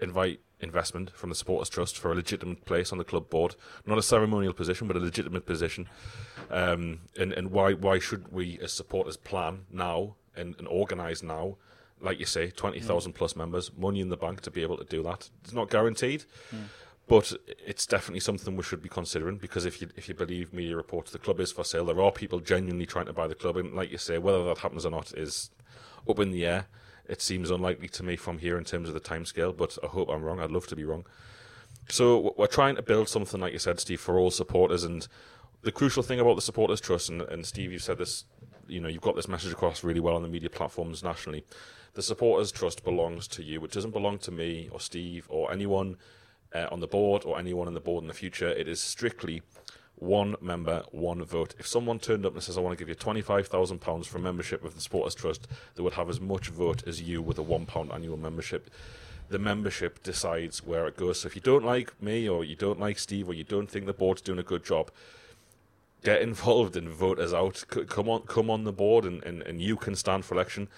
invite 0.00 0.40
investment 0.60 1.10
from 1.10 1.28
the 1.28 1.34
supporters 1.34 1.68
trust 1.68 1.98
for 1.98 2.12
a 2.12 2.14
legitimate 2.14 2.64
place 2.64 2.92
on 2.92 2.98
the 2.98 3.04
club 3.04 3.28
board, 3.28 3.56
not 3.86 3.98
a 3.98 4.02
ceremonial 4.02 4.52
position, 4.52 4.86
but 4.86 4.96
a 4.96 5.00
legitimate 5.00 5.46
position. 5.46 5.88
Um, 6.50 7.00
and 7.18 7.32
and 7.32 7.50
why 7.50 7.72
why 7.72 7.98
should 7.98 8.32
we 8.32 8.58
as 8.62 8.72
supporters 8.72 9.16
plan 9.16 9.62
now 9.70 10.16
and, 10.36 10.54
and 10.58 10.68
organise 10.68 11.22
now? 11.22 11.56
Like 12.02 12.18
you 12.18 12.26
say, 12.26 12.50
20,000 12.50 13.12
mm. 13.12 13.14
plus 13.14 13.36
members, 13.36 13.70
money 13.76 14.00
in 14.00 14.08
the 14.08 14.16
bank 14.16 14.40
to 14.42 14.50
be 14.50 14.62
able 14.62 14.76
to 14.76 14.84
do 14.84 15.02
that. 15.04 15.30
It's 15.44 15.52
not 15.52 15.70
guaranteed, 15.70 16.24
mm. 16.54 16.64
but 17.06 17.32
it's 17.64 17.86
definitely 17.86 18.20
something 18.20 18.56
we 18.56 18.62
should 18.62 18.82
be 18.82 18.88
considering 18.88 19.36
because 19.36 19.64
if 19.64 19.80
you 19.80 19.88
if 19.96 20.08
you 20.08 20.14
believe 20.14 20.52
media 20.52 20.76
reports, 20.76 21.12
the 21.12 21.18
club 21.18 21.40
is 21.40 21.52
for 21.52 21.64
sale. 21.64 21.84
There 21.84 22.00
are 22.00 22.12
people 22.12 22.40
genuinely 22.40 22.86
trying 22.86 23.06
to 23.06 23.12
buy 23.12 23.28
the 23.28 23.34
club, 23.34 23.56
and 23.56 23.74
like 23.74 23.90
you 23.90 23.98
say, 23.98 24.18
whether 24.18 24.44
that 24.44 24.58
happens 24.58 24.84
or 24.84 24.90
not 24.90 25.12
is 25.16 25.50
up 26.08 26.18
in 26.18 26.32
the 26.32 26.44
air. 26.44 26.66
It 27.08 27.20
seems 27.20 27.50
unlikely 27.50 27.88
to 27.88 28.04
me 28.04 28.16
from 28.16 28.38
here 28.38 28.56
in 28.56 28.64
terms 28.64 28.88
of 28.88 28.94
the 28.94 29.00
timescale, 29.00 29.56
but 29.56 29.76
I 29.82 29.88
hope 29.88 30.08
I'm 30.08 30.22
wrong. 30.22 30.40
I'd 30.40 30.52
love 30.52 30.68
to 30.68 30.76
be 30.76 30.84
wrong. 30.84 31.04
So 31.88 32.32
we're 32.38 32.46
trying 32.46 32.76
to 32.76 32.82
build 32.82 33.08
something, 33.08 33.40
like 33.40 33.52
you 33.52 33.58
said, 33.58 33.80
Steve, 33.80 34.00
for 34.00 34.18
all 34.18 34.30
supporters. 34.30 34.84
And 34.84 35.06
the 35.62 35.72
crucial 35.72 36.04
thing 36.04 36.20
about 36.20 36.36
the 36.36 36.42
supporters 36.42 36.80
trust, 36.80 37.08
and, 37.08 37.22
and 37.22 37.44
Steve, 37.44 37.72
you've 37.72 37.82
said 37.82 37.98
this, 37.98 38.24
you 38.68 38.80
know, 38.80 38.88
you've 38.88 39.02
got 39.02 39.16
this 39.16 39.26
message 39.26 39.52
across 39.52 39.82
really 39.82 39.98
well 39.98 40.14
on 40.14 40.22
the 40.22 40.28
media 40.28 40.48
platforms 40.48 41.02
nationally 41.02 41.44
the 41.94 42.02
supporters 42.02 42.50
trust 42.50 42.84
belongs 42.84 43.28
to 43.28 43.42
you. 43.42 43.62
It 43.64 43.70
doesn't 43.70 43.90
belong 43.90 44.18
to 44.18 44.30
me 44.30 44.68
or 44.72 44.80
Steve 44.80 45.26
or 45.28 45.52
anyone 45.52 45.96
uh, 46.54 46.66
on 46.70 46.80
the 46.80 46.86
board 46.86 47.24
or 47.24 47.38
anyone 47.38 47.66
on 47.66 47.74
the 47.74 47.80
board 47.80 48.02
in 48.02 48.08
the 48.08 48.14
future. 48.14 48.48
It 48.48 48.68
is 48.68 48.80
strictly 48.80 49.42
one 49.96 50.34
member, 50.40 50.84
one 50.90 51.22
vote. 51.24 51.54
If 51.58 51.66
someone 51.66 51.98
turned 51.98 52.26
up 52.26 52.32
and 52.32 52.42
says, 52.42 52.56
I 52.56 52.60
want 52.60 52.76
to 52.76 52.84
give 52.84 52.88
you 52.88 52.94
£25,000 52.94 54.06
for 54.06 54.18
membership 54.18 54.62
with 54.62 54.74
the 54.74 54.80
Supporters 54.80 55.14
Trust, 55.14 55.46
they 55.74 55.82
would 55.82 55.92
have 55.92 56.08
as 56.08 56.20
much 56.20 56.48
vote 56.48 56.86
as 56.86 57.02
you 57.02 57.22
with 57.22 57.38
a 57.38 57.44
£1 57.44 57.94
annual 57.94 58.16
membership. 58.16 58.70
The 59.28 59.38
membership 59.38 60.02
decides 60.02 60.64
where 60.64 60.86
it 60.88 60.96
goes. 60.96 61.20
So 61.20 61.26
if 61.26 61.36
you 61.36 61.42
don't 61.42 61.64
like 61.64 62.00
me 62.02 62.28
or 62.28 62.42
you 62.44 62.56
don't 62.56 62.80
like 62.80 62.98
Steve 62.98 63.28
or 63.28 63.34
you 63.34 63.44
don't 63.44 63.70
think 63.70 63.86
the 63.86 63.92
board's 63.92 64.22
doing 64.22 64.38
a 64.38 64.42
good 64.42 64.64
job, 64.64 64.90
get 66.02 66.22
involved 66.28 66.76
and 66.76 66.88
vote 66.88 67.18
us 67.18 67.32
out. 67.32 67.64
come 67.68 68.08
on, 68.08 68.22
come 68.22 68.50
on 68.50 68.64
the 68.64 68.72
board 68.72 69.04
and, 69.04 69.22
and, 69.24 69.42
and 69.42 69.60
you 69.60 69.76
can 69.76 69.94
stand 69.94 70.24
for 70.24 70.34
election 70.34 70.68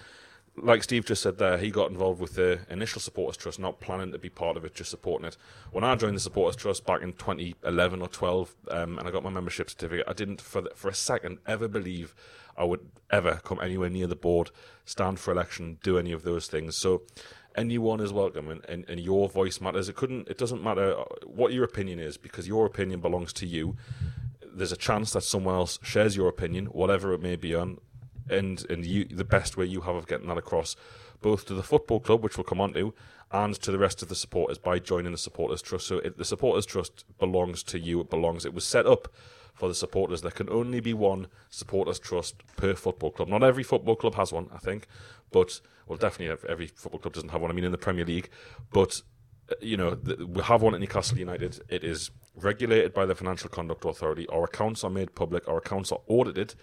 like 0.57 0.83
Steve 0.83 1.05
just 1.05 1.21
said 1.21 1.37
there, 1.37 1.57
he 1.57 1.69
got 1.69 1.89
involved 1.89 2.21
with 2.21 2.35
the 2.35 2.59
initial 2.69 3.01
supporters 3.01 3.37
trust, 3.37 3.59
not 3.59 3.79
planning 3.79 4.11
to 4.11 4.17
be 4.17 4.29
part 4.29 4.55
of 4.55 4.63
it, 4.63 4.73
just 4.73 4.89
supporting 4.89 5.27
it. 5.27 5.37
When 5.71 5.83
I 5.83 5.95
joined 5.95 6.15
the 6.15 6.21
supporters 6.21 6.55
trust 6.55 6.85
back 6.85 7.01
in 7.01 7.13
2011 7.13 8.01
or 8.01 8.07
12, 8.07 8.55
um, 8.69 8.97
and 8.97 9.07
I 9.07 9.11
got 9.11 9.23
my 9.23 9.29
membership 9.29 9.69
certificate, 9.69 10.05
I 10.07 10.13
didn't 10.13 10.41
for 10.41 10.61
the, 10.61 10.71
for 10.75 10.87
a 10.87 10.93
second 10.93 11.39
ever 11.45 11.67
believe 11.67 12.15
I 12.57 12.63
would 12.63 12.81
ever 13.11 13.41
come 13.43 13.59
anywhere 13.61 13.89
near 13.89 14.07
the 14.07 14.15
board, 14.15 14.51
stand 14.85 15.19
for 15.19 15.31
election, 15.31 15.77
do 15.83 15.97
any 15.97 16.13
of 16.13 16.23
those 16.23 16.47
things. 16.47 16.77
So 16.77 17.01
anyone 17.55 17.99
is 17.99 18.13
welcome, 18.13 18.49
and, 18.49 18.63
and, 18.65 18.85
and 18.87 18.99
your 18.99 19.27
voice 19.27 19.59
matters. 19.59 19.89
It 19.89 19.95
couldn't, 19.95 20.29
it 20.29 20.37
doesn't 20.37 20.63
matter 20.63 20.95
what 21.25 21.51
your 21.51 21.65
opinion 21.65 21.99
is 21.99 22.17
because 22.17 22.47
your 22.47 22.65
opinion 22.65 23.01
belongs 23.01 23.33
to 23.33 23.45
you. 23.45 23.75
There's 24.41 24.71
a 24.71 24.77
chance 24.77 25.11
that 25.11 25.23
someone 25.23 25.55
else 25.55 25.79
shares 25.81 26.15
your 26.15 26.29
opinion, 26.29 26.67
whatever 26.67 27.13
it 27.13 27.21
may 27.21 27.35
be 27.35 27.53
on, 27.53 27.79
and 28.29 28.65
and 28.69 28.85
you 28.85 29.05
the 29.05 29.23
best 29.23 29.57
way 29.57 29.65
you 29.65 29.81
have 29.81 29.95
of 29.95 30.07
getting 30.07 30.27
that 30.27 30.37
across, 30.37 30.75
both 31.21 31.45
to 31.45 31.53
the 31.53 31.63
football 31.63 31.99
club, 31.99 32.23
which 32.23 32.37
we'll 32.37 32.43
come 32.43 32.61
on 32.61 32.73
to, 32.73 32.93
and 33.31 33.55
to 33.55 33.71
the 33.71 33.79
rest 33.79 34.01
of 34.01 34.09
the 34.09 34.15
supporters 34.15 34.57
by 34.57 34.79
joining 34.79 35.11
the 35.11 35.17
supporters 35.17 35.61
trust. 35.61 35.87
So 35.87 35.97
it, 35.99 36.17
the 36.17 36.25
supporters 36.25 36.65
trust 36.65 37.05
belongs 37.19 37.63
to 37.63 37.79
you. 37.79 38.01
It 38.01 38.09
belongs. 38.09 38.45
It 38.45 38.53
was 38.53 38.65
set 38.65 38.85
up 38.85 39.07
for 39.53 39.69
the 39.69 39.75
supporters. 39.75 40.21
There 40.21 40.31
can 40.31 40.49
only 40.49 40.79
be 40.81 40.93
one 40.93 41.27
supporters 41.49 41.97
trust 41.97 42.35
per 42.57 42.75
football 42.75 43.11
club. 43.11 43.29
Not 43.29 43.43
every 43.43 43.63
football 43.63 43.95
club 43.95 44.15
has 44.15 44.31
one, 44.31 44.49
I 44.53 44.57
think, 44.57 44.87
but 45.31 45.61
well, 45.87 45.97
definitely 45.97 46.49
every 46.49 46.67
football 46.67 46.99
club 46.99 47.13
doesn't 47.13 47.29
have 47.29 47.41
one. 47.41 47.51
I 47.51 47.53
mean, 47.53 47.63
in 47.63 47.71
the 47.71 47.77
Premier 47.77 48.05
League, 48.05 48.29
but 48.71 49.01
uh, 49.49 49.55
you 49.61 49.77
know, 49.77 49.97
we 50.27 50.41
have 50.43 50.61
one 50.61 50.73
at 50.73 50.81
Newcastle 50.81 51.17
United. 51.17 51.61
It 51.69 51.83
is 51.83 52.11
regulated 52.35 52.93
by 52.93 53.05
the 53.05 53.15
Financial 53.15 53.49
Conduct 53.49 53.85
Authority. 53.85 54.27
Our 54.27 54.45
accounts 54.45 54.83
are 54.83 54.89
made 54.89 55.15
public. 55.15 55.47
Our 55.47 55.57
accounts 55.57 55.91
are 55.91 55.99
audited. 56.07 56.55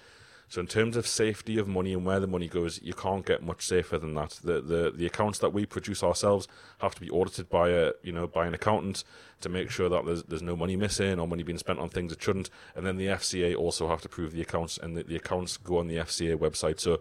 So 0.53 0.61
in 0.61 0.67
terms 0.67 0.99
of 0.99 1.07
safety 1.07 1.57
of 1.57 1.67
money 1.67 1.95
and 1.95 2.05
where 2.05 2.21
the 2.21 2.27
money 2.27 2.47
goes, 2.47 2.79
you 2.83 2.93
can't 2.93 3.25
get 3.25 3.43
much 3.43 3.67
safer 3.67 3.97
than 3.97 4.13
that. 4.17 4.39
The 4.45 4.61
the 4.61 4.93
the 4.95 5.07
accounts 5.07 5.39
that 5.39 5.55
we 5.55 5.65
produce 5.65 6.03
ourselves 6.03 6.47
have 6.81 6.95
to 6.95 7.01
be 7.01 7.09
audited 7.09 7.49
by 7.49 7.71
a 7.71 7.93
you 8.03 8.13
know 8.13 8.27
by 8.27 8.47
an 8.47 8.53
accountant 8.53 9.03
to 9.41 9.49
make 9.49 9.71
sure 9.71 9.89
that 9.89 10.05
there's 10.05 10.25
there's 10.25 10.43
no 10.43 10.55
money 10.55 10.77
missing 10.77 11.19
or 11.19 11.27
money 11.27 11.43
being 11.43 11.57
spent 11.57 11.79
on 11.79 11.89
things 11.89 12.13
it 12.13 12.23
shouldn't. 12.23 12.51
And 12.77 12.85
then 12.87 12.99
the 12.99 13.07
FCA 13.07 13.57
also 13.57 13.89
have 13.89 14.03
to 14.03 14.11
prove 14.11 14.33
the 14.33 14.43
accounts, 14.43 14.77
and 14.77 14.95
the, 14.95 15.05
the 15.05 15.17
accounts 15.17 15.57
go 15.57 15.79
on 15.79 15.89
the 15.89 15.97
FCA 15.97 16.37
website. 16.37 16.81
So 16.81 17.01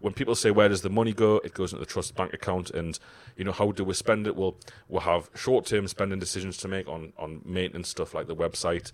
when 0.00 0.12
people 0.12 0.34
say 0.34 0.50
where 0.50 0.68
does 0.68 0.82
the 0.82 0.90
money 0.90 1.14
go, 1.14 1.38
it 1.38 1.54
goes 1.54 1.72
into 1.72 1.82
the 1.82 1.90
trust 1.90 2.14
bank 2.14 2.34
account, 2.34 2.68
and 2.68 2.98
you 3.34 3.44
know 3.44 3.52
how 3.52 3.72
do 3.72 3.82
we 3.82 3.94
spend 3.94 4.26
it? 4.26 4.36
Well, 4.36 4.56
we'll 4.88 5.00
have 5.00 5.30
short-term 5.34 5.88
spending 5.88 6.18
decisions 6.18 6.58
to 6.58 6.68
make 6.68 6.86
on 6.86 7.14
on 7.16 7.40
maintenance 7.46 7.88
stuff 7.88 8.12
like 8.12 8.26
the 8.26 8.36
website, 8.36 8.92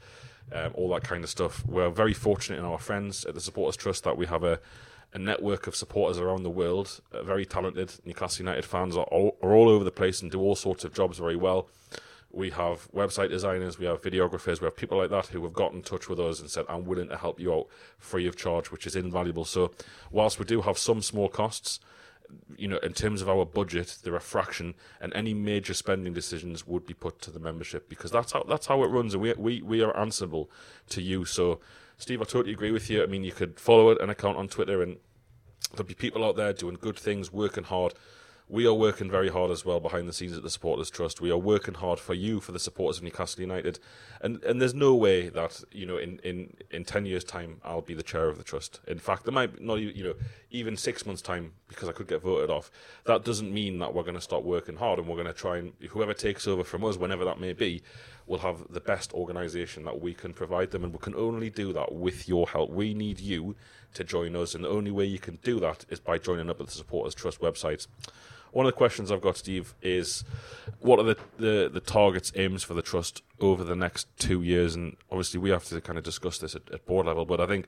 um, 0.52 0.72
all 0.74 0.88
that 0.90 1.02
kind 1.02 1.24
of 1.24 1.30
stuff. 1.30 1.64
We're 1.66 1.90
very 1.90 2.14
fortunate 2.14 2.58
in 2.58 2.64
our 2.64 2.78
friends 2.78 3.24
at 3.24 3.34
the 3.34 3.40
Supporters 3.40 3.76
Trust 3.76 4.04
that 4.04 4.16
we 4.16 4.26
have 4.26 4.44
a, 4.44 4.60
a 5.12 5.18
network 5.18 5.66
of 5.66 5.74
supporters 5.74 6.18
around 6.18 6.42
the 6.42 6.50
world, 6.50 7.00
uh, 7.12 7.22
very 7.22 7.46
talented. 7.46 7.92
Newcastle 8.04 8.44
United 8.44 8.64
fans 8.64 8.96
are 8.96 9.04
all, 9.04 9.36
are 9.42 9.54
all 9.54 9.68
over 9.68 9.84
the 9.84 9.90
place 9.90 10.22
and 10.22 10.30
do 10.30 10.40
all 10.40 10.56
sorts 10.56 10.84
of 10.84 10.94
jobs 10.94 11.18
very 11.18 11.36
well. 11.36 11.68
We 12.30 12.50
have 12.50 12.90
website 12.92 13.30
designers, 13.30 13.78
we 13.78 13.86
have 13.86 14.02
videographers, 14.02 14.60
we 14.60 14.66
have 14.66 14.76
people 14.76 14.98
like 14.98 15.10
that 15.10 15.28
who 15.28 15.42
have 15.44 15.54
got 15.54 15.72
in 15.72 15.82
touch 15.82 16.08
with 16.08 16.20
us 16.20 16.40
and 16.40 16.50
said, 16.50 16.66
I'm 16.68 16.84
willing 16.84 17.08
to 17.08 17.16
help 17.16 17.40
you 17.40 17.54
out 17.54 17.68
free 17.98 18.26
of 18.26 18.36
charge, 18.36 18.70
which 18.70 18.86
is 18.86 18.94
invaluable. 18.94 19.44
So, 19.44 19.72
whilst 20.10 20.38
we 20.38 20.44
do 20.44 20.60
have 20.60 20.76
some 20.76 21.00
small 21.00 21.28
costs, 21.28 21.80
you 22.56 22.68
know, 22.68 22.78
in 22.78 22.92
terms 22.92 23.22
of 23.22 23.28
our 23.28 23.44
budget, 23.44 23.98
they're 24.02 24.16
a 24.16 24.20
fraction, 24.20 24.74
and 25.00 25.12
any 25.14 25.34
major 25.34 25.74
spending 25.74 26.12
decisions 26.12 26.66
would 26.66 26.86
be 26.86 26.94
put 26.94 27.20
to 27.22 27.30
the 27.30 27.38
membership 27.38 27.88
because 27.88 28.10
that's 28.10 28.32
how 28.32 28.42
that's 28.44 28.66
how 28.66 28.82
it 28.82 28.88
runs, 28.88 29.14
and 29.14 29.22
we 29.22 29.32
we 29.34 29.62
we 29.62 29.82
are 29.82 29.96
answerable 29.96 30.50
to 30.90 31.02
you. 31.02 31.24
So, 31.24 31.60
Steve, 31.98 32.20
I 32.20 32.24
totally 32.24 32.52
agree 32.52 32.70
with 32.70 32.88
you. 32.90 33.02
I 33.02 33.06
mean, 33.06 33.24
you 33.24 33.32
could 33.32 33.58
follow 33.60 33.96
an 33.96 34.10
account 34.10 34.36
on 34.36 34.48
Twitter, 34.48 34.82
and 34.82 34.96
there'll 35.72 35.84
be 35.86 35.94
people 35.94 36.24
out 36.24 36.36
there 36.36 36.52
doing 36.52 36.76
good 36.80 36.98
things, 36.98 37.32
working 37.32 37.64
hard. 37.64 37.94
We 38.48 38.64
are 38.64 38.74
working 38.74 39.10
very 39.10 39.28
hard 39.28 39.50
as 39.50 39.64
well 39.64 39.80
behind 39.80 40.08
the 40.08 40.12
scenes 40.12 40.36
at 40.36 40.42
the 40.44 40.50
Supporters 40.50 40.88
Trust. 40.88 41.20
We 41.20 41.32
are 41.32 41.38
working 41.38 41.74
hard 41.74 41.98
for 41.98 42.14
you, 42.14 42.38
for 42.38 42.52
the 42.52 42.60
supporters 42.60 42.98
of 42.98 43.02
Newcastle 43.02 43.40
United, 43.40 43.80
and 44.20 44.42
and 44.44 44.62
there's 44.62 44.74
no 44.74 44.94
way 44.94 45.28
that 45.28 45.64
you 45.72 45.84
know 45.84 45.96
in, 45.96 46.20
in, 46.20 46.56
in 46.70 46.84
ten 46.84 47.06
years' 47.06 47.24
time 47.24 47.60
I'll 47.64 47.80
be 47.80 47.94
the 47.94 48.04
chair 48.04 48.28
of 48.28 48.38
the 48.38 48.44
trust. 48.44 48.80
In 48.86 49.00
fact, 49.00 49.24
there 49.24 49.32
might 49.32 49.60
not 49.60 49.78
even 49.78 49.96
you 49.96 50.04
know 50.04 50.14
even 50.50 50.76
six 50.76 51.04
months' 51.04 51.22
time 51.22 51.52
because 51.66 51.88
I 51.88 51.92
could 51.92 52.06
get 52.06 52.22
voted 52.22 52.48
off. 52.48 52.70
That 53.04 53.24
doesn't 53.24 53.52
mean 53.52 53.80
that 53.80 53.92
we're 53.92 54.04
going 54.04 54.14
to 54.14 54.20
stop 54.20 54.44
working 54.44 54.76
hard 54.76 55.00
and 55.00 55.08
we're 55.08 55.16
going 55.16 55.26
to 55.26 55.32
try 55.32 55.56
and 55.56 55.72
whoever 55.90 56.14
takes 56.14 56.46
over 56.46 56.62
from 56.62 56.84
us, 56.84 56.96
whenever 56.96 57.24
that 57.24 57.40
may 57.40 57.52
be, 57.52 57.82
will 58.28 58.38
have 58.38 58.72
the 58.72 58.80
best 58.80 59.12
organisation 59.12 59.84
that 59.84 60.00
we 60.00 60.14
can 60.14 60.32
provide 60.32 60.70
them, 60.70 60.84
and 60.84 60.92
we 60.92 61.00
can 61.00 61.16
only 61.16 61.50
do 61.50 61.72
that 61.72 61.92
with 61.92 62.28
your 62.28 62.46
help. 62.46 62.70
We 62.70 62.94
need 62.94 63.18
you 63.18 63.56
to 63.94 64.04
join 64.04 64.36
us, 64.36 64.54
and 64.54 64.62
the 64.62 64.68
only 64.68 64.92
way 64.92 65.04
you 65.04 65.18
can 65.18 65.36
do 65.42 65.58
that 65.60 65.84
is 65.88 65.98
by 65.98 66.18
joining 66.18 66.48
up 66.48 66.60
with 66.60 66.68
the 66.68 66.74
Supporters 66.74 67.14
Trust 67.14 67.40
website. 67.40 67.88
One 68.52 68.66
of 68.66 68.72
the 68.72 68.76
questions 68.76 69.10
I've 69.10 69.20
got, 69.20 69.36
Steve, 69.36 69.74
is 69.82 70.24
what 70.80 70.98
are 70.98 71.02
the, 71.02 71.16
the, 71.38 71.70
the 71.72 71.80
targets, 71.80 72.32
aims 72.36 72.62
for 72.62 72.74
the 72.74 72.82
trust 72.82 73.22
over 73.40 73.64
the 73.64 73.76
next 73.76 74.08
two 74.18 74.42
years? 74.42 74.74
And 74.74 74.96
obviously, 75.10 75.40
we 75.40 75.50
have 75.50 75.64
to 75.64 75.80
kind 75.80 75.98
of 75.98 76.04
discuss 76.04 76.38
this 76.38 76.54
at, 76.54 76.70
at 76.72 76.86
board 76.86 77.06
level, 77.06 77.24
but 77.24 77.40
I 77.40 77.46
think 77.46 77.66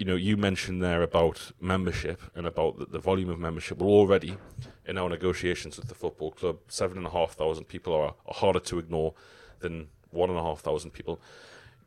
you 0.00 0.06
know, 0.06 0.16
you 0.16 0.38
mentioned 0.38 0.82
there 0.82 1.02
about 1.02 1.52
membership 1.60 2.22
and 2.34 2.46
about 2.46 2.78
the, 2.78 2.86
the, 2.86 2.98
volume 2.98 3.28
of 3.28 3.38
membership. 3.38 3.76
We're 3.76 3.86
already 3.86 4.38
in 4.86 4.96
our 4.96 5.10
negotiations 5.10 5.76
with 5.76 5.88
the 5.88 5.94
football 5.94 6.30
club. 6.30 6.56
Seven 6.68 6.96
and 6.96 7.06
a 7.06 7.10
half 7.10 7.32
thousand 7.32 7.64
people 7.64 7.92
are, 7.92 8.14
are 8.26 8.34
harder 8.34 8.60
to 8.60 8.78
ignore 8.78 9.12
than 9.58 9.88
one 10.10 10.30
and 10.30 10.38
a 10.38 10.42
half 10.42 10.60
thousand 10.60 10.92
people 10.92 11.20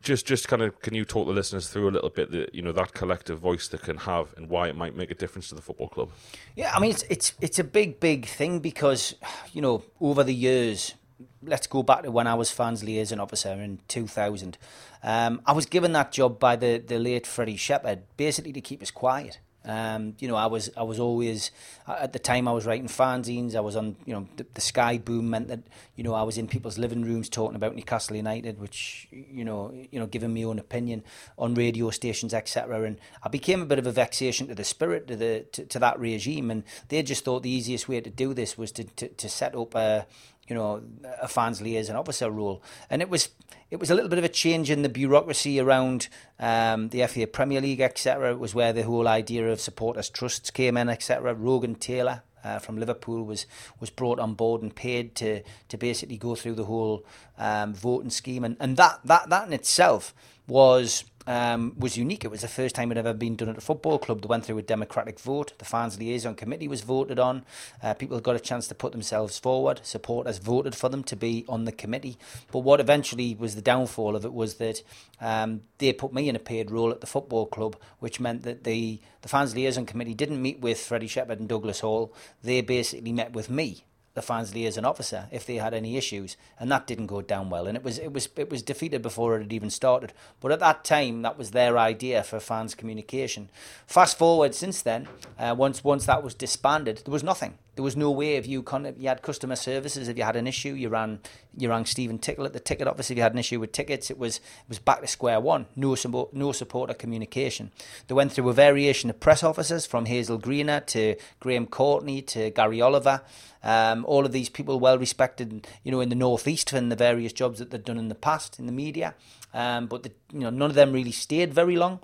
just 0.04 0.26
just 0.26 0.46
kind 0.46 0.62
of 0.62 0.80
can 0.80 0.94
you 0.94 1.04
talk 1.04 1.26
the 1.26 1.32
listeners 1.32 1.68
through 1.68 1.88
a 1.88 1.92
little 1.92 2.10
bit 2.10 2.30
that 2.30 2.54
you 2.54 2.62
know 2.62 2.72
that 2.72 2.92
collective 2.92 3.38
voice 3.38 3.66
that 3.68 3.82
can 3.82 3.96
have 3.96 4.34
and 4.36 4.48
why 4.48 4.68
it 4.68 4.76
might 4.76 4.94
make 4.94 5.10
a 5.10 5.14
difference 5.14 5.48
to 5.48 5.54
the 5.54 5.62
football 5.62 5.88
club 5.88 6.10
yeah 6.54 6.72
i 6.74 6.80
mean 6.80 6.90
it's 6.90 7.04
it's 7.04 7.32
it's 7.40 7.58
a 7.58 7.64
big 7.64 7.98
big 7.98 8.26
thing 8.26 8.60
because 8.60 9.14
you 9.52 9.60
know 9.60 9.82
over 10.00 10.22
the 10.22 10.34
years 10.34 10.94
let's 11.42 11.66
go 11.66 11.82
back 11.82 12.02
to 12.02 12.10
when 12.10 12.26
I 12.26 12.34
was 12.34 12.50
fans 12.50 12.82
liaison 12.82 13.20
officer 13.20 13.50
in 13.50 13.80
2000. 13.88 14.58
Um, 15.02 15.42
I 15.46 15.52
was 15.52 15.66
given 15.66 15.92
that 15.92 16.12
job 16.12 16.38
by 16.38 16.56
the, 16.56 16.78
the 16.78 16.98
late 16.98 17.26
Freddie 17.26 17.56
Shepherd, 17.56 18.02
basically 18.16 18.52
to 18.52 18.60
keep 18.60 18.82
us 18.82 18.90
quiet. 18.90 19.38
Um, 19.66 20.14
you 20.18 20.28
know, 20.28 20.36
I 20.36 20.46
was 20.46 20.70
I 20.76 20.82
was 20.82 21.00
always 21.00 21.50
at 21.88 22.12
the 22.12 22.18
time 22.18 22.46
I 22.46 22.52
was 22.52 22.66
writing 22.66 22.88
fanzines. 22.88 23.54
I 23.54 23.60
was 23.60 23.76
on 23.76 23.96
you 24.04 24.12
know 24.12 24.28
the, 24.36 24.46
the, 24.52 24.60
Sky 24.60 24.98
boom 24.98 25.30
meant 25.30 25.48
that 25.48 25.60
you 25.96 26.04
know 26.04 26.12
I 26.12 26.22
was 26.22 26.36
in 26.36 26.48
people's 26.48 26.76
living 26.76 27.02
rooms 27.02 27.30
talking 27.30 27.56
about 27.56 27.74
Newcastle 27.74 28.16
United, 28.16 28.60
which 28.60 29.08
you 29.10 29.44
know 29.44 29.72
you 29.90 29.98
know 29.98 30.06
giving 30.06 30.34
my 30.34 30.42
own 30.42 30.58
opinion 30.58 31.02
on 31.38 31.54
radio 31.54 31.88
stations 31.90 32.34
etc. 32.34 32.82
And 32.82 32.98
I 33.22 33.28
became 33.28 33.62
a 33.62 33.66
bit 33.66 33.78
of 33.78 33.86
a 33.86 33.92
vexation 33.92 34.48
to 34.48 34.54
the 34.54 34.64
spirit 34.64 35.08
to 35.08 35.16
the 35.16 35.46
to, 35.52 35.64
to 35.64 35.78
that 35.78 35.98
regime, 35.98 36.50
and 36.50 36.64
they 36.88 37.02
just 37.02 37.24
thought 37.24 37.42
the 37.42 37.50
easiest 37.50 37.88
way 37.88 38.02
to 38.02 38.10
do 38.10 38.34
this 38.34 38.58
was 38.58 38.70
to 38.72 38.84
to, 38.84 39.08
to 39.08 39.28
set 39.30 39.54
up 39.54 39.74
a 39.74 40.06
you 40.48 40.54
know, 40.54 40.82
a 41.20 41.28
fans 41.28 41.60
liaison 41.60 41.96
officer 41.96 42.30
role. 42.30 42.62
And 42.90 43.02
it 43.02 43.08
was 43.08 43.30
it 43.70 43.80
was 43.80 43.90
a 43.90 43.94
little 43.94 44.10
bit 44.10 44.18
of 44.18 44.24
a 44.24 44.28
change 44.28 44.70
in 44.70 44.82
the 44.82 44.88
bureaucracy 44.88 45.58
around 45.58 46.08
um, 46.38 46.90
the 46.90 47.06
FA 47.06 47.26
Premier 47.26 47.60
League, 47.60 47.80
etc. 47.80 48.32
It 48.32 48.38
was 48.38 48.54
where 48.54 48.72
the 48.72 48.82
whole 48.82 49.08
idea 49.08 49.50
of 49.50 49.60
supporters 49.60 50.10
trusts 50.10 50.50
came 50.50 50.76
in, 50.76 50.88
etc. 50.88 51.34
Rogan 51.34 51.74
Taylor 51.74 52.22
uh, 52.44 52.58
from 52.58 52.78
Liverpool 52.78 53.24
was 53.24 53.46
was 53.80 53.90
brought 53.90 54.20
on 54.20 54.34
board 54.34 54.62
and 54.62 54.74
paid 54.74 55.14
to 55.16 55.42
to 55.68 55.76
basically 55.76 56.18
go 56.18 56.34
through 56.34 56.54
the 56.54 56.64
whole 56.64 57.04
um, 57.38 57.74
voting 57.74 58.10
scheme, 58.10 58.44
and 58.44 58.56
and 58.60 58.76
that 58.76 59.00
that 59.04 59.30
that 59.30 59.46
in 59.46 59.52
itself 59.52 60.14
was 60.46 61.04
um, 61.26 61.74
was 61.78 61.96
unique. 61.96 62.24
It 62.24 62.30
was 62.30 62.42
the 62.42 62.48
first 62.48 62.74
time 62.74 62.90
it 62.90 62.96
had 62.96 63.06
ever 63.06 63.16
been 63.16 63.36
done 63.36 63.48
at 63.48 63.58
a 63.58 63.62
football 63.62 63.98
club. 63.98 64.20
They 64.20 64.26
went 64.26 64.44
through 64.44 64.58
a 64.58 64.62
democratic 64.62 65.18
vote. 65.18 65.54
The 65.58 65.64
fans 65.64 65.98
liaison 65.98 66.34
committee 66.34 66.68
was 66.68 66.82
voted 66.82 67.18
on. 67.18 67.44
Uh, 67.82 67.94
people 67.94 68.20
got 68.20 68.36
a 68.36 68.40
chance 68.40 68.68
to 68.68 68.74
put 68.74 68.92
themselves 68.92 69.38
forward. 69.38 69.80
Supporters 69.84 70.38
voted 70.38 70.74
for 70.74 70.88
them 70.88 71.02
to 71.04 71.16
be 71.16 71.44
on 71.48 71.64
the 71.64 71.72
committee. 71.72 72.18
But 72.52 72.60
what 72.60 72.80
eventually 72.80 73.34
was 73.34 73.54
the 73.54 73.62
downfall 73.62 74.16
of 74.16 74.24
it 74.24 74.32
was 74.32 74.56
that 74.56 74.82
um, 75.20 75.62
they 75.78 75.92
put 75.92 76.12
me 76.12 76.28
in 76.28 76.36
a 76.36 76.40
paid 76.40 76.70
role 76.70 76.90
at 76.90 77.00
the 77.00 77.06
football 77.06 77.46
club, 77.46 77.76
which 77.98 78.20
meant 78.20 78.42
that 78.42 78.64
the 78.64 79.00
the 79.22 79.28
fans 79.28 79.54
liaison 79.54 79.86
committee 79.86 80.14
didn't 80.14 80.42
meet 80.42 80.60
with 80.60 80.78
Freddie 80.78 81.06
Shepherd 81.06 81.40
and 81.40 81.48
Douglas 81.48 81.80
Hall. 81.80 82.12
They 82.42 82.60
basically 82.60 83.12
met 83.12 83.32
with 83.32 83.48
me 83.48 83.84
the 84.14 84.22
fans 84.22 84.54
liaison 84.54 84.84
officer 84.84 85.26
if 85.30 85.44
they 85.44 85.56
had 85.56 85.74
any 85.74 85.96
issues, 85.96 86.36
and 86.58 86.70
that 86.70 86.86
didn't 86.86 87.06
go 87.08 87.20
down 87.20 87.50
well. 87.50 87.66
And 87.66 87.76
it 87.76 87.84
was 87.84 87.98
it 87.98 88.12
was 88.12 88.28
it 88.36 88.50
was 88.50 88.62
defeated 88.62 89.02
before 89.02 89.36
it 89.36 89.42
had 89.42 89.52
even 89.52 89.70
started. 89.70 90.12
But 90.40 90.52
at 90.52 90.60
that 90.60 90.84
time, 90.84 91.22
that 91.22 91.36
was 91.36 91.50
their 91.50 91.76
idea 91.76 92.22
for 92.22 92.40
fans 92.40 92.74
communication. 92.74 93.50
Fast 93.86 94.16
forward 94.16 94.54
since 94.54 94.82
then, 94.82 95.08
uh, 95.38 95.54
once 95.58 95.82
once 95.82 96.06
that 96.06 96.22
was 96.22 96.34
disbanded, 96.34 97.02
there 97.04 97.12
was 97.12 97.24
nothing. 97.24 97.58
There 97.74 97.82
was 97.82 97.96
no 97.96 98.10
way 98.10 98.36
if 98.36 98.46
you 98.46 98.62
con- 98.62 98.94
you 98.98 99.08
had 99.08 99.22
customer 99.22 99.56
services 99.56 100.08
if 100.08 100.16
you 100.16 100.24
had 100.24 100.36
an 100.36 100.46
issue, 100.46 100.74
you 100.74 100.88
ran 100.88 101.20
you 101.56 101.68
rang 101.68 101.86
Stephen 101.86 102.18
Tickle 102.18 102.44
at 102.44 102.52
the 102.52 102.60
ticket 102.60 102.86
office 102.86 103.10
if 103.10 103.16
you 103.16 103.22
had 103.22 103.32
an 103.32 103.38
issue 103.38 103.60
with 103.60 103.72
tickets. 103.72 104.10
It 104.10 104.18
was 104.18 104.36
it 104.36 104.68
was 104.68 104.78
back 104.78 105.00
to 105.00 105.06
square 105.06 105.40
one. 105.40 105.66
No 105.76 105.94
support, 105.94 106.32
no 106.34 106.52
supporter 106.52 106.94
communication. 106.94 107.70
They 108.06 108.14
went 108.14 108.32
through 108.32 108.48
a 108.48 108.52
variation 108.52 109.10
of 109.10 109.20
press 109.20 109.42
officers 109.42 109.86
from 109.86 110.06
Hazel 110.06 110.38
Greener 110.38 110.80
to 110.80 111.16
Graham 111.40 111.66
Courtney 111.66 112.22
to 112.22 112.50
Gary 112.50 112.80
Oliver. 112.80 113.22
Um, 113.62 114.04
all 114.06 114.26
of 114.26 114.32
these 114.32 114.50
people 114.50 114.78
well 114.78 114.98
respected, 114.98 115.66
you 115.82 115.90
know, 115.90 116.00
in 116.00 116.10
the 116.10 116.14
northeast 116.14 116.72
and 116.72 116.92
the 116.92 116.96
various 116.96 117.32
jobs 117.32 117.58
that 117.58 117.70
they'd 117.70 117.84
done 117.84 117.98
in 117.98 118.08
the 118.08 118.14
past 118.14 118.58
in 118.58 118.66
the 118.66 118.72
media. 118.72 119.14
Um, 119.54 119.86
but 119.86 120.02
the, 120.02 120.12
you 120.32 120.40
know, 120.40 120.50
none 120.50 120.70
of 120.70 120.76
them 120.76 120.92
really 120.92 121.12
stayed 121.12 121.54
very 121.54 121.76
long. 121.76 122.00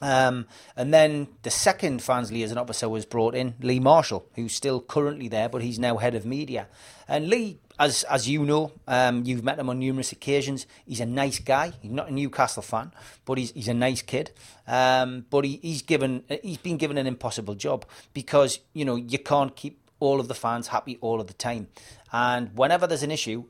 Um, 0.00 0.46
and 0.76 0.92
then 0.92 1.28
the 1.42 1.50
second 1.50 2.02
fans 2.02 2.30
liaison 2.30 2.58
officer 2.58 2.88
was 2.88 3.04
brought 3.04 3.34
in, 3.34 3.54
Lee 3.60 3.80
Marshall, 3.80 4.26
who's 4.34 4.54
still 4.54 4.80
currently 4.80 5.28
there, 5.28 5.48
but 5.48 5.62
he's 5.62 5.78
now 5.78 5.96
head 5.96 6.14
of 6.14 6.24
media. 6.24 6.68
And 7.08 7.28
Lee, 7.28 7.58
as 7.78 8.04
as 8.04 8.28
you 8.28 8.44
know, 8.44 8.72
um, 8.86 9.24
you've 9.24 9.42
met 9.42 9.58
him 9.58 9.70
on 9.70 9.78
numerous 9.78 10.12
occasions. 10.12 10.66
He's 10.84 11.00
a 11.00 11.06
nice 11.06 11.38
guy. 11.38 11.72
He's 11.80 11.92
not 11.92 12.10
a 12.10 12.14
Newcastle 12.14 12.62
fan, 12.62 12.92
but 13.24 13.38
he's 13.38 13.50
he's 13.52 13.68
a 13.68 13.74
nice 13.74 14.02
kid. 14.02 14.30
Um, 14.66 15.26
but 15.30 15.44
he, 15.44 15.58
he's 15.62 15.82
given 15.82 16.24
he's 16.42 16.58
been 16.58 16.76
given 16.76 16.98
an 16.98 17.06
impossible 17.06 17.54
job 17.54 17.84
because 18.12 18.60
you 18.74 18.84
know 18.84 18.96
you 18.96 19.18
can't 19.18 19.56
keep 19.56 19.80
all 20.00 20.20
of 20.20 20.28
the 20.28 20.34
fans 20.34 20.68
happy 20.68 20.98
all 21.00 21.20
of 21.20 21.26
the 21.26 21.34
time. 21.34 21.68
And 22.12 22.56
whenever 22.56 22.86
there's 22.86 23.02
an 23.02 23.10
issue, 23.10 23.44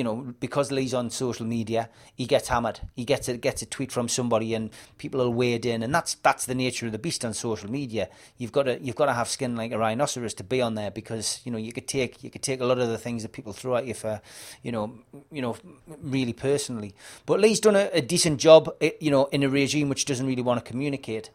you 0.00 0.04
know, 0.04 0.32
because 0.40 0.72
Lee's 0.72 0.94
on 0.94 1.10
social 1.10 1.44
media, 1.44 1.90
he 2.14 2.24
gets 2.24 2.48
hammered. 2.48 2.80
He 2.96 3.04
gets 3.04 3.28
a 3.28 3.36
gets 3.36 3.60
a 3.60 3.66
tweet 3.66 3.92
from 3.92 4.08
somebody, 4.08 4.54
and 4.54 4.70
people 4.96 5.20
will 5.20 5.34
wade 5.34 5.66
in, 5.66 5.82
and 5.82 5.94
that's 5.94 6.14
that's 6.14 6.46
the 6.46 6.54
nature 6.54 6.86
of 6.86 6.92
the 6.92 6.98
beast 6.98 7.22
on 7.22 7.34
social 7.34 7.70
media. 7.70 8.08
You've 8.38 8.50
got 8.50 8.62
to 8.62 8.80
you've 8.80 8.96
got 8.96 9.06
to 9.06 9.12
have 9.12 9.28
skin 9.28 9.56
like 9.56 9.72
a 9.72 9.78
rhinoceros 9.78 10.32
to 10.34 10.42
be 10.42 10.62
on 10.62 10.74
there 10.74 10.90
because 10.90 11.42
you 11.44 11.52
know 11.52 11.58
you 11.58 11.74
could 11.74 11.86
take 11.86 12.24
you 12.24 12.30
could 12.30 12.40
take 12.42 12.62
a 12.62 12.64
lot 12.64 12.78
of 12.78 12.88
the 12.88 12.96
things 12.96 13.20
that 13.24 13.32
people 13.32 13.52
throw 13.52 13.76
at 13.76 13.84
you 13.84 13.92
for, 13.92 14.22
you 14.62 14.72
know, 14.72 14.94
you 15.30 15.42
know, 15.42 15.54
really 16.00 16.32
personally. 16.32 16.94
But 17.26 17.40
Lee's 17.40 17.60
done 17.60 17.76
a, 17.76 17.90
a 17.92 18.00
decent 18.00 18.40
job, 18.40 18.74
you 19.00 19.10
know, 19.10 19.26
in 19.26 19.42
a 19.42 19.50
regime 19.50 19.90
which 19.90 20.06
doesn't 20.06 20.26
really 20.26 20.40
want 20.40 20.64
to 20.64 20.66
communicate. 20.66 21.28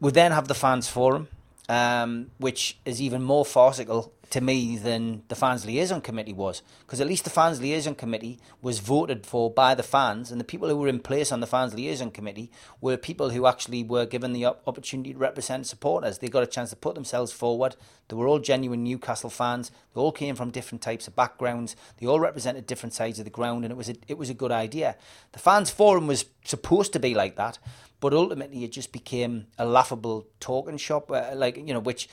We 0.00 0.10
then 0.10 0.32
have 0.32 0.48
the 0.48 0.54
fans 0.54 0.88
forum, 0.88 1.28
um, 1.68 2.30
which 2.38 2.78
is 2.86 3.02
even 3.02 3.22
more 3.22 3.44
farcical 3.44 4.10
to 4.30 4.40
me 4.40 4.76
than 4.76 5.22
the 5.28 5.34
fans 5.34 5.66
liaison 5.66 6.00
committee 6.00 6.32
was 6.32 6.62
because 6.80 7.00
at 7.00 7.06
least 7.06 7.24
the 7.24 7.30
fans 7.30 7.60
liaison 7.60 7.94
committee 7.94 8.38
was 8.62 8.78
voted 8.78 9.26
for 9.26 9.50
by 9.50 9.74
the 9.74 9.82
fans 9.82 10.30
and 10.30 10.40
the 10.40 10.44
people 10.44 10.68
who 10.68 10.76
were 10.76 10.88
in 10.88 11.00
place 11.00 11.30
on 11.30 11.40
the 11.40 11.46
fans 11.46 11.74
liaison 11.74 12.10
committee 12.10 12.50
were 12.80 12.96
people 12.96 13.30
who 13.30 13.46
actually 13.46 13.82
were 13.82 14.06
given 14.06 14.32
the 14.32 14.46
opportunity 14.46 15.12
to 15.12 15.18
represent 15.18 15.66
supporters. 15.66 16.18
They 16.18 16.28
got 16.28 16.42
a 16.42 16.46
chance 16.46 16.70
to 16.70 16.76
put 16.76 16.94
themselves 16.94 17.32
forward. 17.32 17.76
They 18.08 18.16
were 18.16 18.28
all 18.28 18.38
genuine 18.38 18.84
Newcastle 18.84 19.30
fans. 19.30 19.70
They 19.94 20.00
all 20.00 20.12
came 20.12 20.34
from 20.34 20.50
different 20.50 20.82
types 20.82 21.06
of 21.06 21.16
backgrounds. 21.16 21.76
They 21.98 22.06
all 22.06 22.20
represented 22.20 22.66
different 22.66 22.94
sides 22.94 23.18
of 23.18 23.24
the 23.24 23.30
ground 23.30 23.64
and 23.64 23.72
it 23.72 23.76
was 23.76 23.88
a, 23.88 23.96
it 24.08 24.18
was 24.18 24.30
a 24.30 24.34
good 24.34 24.52
idea. 24.52 24.96
The 25.32 25.38
fans 25.38 25.70
forum 25.70 26.06
was 26.06 26.26
supposed 26.44 26.92
to 26.92 27.00
be 27.00 27.14
like 27.14 27.36
that 27.36 27.58
but 28.04 28.12
ultimately 28.12 28.64
it 28.64 28.70
just 28.70 28.92
became 28.92 29.46
a 29.58 29.64
laughable 29.64 30.26
talking 30.38 30.76
shop 30.76 31.10
uh, 31.10 31.30
like 31.34 31.56
you 31.56 31.72
know 31.72 31.80
which 31.80 32.06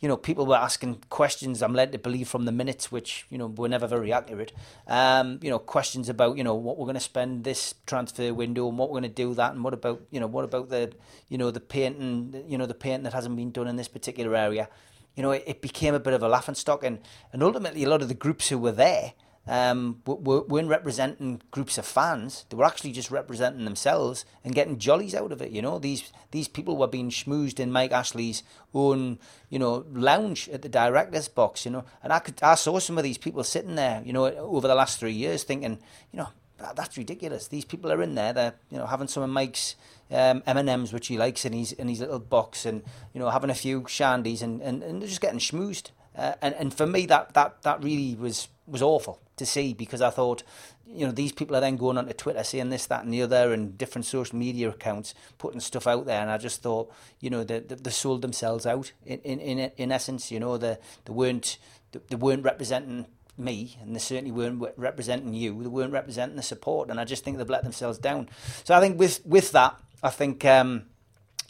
you 0.00 0.06
know 0.06 0.14
people 0.14 0.44
were 0.44 0.62
asking 0.68 1.02
questions 1.08 1.62
i'm 1.62 1.72
led 1.72 1.90
to 1.92 1.98
believe 1.98 2.28
from 2.28 2.44
the 2.44 2.52
minutes 2.52 2.92
which 2.92 3.24
you 3.30 3.38
know 3.38 3.46
were 3.46 3.66
never 3.66 3.86
very 3.86 4.12
accurate. 4.12 4.52
Um, 4.86 5.40
you 5.40 5.48
know 5.48 5.58
questions 5.58 6.10
about 6.10 6.36
you 6.36 6.44
know 6.44 6.54
what 6.54 6.76
we're 6.76 6.84
going 6.84 7.02
to 7.04 7.08
spend 7.12 7.44
this 7.44 7.74
transfer 7.86 8.34
window 8.34 8.68
and 8.68 8.76
what 8.76 8.90
we're 8.90 9.00
going 9.00 9.14
to 9.14 9.22
do 9.24 9.32
that 9.32 9.52
and 9.54 9.64
what 9.64 9.72
about 9.72 10.02
you 10.10 10.20
know 10.20 10.26
what 10.26 10.44
about 10.44 10.68
the 10.68 10.92
you 11.30 11.38
know 11.38 11.50
the 11.50 11.64
painting 11.74 12.44
you 12.46 12.58
know 12.58 12.66
the 12.66 12.74
painting 12.74 13.04
that 13.04 13.14
hasn't 13.14 13.34
been 13.34 13.50
done 13.50 13.66
in 13.66 13.76
this 13.76 13.88
particular 13.88 14.36
area. 14.36 14.68
You 15.16 15.22
know 15.22 15.30
it, 15.30 15.44
it 15.46 15.62
became 15.62 15.94
a 15.94 16.00
bit 16.00 16.12
of 16.12 16.22
a 16.22 16.28
laughing 16.28 16.54
stock 16.54 16.84
and 16.84 16.98
and 17.32 17.42
ultimately 17.42 17.82
a 17.84 17.88
lot 17.88 18.02
of 18.02 18.08
the 18.08 18.20
groups 18.24 18.50
who 18.50 18.58
were 18.58 18.72
there 18.72 19.14
um, 19.50 20.00
weren't 20.06 20.68
representing 20.68 21.42
groups 21.50 21.76
of 21.76 21.84
fans. 21.84 22.46
They 22.48 22.56
were 22.56 22.64
actually 22.64 22.92
just 22.92 23.10
representing 23.10 23.64
themselves 23.64 24.24
and 24.44 24.54
getting 24.54 24.78
jollies 24.78 25.12
out 25.12 25.32
of 25.32 25.42
it. 25.42 25.50
You 25.50 25.60
know, 25.60 25.80
these 25.80 26.12
these 26.30 26.46
people 26.46 26.76
were 26.76 26.86
being 26.86 27.10
schmoozed 27.10 27.58
in 27.58 27.72
Mike 27.72 27.90
Ashley's 27.90 28.44
own, 28.72 29.18
you 29.48 29.58
know, 29.58 29.84
lounge 29.90 30.48
at 30.50 30.62
the 30.62 30.68
director's 30.68 31.26
box. 31.26 31.64
You 31.64 31.72
know, 31.72 31.84
and 32.00 32.12
I 32.12 32.20
could 32.20 32.40
I 32.44 32.54
saw 32.54 32.78
some 32.78 32.96
of 32.96 33.02
these 33.02 33.18
people 33.18 33.42
sitting 33.42 33.74
there. 33.74 34.00
You 34.04 34.12
know, 34.12 34.26
over 34.26 34.68
the 34.68 34.74
last 34.76 35.00
three 35.00 35.12
years, 35.12 35.42
thinking, 35.42 35.80
you 36.12 36.18
know, 36.18 36.28
that, 36.58 36.76
that's 36.76 36.96
ridiculous. 36.96 37.48
These 37.48 37.64
people 37.64 37.90
are 37.90 38.02
in 38.02 38.14
there. 38.14 38.32
They're 38.32 38.54
you 38.70 38.78
know 38.78 38.86
having 38.86 39.08
some 39.08 39.24
of 39.24 39.30
Mike's 39.30 39.74
um, 40.12 40.44
M 40.46 40.58
and 40.58 40.70
M's 40.70 40.92
which 40.92 41.08
he 41.08 41.18
likes 41.18 41.44
in 41.44 41.54
his 41.54 41.72
in 41.72 41.88
his 41.88 41.98
little 41.98 42.20
box, 42.20 42.66
and 42.66 42.84
you 43.12 43.18
know 43.18 43.30
having 43.30 43.50
a 43.50 43.54
few 43.56 43.80
shandies, 43.82 44.42
and, 44.42 44.62
and, 44.62 44.84
and 44.84 45.02
they're 45.02 45.08
just 45.08 45.20
getting 45.20 45.40
schmoozed. 45.40 45.90
Uh, 46.16 46.34
and 46.40 46.54
and 46.54 46.72
for 46.72 46.86
me, 46.86 47.04
that 47.06 47.34
that 47.34 47.62
that 47.62 47.82
really 47.82 48.14
was 48.14 48.46
was 48.68 48.80
awful 48.80 49.18
to 49.40 49.46
see 49.46 49.74
because 49.74 50.00
I 50.00 50.10
thought, 50.10 50.44
you 50.86 51.04
know, 51.04 51.12
these 51.12 51.32
people 51.32 51.56
are 51.56 51.60
then 51.60 51.76
going 51.76 51.98
onto 51.98 52.12
Twitter 52.12 52.44
saying 52.44 52.70
this, 52.70 52.86
that, 52.86 53.04
and 53.04 53.12
the 53.12 53.22
other, 53.22 53.52
and 53.52 53.76
different 53.76 54.04
social 54.04 54.38
media 54.38 54.68
accounts 54.68 55.14
putting 55.38 55.60
stuff 55.60 55.86
out 55.86 56.06
there, 56.06 56.20
and 56.20 56.30
I 56.30 56.38
just 56.38 56.62
thought, 56.62 56.92
you 57.18 57.30
know, 57.30 57.42
they, 57.42 57.58
they 57.58 57.90
sold 57.90 58.22
themselves 58.22 58.66
out 58.66 58.92
in 59.04 59.18
in 59.20 59.58
in 59.76 59.92
essence. 59.92 60.30
You 60.30 60.40
know, 60.40 60.56
they 60.56 60.78
they 61.04 61.12
weren't 61.12 61.58
they 61.92 62.16
weren't 62.16 62.44
representing 62.44 63.06
me, 63.36 63.76
and 63.80 63.94
they 63.94 64.00
certainly 64.00 64.32
weren't 64.32 64.62
representing 64.76 65.34
you. 65.34 65.62
They 65.62 65.68
weren't 65.68 65.92
representing 65.92 66.36
the 66.36 66.42
support, 66.42 66.90
and 66.90 67.00
I 67.00 67.04
just 67.04 67.24
think 67.24 67.38
they've 67.38 67.50
let 67.50 67.64
themselves 67.64 67.98
down. 67.98 68.28
So 68.64 68.74
I 68.74 68.80
think 68.80 68.98
with 68.98 69.24
with 69.24 69.52
that, 69.52 69.76
I 70.02 70.10
think. 70.10 70.44
Um, 70.44 70.86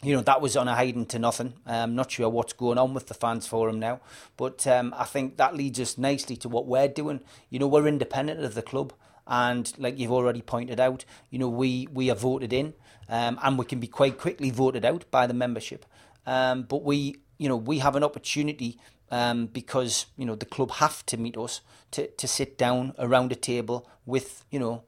you 0.03 0.15
know, 0.15 0.21
that 0.21 0.41
was 0.41 0.57
on 0.57 0.67
a 0.67 0.75
hiding 0.75 1.05
to 1.07 1.19
nothing. 1.19 1.53
I'm 1.65 1.95
not 1.95 2.11
sure 2.11 2.29
what's 2.29 2.53
going 2.53 2.77
on 2.77 2.93
with 2.93 3.07
the 3.07 3.13
fans 3.13 3.47
forum 3.47 3.79
now, 3.79 3.99
but 4.35 4.65
um, 4.65 4.93
I 4.97 5.05
think 5.05 5.37
that 5.37 5.55
leads 5.55 5.79
us 5.79 5.97
nicely 5.97 6.35
to 6.37 6.49
what 6.49 6.65
we're 6.65 6.87
doing. 6.87 7.21
You 7.49 7.59
know, 7.59 7.67
we're 7.67 7.87
independent 7.87 8.43
of 8.43 8.55
the 8.55 8.61
club, 8.61 8.93
and 9.27 9.71
like 9.77 9.99
you've 9.99 10.11
already 10.11 10.41
pointed 10.41 10.79
out, 10.79 11.05
you 11.29 11.37
know, 11.37 11.49
we 11.49 11.87
we 11.93 12.09
are 12.09 12.15
voted 12.15 12.51
in, 12.51 12.73
um, 13.09 13.39
and 13.43 13.57
we 13.57 13.65
can 13.65 13.79
be 13.79 13.87
quite 13.87 14.17
quickly 14.17 14.49
voted 14.49 14.85
out 14.85 15.05
by 15.11 15.27
the 15.27 15.33
membership. 15.33 15.85
Um, 16.25 16.63
but 16.63 16.83
we, 16.83 17.17
you 17.37 17.47
know, 17.47 17.57
we 17.57 17.79
have 17.79 17.95
an 17.95 18.03
opportunity 18.03 18.79
um, 19.11 19.47
because 19.47 20.07
you 20.17 20.25
know 20.25 20.35
the 20.35 20.45
club 20.45 20.71
have 20.71 21.05
to 21.07 21.17
meet 21.17 21.37
us 21.37 21.61
to 21.91 22.07
to 22.07 22.27
sit 22.27 22.57
down 22.57 22.95
around 22.97 23.31
a 23.31 23.35
table 23.35 23.87
with 24.05 24.45
you 24.49 24.59
know 24.59 24.83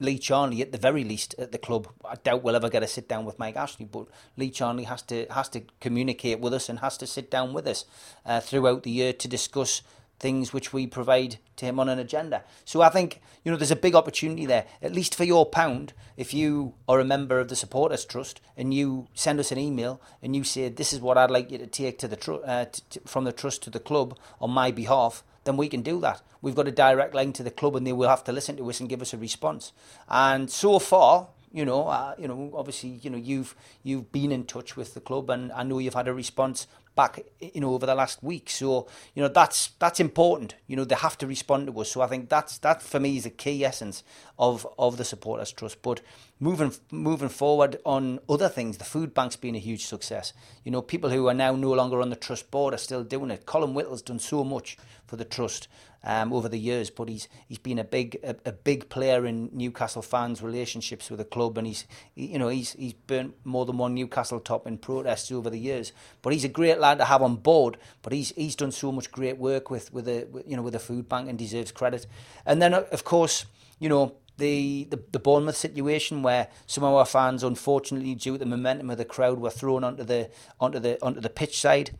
Lee 0.00 0.18
Charnley 0.18 0.62
at 0.62 0.72
the 0.72 0.78
very 0.78 1.04
least 1.04 1.34
at 1.38 1.52
the 1.52 1.58
club. 1.58 1.88
I 2.04 2.14
doubt 2.16 2.42
we'll 2.42 2.56
ever 2.56 2.68
get 2.68 2.82
a 2.82 2.86
sit 2.86 3.08
down 3.08 3.24
with 3.24 3.38
Mike 3.38 3.56
Ashley, 3.56 3.86
but 3.86 4.06
Lee 4.36 4.50
Charnley 4.50 4.84
has 4.84 5.02
to 5.02 5.26
has 5.30 5.48
to 5.50 5.62
communicate 5.80 6.40
with 6.40 6.54
us 6.54 6.68
and 6.68 6.78
has 6.80 6.96
to 6.98 7.06
sit 7.06 7.30
down 7.30 7.52
with 7.52 7.66
us 7.66 7.84
uh, 8.24 8.40
throughout 8.40 8.82
the 8.82 8.90
year 8.90 9.12
to 9.12 9.28
discuss 9.28 9.82
things 10.20 10.52
which 10.52 10.72
we 10.72 10.86
provide 10.86 11.38
to 11.56 11.64
him 11.64 11.78
on 11.78 11.88
an 11.88 11.98
agenda. 11.98 12.42
So 12.64 12.82
I 12.82 12.88
think 12.88 13.20
you 13.44 13.50
know 13.50 13.56
there's 13.56 13.70
a 13.70 13.76
big 13.76 13.94
opportunity 13.94 14.46
there. 14.46 14.66
At 14.82 14.92
least 14.92 15.14
for 15.14 15.24
your 15.24 15.46
pound, 15.46 15.92
if 16.16 16.34
you 16.34 16.74
are 16.88 17.00
a 17.00 17.04
member 17.04 17.38
of 17.38 17.48
the 17.48 17.56
Supporters 17.56 18.04
Trust 18.04 18.40
and 18.56 18.74
you 18.74 19.08
send 19.14 19.40
us 19.40 19.52
an 19.52 19.58
email 19.58 20.00
and 20.22 20.34
you 20.34 20.44
say 20.44 20.68
this 20.68 20.92
is 20.92 21.00
what 21.00 21.18
I'd 21.18 21.30
like 21.30 21.50
you 21.50 21.58
to 21.58 21.66
take 21.66 21.98
to 22.00 22.08
the 22.08 22.16
tr- 22.16 22.44
uh, 22.44 22.66
to, 22.90 23.00
from 23.00 23.24
the 23.24 23.32
trust 23.32 23.62
to 23.62 23.70
the 23.70 23.80
club 23.80 24.18
on 24.40 24.50
my 24.50 24.70
behalf, 24.70 25.22
then 25.48 25.56
we 25.56 25.68
can 25.68 25.82
do 25.82 25.98
that. 26.00 26.22
We've 26.42 26.54
got 26.54 26.68
a 26.68 26.72
direct 26.72 27.14
line 27.14 27.32
to 27.34 27.42
the 27.42 27.50
club, 27.50 27.74
and 27.74 27.86
they 27.86 27.92
will 27.92 28.08
have 28.08 28.24
to 28.24 28.32
listen 28.32 28.56
to 28.58 28.68
us 28.68 28.80
and 28.80 28.88
give 28.88 29.02
us 29.02 29.14
a 29.14 29.18
response. 29.18 29.72
And 30.08 30.50
so 30.50 30.78
far, 30.78 31.28
you 31.52 31.64
know, 31.64 31.88
uh, 31.88 32.14
you 32.18 32.28
know, 32.28 32.52
obviously, 32.54 32.90
you 33.02 33.10
know, 33.10 33.16
you've 33.16 33.56
you've 33.82 34.12
been 34.12 34.30
in 34.30 34.44
touch 34.44 34.76
with 34.76 34.94
the 34.94 35.00
club, 35.00 35.30
and 35.30 35.50
I 35.52 35.62
know 35.62 35.78
you've 35.78 35.94
had 35.94 36.08
a 36.08 36.14
response 36.14 36.66
back, 36.94 37.20
you 37.40 37.60
know, 37.60 37.74
over 37.74 37.86
the 37.86 37.94
last 37.94 38.22
week. 38.22 38.50
So, 38.50 38.88
you 39.14 39.22
know, 39.22 39.28
that's 39.28 39.68
that's 39.78 40.00
important. 40.00 40.56
You 40.66 40.76
know, 40.76 40.84
they 40.84 40.96
have 40.96 41.16
to 41.18 41.26
respond 41.26 41.68
to 41.68 41.80
us. 41.80 41.92
So 41.92 42.02
I 42.02 42.06
think 42.08 42.28
that's 42.28 42.58
that 42.58 42.82
for 42.82 43.00
me 43.00 43.16
is 43.16 43.24
a 43.24 43.30
key 43.30 43.64
essence 43.64 44.04
of 44.38 44.66
of 44.78 44.98
the 44.98 45.04
supporters 45.04 45.52
trust. 45.52 45.80
But 45.80 46.00
moving 46.40 46.72
moving 46.90 47.28
forward 47.28 47.78
on 47.84 48.20
other 48.28 48.48
things, 48.48 48.78
the 48.78 48.84
food 48.84 49.14
bank's 49.14 49.36
been 49.36 49.54
a 49.54 49.58
huge 49.58 49.84
success. 49.84 50.32
You 50.64 50.70
know, 50.70 50.82
people 50.82 51.10
who 51.10 51.28
are 51.28 51.34
now 51.34 51.54
no 51.56 51.72
longer 51.72 52.00
on 52.00 52.10
the 52.10 52.16
trust 52.16 52.50
board 52.50 52.74
are 52.74 52.78
still 52.78 53.04
doing 53.04 53.30
it. 53.30 53.46
Colin 53.46 53.74
Whittle's 53.74 54.02
done 54.02 54.18
so 54.18 54.44
much 54.44 54.76
for 55.06 55.16
the 55.16 55.24
trust 55.24 55.68
um, 56.04 56.32
over 56.32 56.48
the 56.48 56.58
years, 56.58 56.90
but 56.90 57.08
he's 57.08 57.28
he's 57.48 57.58
been 57.58 57.78
a 57.78 57.84
big 57.84 58.18
a, 58.22 58.36
a, 58.46 58.52
big 58.52 58.88
player 58.88 59.26
in 59.26 59.50
Newcastle 59.52 60.02
fans' 60.02 60.42
relationships 60.42 61.10
with 61.10 61.18
the 61.18 61.24
club, 61.24 61.58
and 61.58 61.66
he's 61.66 61.86
he, 62.14 62.26
you 62.26 62.38
know 62.38 62.48
he's 62.48 62.72
he's 62.72 62.92
burnt 62.92 63.34
more 63.44 63.66
than 63.66 63.78
one 63.78 63.94
Newcastle 63.94 64.38
top 64.38 64.66
in 64.66 64.78
protests 64.78 65.32
over 65.32 65.50
the 65.50 65.58
years. 65.58 65.92
But 66.22 66.32
he's 66.32 66.44
a 66.44 66.48
great 66.48 66.78
lad 66.78 66.98
to 66.98 67.04
have 67.04 67.22
on 67.22 67.36
board. 67.36 67.78
But 68.02 68.12
he's 68.12 68.30
he's 68.30 68.54
done 68.54 68.70
so 68.70 68.92
much 68.92 69.10
great 69.10 69.38
work 69.38 69.70
with 69.70 69.92
with 69.92 70.04
the 70.04 70.28
you 70.46 70.56
know 70.56 70.62
with 70.62 70.74
the 70.74 70.78
food 70.78 71.08
bank 71.08 71.28
and 71.28 71.38
deserves 71.38 71.72
credit. 71.72 72.06
And 72.46 72.62
then 72.62 72.74
of 72.74 73.04
course 73.04 73.46
you 73.80 73.88
know 73.88 74.14
the, 74.38 74.86
the, 74.90 75.02
the 75.12 75.18
Bournemouth 75.18 75.56
situation 75.56 76.22
where 76.22 76.48
some 76.66 76.84
of 76.84 76.94
our 76.94 77.04
fans, 77.04 77.42
unfortunately, 77.42 78.14
due 78.14 78.32
to 78.32 78.38
the 78.38 78.46
momentum 78.46 78.90
of 78.90 78.98
the 78.98 79.04
crowd, 79.04 79.38
were 79.38 79.50
thrown 79.50 79.84
onto 79.84 80.04
the 80.04 80.30
onto 80.60 80.78
the 80.78 81.02
onto 81.04 81.20
the 81.20 81.30
pitch 81.30 81.60
side. 81.60 81.98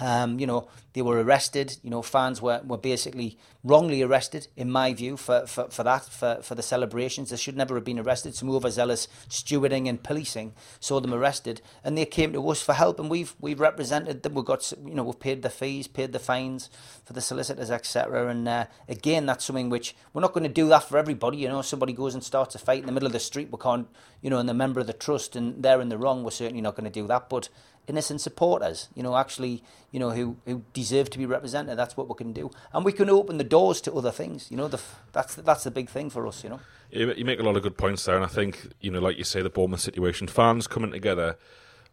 Um, 0.00 0.38
you 0.38 0.46
know, 0.46 0.68
they 0.92 1.02
were 1.02 1.22
arrested. 1.22 1.76
You 1.82 1.90
know, 1.90 2.02
fans 2.02 2.40
were, 2.40 2.60
were 2.64 2.78
basically 2.78 3.38
wrongly 3.64 4.02
arrested, 4.02 4.48
in 4.56 4.70
my 4.70 4.94
view, 4.94 5.16
for, 5.16 5.46
for, 5.46 5.68
for 5.70 5.82
that, 5.82 6.04
for, 6.04 6.38
for 6.42 6.54
the 6.54 6.62
celebrations. 6.62 7.30
They 7.30 7.36
should 7.36 7.56
never 7.56 7.74
have 7.74 7.84
been 7.84 7.98
arrested. 7.98 8.34
Some 8.34 8.50
overzealous 8.50 9.08
stewarding 9.28 9.88
and 9.88 10.02
policing 10.02 10.54
saw 10.80 11.00
them 11.00 11.12
arrested, 11.12 11.60
and 11.82 11.98
they 11.98 12.04
came 12.04 12.32
to 12.32 12.48
us 12.48 12.62
for 12.62 12.74
help, 12.74 13.00
and 13.00 13.10
we've 13.10 13.34
we've 13.40 13.60
represented 13.60 14.22
them. 14.22 14.34
We've 14.34 14.44
got, 14.44 14.72
you 14.84 14.94
know, 14.94 15.02
we've 15.02 15.18
paid 15.18 15.42
the 15.42 15.50
fees, 15.50 15.88
paid 15.88 16.12
the 16.12 16.18
fines 16.18 16.70
for 17.04 17.12
the 17.12 17.20
solicitors, 17.20 17.70
etc. 17.70 18.28
And 18.28 18.48
uh, 18.48 18.66
again, 18.88 19.26
that's 19.26 19.44
something 19.44 19.70
which 19.70 19.94
we're 20.12 20.22
not 20.22 20.32
going 20.32 20.44
to 20.44 20.48
do 20.48 20.68
that 20.68 20.84
for 20.84 20.96
everybody. 20.98 21.38
You 21.38 21.48
know, 21.48 21.62
somebody 21.62 21.92
goes 21.92 22.14
and 22.14 22.22
starts 22.22 22.54
a 22.54 22.58
fight 22.58 22.80
in 22.80 22.86
the 22.86 22.92
middle 22.92 23.06
of 23.06 23.12
the 23.12 23.20
street, 23.20 23.50
we 23.50 23.58
can't, 23.58 23.88
you 24.22 24.30
know, 24.30 24.38
and 24.38 24.48
the 24.48 24.54
member 24.54 24.80
of 24.80 24.86
the 24.86 24.92
trust, 24.92 25.34
and 25.36 25.62
they're 25.62 25.80
in 25.80 25.88
the 25.88 25.98
wrong. 25.98 26.22
We're 26.22 26.30
certainly 26.30 26.62
not 26.62 26.76
going 26.76 26.84
to 26.84 26.90
do 26.90 27.06
that, 27.08 27.28
but 27.28 27.48
innocent 27.88 28.20
supporters, 28.20 28.88
you 28.94 29.02
know, 29.02 29.16
actually, 29.16 29.62
you 29.90 29.98
know, 29.98 30.10
who, 30.10 30.36
who 30.44 30.62
deserve 30.72 31.10
to 31.10 31.18
be 31.18 31.26
represented. 31.26 31.78
That's 31.78 31.96
what 31.96 32.08
we 32.08 32.14
can 32.14 32.32
do, 32.32 32.50
and 32.72 32.84
we 32.84 32.92
can 32.92 33.10
open 33.10 33.38
the 33.38 33.44
doors 33.44 33.80
to 33.82 33.94
other 33.94 34.12
things. 34.12 34.50
You 34.50 34.56
know, 34.56 34.68
the, 34.68 34.80
that's 35.12 35.34
that's 35.34 35.64
the 35.64 35.70
big 35.70 35.88
thing 35.88 36.10
for 36.10 36.26
us. 36.26 36.44
You 36.44 36.50
know, 36.50 36.60
you 36.90 37.24
make 37.24 37.40
a 37.40 37.42
lot 37.42 37.56
of 37.56 37.62
good 37.62 37.76
points 37.76 38.04
there, 38.04 38.16
and 38.16 38.24
I 38.24 38.28
think 38.28 38.68
you 38.80 38.90
know, 38.90 39.00
like 39.00 39.18
you 39.18 39.24
say, 39.24 39.42
the 39.42 39.50
Bournemouth 39.50 39.80
situation, 39.80 40.28
fans 40.28 40.66
coming 40.66 40.90
together, 40.90 41.36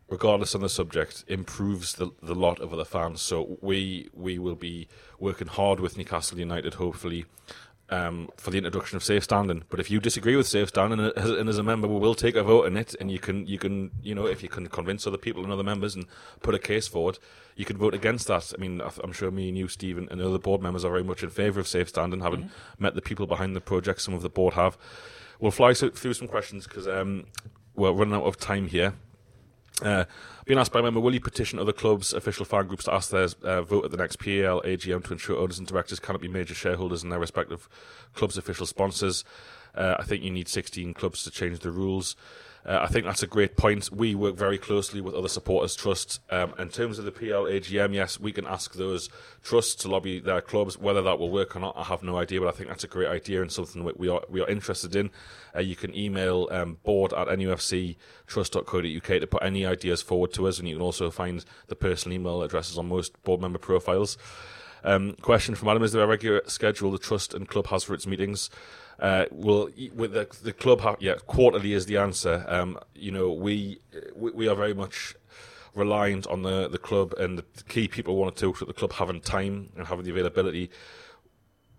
regardless 0.09 0.53
on 0.53 0.61
the 0.61 0.69
subject, 0.69 1.23
improves 1.27 1.93
the 1.93 2.11
the 2.21 2.35
lot 2.35 2.59
of 2.59 2.73
other 2.73 2.85
fans. 2.85 3.21
So 3.21 3.57
we 3.61 4.09
we 4.13 4.37
will 4.37 4.55
be 4.55 4.87
working 5.19 5.47
hard 5.47 5.79
with 5.79 5.97
Newcastle 5.97 6.37
United, 6.37 6.75
hopefully 6.75 7.25
um, 7.89 8.29
for 8.37 8.51
the 8.51 8.57
introduction 8.57 8.95
of 8.95 9.03
safe 9.03 9.23
standing. 9.23 9.63
But 9.69 9.79
if 9.79 9.91
you 9.91 9.99
disagree 9.99 10.35
with 10.35 10.47
safe 10.47 10.69
standing, 10.69 10.99
and 10.99 11.13
as, 11.15 11.29
and 11.29 11.49
as, 11.49 11.57
a 11.57 11.63
member, 11.63 11.87
we 11.87 11.99
will 11.99 12.15
take 12.15 12.35
a 12.35 12.43
vote 12.43 12.65
on 12.65 12.77
it. 12.77 12.95
And 12.99 13.11
you 13.11 13.19
can, 13.19 13.45
you 13.45 13.59
can, 13.59 13.91
you 14.01 14.15
know, 14.15 14.25
if 14.25 14.41
you 14.41 14.49
can 14.49 14.67
convince 14.67 15.05
other 15.05 15.17
people 15.17 15.43
and 15.43 15.51
other 15.51 15.63
members 15.63 15.95
and 15.95 16.05
put 16.41 16.55
a 16.55 16.59
case 16.59 16.87
forward, 16.87 17.19
you 17.55 17.65
can 17.65 17.77
vote 17.77 17.93
against 17.93 18.27
that. 18.27 18.53
I 18.57 18.61
mean, 18.61 18.81
I'm 19.03 19.13
sure 19.13 19.31
me 19.31 19.49
and 19.49 19.57
you, 19.57 19.67
Stephen, 19.67 20.07
and 20.09 20.19
the 20.19 20.27
other 20.27 20.39
board 20.39 20.61
members 20.61 20.83
are 20.83 20.91
very 20.91 21.03
much 21.03 21.23
in 21.23 21.29
favour 21.29 21.59
of 21.59 21.67
safe 21.67 21.89
standing, 21.89 22.21
having 22.21 22.43
mm-hmm. 22.43 22.83
met 22.83 22.95
the 22.95 23.01
people 23.01 23.27
behind 23.27 23.55
the 23.55 23.61
project. 23.61 24.01
Some 24.01 24.13
of 24.13 24.21
the 24.21 24.29
board 24.29 24.55
have. 24.55 24.77
We'll 25.39 25.51
fly 25.51 25.73
through 25.73 26.13
some 26.13 26.27
questions 26.27 26.65
because 26.65 26.87
um, 26.87 27.25
we're 27.75 27.91
running 27.91 28.15
out 28.15 28.23
of 28.23 28.37
time 28.37 28.67
here. 28.67 28.93
Uh, 29.81 30.05
being 30.45 30.59
asked 30.59 30.71
by 30.71 30.79
a 30.79 30.83
member, 30.83 30.99
will 30.99 31.13
you 31.13 31.19
petition 31.19 31.59
other 31.59 31.73
clubs, 31.73 32.13
official 32.13 32.45
fan 32.45 32.67
groups 32.67 32.85
to 32.85 32.93
ask 32.93 33.09
their 33.09 33.27
uh, 33.43 33.61
vote 33.61 33.85
at 33.85 33.91
the 33.91 33.97
next 33.97 34.17
PAL 34.17 34.61
AGM 34.61 35.03
to 35.05 35.13
ensure 35.13 35.37
owners 35.37 35.59
and 35.59 35.67
directors 35.67 35.99
cannot 35.99 36.21
be 36.21 36.27
major 36.27 36.53
shareholders 36.53 37.03
in 37.03 37.09
their 37.09 37.19
respective 37.19 37.67
clubs' 38.13 38.37
official 38.37 38.65
sponsors? 38.65 39.25
Uh, 39.73 39.95
I 39.99 40.03
think 40.03 40.23
you 40.23 40.31
need 40.31 40.47
16 40.47 40.93
clubs 40.93 41.23
to 41.23 41.31
change 41.31 41.59
the 41.59 41.71
rules. 41.71 42.15
Uh, 42.65 42.79
I 42.81 42.87
think 42.87 43.05
that's 43.05 43.21
a 43.21 43.27
great 43.27 43.55
point. 43.57 43.91
We 43.91 44.15
work 44.15 44.35
very 44.35 44.57
closely 44.57 44.99
with 44.99 45.13
other 45.13 45.27
supporters 45.27 45.75
trusts. 45.75 46.19
Um, 46.31 46.55
in 46.57 46.69
terms 46.69 46.97
of 46.97 47.05
the 47.05 47.11
PL 47.11 47.43
AGM, 47.43 47.93
yes, 47.93 48.19
we 48.19 48.31
can 48.31 48.47
ask 48.47 48.73
those 48.73 49.07
trusts 49.43 49.75
to 49.83 49.87
lobby 49.87 50.19
their 50.19 50.41
clubs. 50.41 50.75
Whether 50.75 51.03
that 51.03 51.19
will 51.19 51.29
work 51.29 51.55
or 51.55 51.59
not, 51.59 51.77
I 51.77 51.83
have 51.83 52.01
no 52.01 52.17
idea, 52.17 52.39
but 52.39 52.47
I 52.47 52.51
think 52.51 52.69
that's 52.69 52.83
a 52.83 52.87
great 52.87 53.07
idea 53.07 53.43
and 53.43 53.51
something 53.51 53.87
we 53.95 54.09
are 54.09 54.21
we 54.29 54.41
are 54.41 54.47
interested 54.47 54.95
in. 54.95 55.11
Uh, 55.55 55.59
you 55.59 55.75
can 55.75 55.95
email 55.95 56.47
um, 56.51 56.77
board 56.83 57.13
at 57.13 57.27
nufctrust.co.uk 57.27 59.03
to 59.03 59.27
put 59.27 59.43
any 59.43 59.63
ideas 59.65 60.01
forward 60.01 60.33
to 60.33 60.47
us, 60.47 60.57
and 60.57 60.67
you 60.67 60.75
can 60.75 60.81
also 60.81 61.11
find 61.11 61.45
the 61.67 61.75
personal 61.75 62.15
email 62.15 62.41
addresses 62.41 62.79
on 62.79 62.89
most 62.89 63.21
board 63.23 63.41
member 63.41 63.59
profiles. 63.59 64.17
Um, 64.83 65.13
question 65.21 65.53
from 65.53 65.69
Adam: 65.69 65.83
Is 65.83 65.91
there 65.91 66.03
a 66.03 66.07
regular 66.07 66.41
schedule 66.47 66.91
the 66.91 66.97
trust 66.97 67.35
and 67.35 67.47
club 67.47 67.67
has 67.67 67.83
for 67.83 67.93
its 67.93 68.07
meetings? 68.07 68.49
Uh, 68.99 69.25
will 69.31 69.69
with 69.93 70.13
the 70.13 70.27
the 70.43 70.53
club, 70.53 70.81
ha- 70.81 70.95
yeah, 70.99 71.15
quarterly 71.27 71.73
is 71.73 71.85
the 71.85 71.97
answer. 71.97 72.45
Um, 72.47 72.79
you 72.93 73.11
know, 73.11 73.31
we, 73.31 73.79
we, 74.15 74.31
we 74.31 74.47
are 74.47 74.55
very 74.55 74.73
much 74.73 75.15
reliant 75.73 76.25
on 76.27 76.43
the 76.43 76.69
the 76.69 76.77
club 76.77 77.13
and 77.17 77.37
the 77.37 77.63
key 77.67 77.87
people 77.87 78.15
want 78.15 78.35
to 78.35 78.45
talk 78.45 78.59
to 78.59 78.65
the 78.65 78.73
club 78.73 78.93
having 78.93 79.19
time 79.19 79.69
and 79.75 79.87
having 79.87 80.05
the 80.05 80.11
availability. 80.11 80.69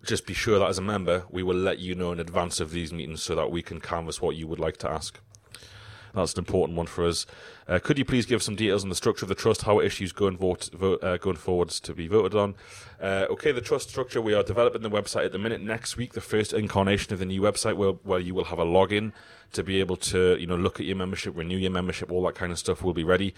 Just 0.05 0.27
be 0.27 0.33
sure 0.35 0.59
that 0.59 0.69
as 0.69 0.77
a 0.77 0.81
member, 0.81 1.25
we 1.31 1.41
will 1.41 1.55
let 1.55 1.79
you 1.79 1.95
know 1.95 2.11
in 2.11 2.19
advance 2.19 2.59
of 2.59 2.71
these 2.71 2.93
meetings 2.93 3.23
so 3.23 3.33
that 3.35 3.49
we 3.51 3.61
can 3.63 3.81
canvass 3.81 4.21
what 4.21 4.35
you 4.35 4.47
would 4.47 4.59
like 4.59 4.77
to 4.77 4.89
ask. 4.89 5.19
That's 6.13 6.33
an 6.33 6.39
important 6.39 6.77
one 6.77 6.87
for 6.87 7.05
us. 7.05 7.25
Uh, 7.67 7.79
could 7.79 7.97
you 7.97 8.05
please 8.05 8.25
give 8.25 8.41
some 8.41 8.55
details 8.55 8.83
on 8.83 8.89
the 8.89 8.95
structure 8.95 9.25
of 9.25 9.29
the 9.29 9.35
trust, 9.35 9.63
how 9.63 9.79
issues 9.79 10.11
going 10.11 10.37
vote, 10.37 10.69
vote 10.73 11.03
uh, 11.03 11.17
going 11.17 11.35
forwards 11.35 11.79
to 11.81 11.93
be 11.93 12.07
voted 12.07 12.35
on? 12.35 12.55
Uh, 13.01 13.25
okay, 13.29 13.51
the 13.51 13.61
trust 13.61 13.89
structure. 13.89 14.21
We 14.21 14.33
are 14.33 14.43
developing 14.43 14.81
the 14.81 14.89
website 14.89 15.25
at 15.25 15.31
the 15.31 15.39
minute. 15.39 15.61
Next 15.61 15.97
week, 15.97 16.13
the 16.13 16.21
first 16.21 16.53
incarnation 16.53 17.13
of 17.13 17.19
the 17.19 17.25
new 17.25 17.41
website, 17.41 17.75
where, 17.75 17.91
where 17.91 18.19
you 18.19 18.33
will 18.33 18.45
have 18.45 18.59
a 18.59 18.65
login 18.65 19.11
to 19.53 19.63
be 19.63 19.79
able 19.79 19.95
to 19.95 20.37
you 20.39 20.47
know 20.47 20.55
look 20.55 20.79
at 20.79 20.85
your 20.85 20.95
membership, 20.95 21.35
renew 21.35 21.57
your 21.57 21.71
membership, 21.71 22.11
all 22.11 22.23
that 22.23 22.35
kind 22.35 22.51
of 22.51 22.59
stuff 22.59 22.83
will 22.83 22.93
be 22.93 23.03
ready. 23.03 23.33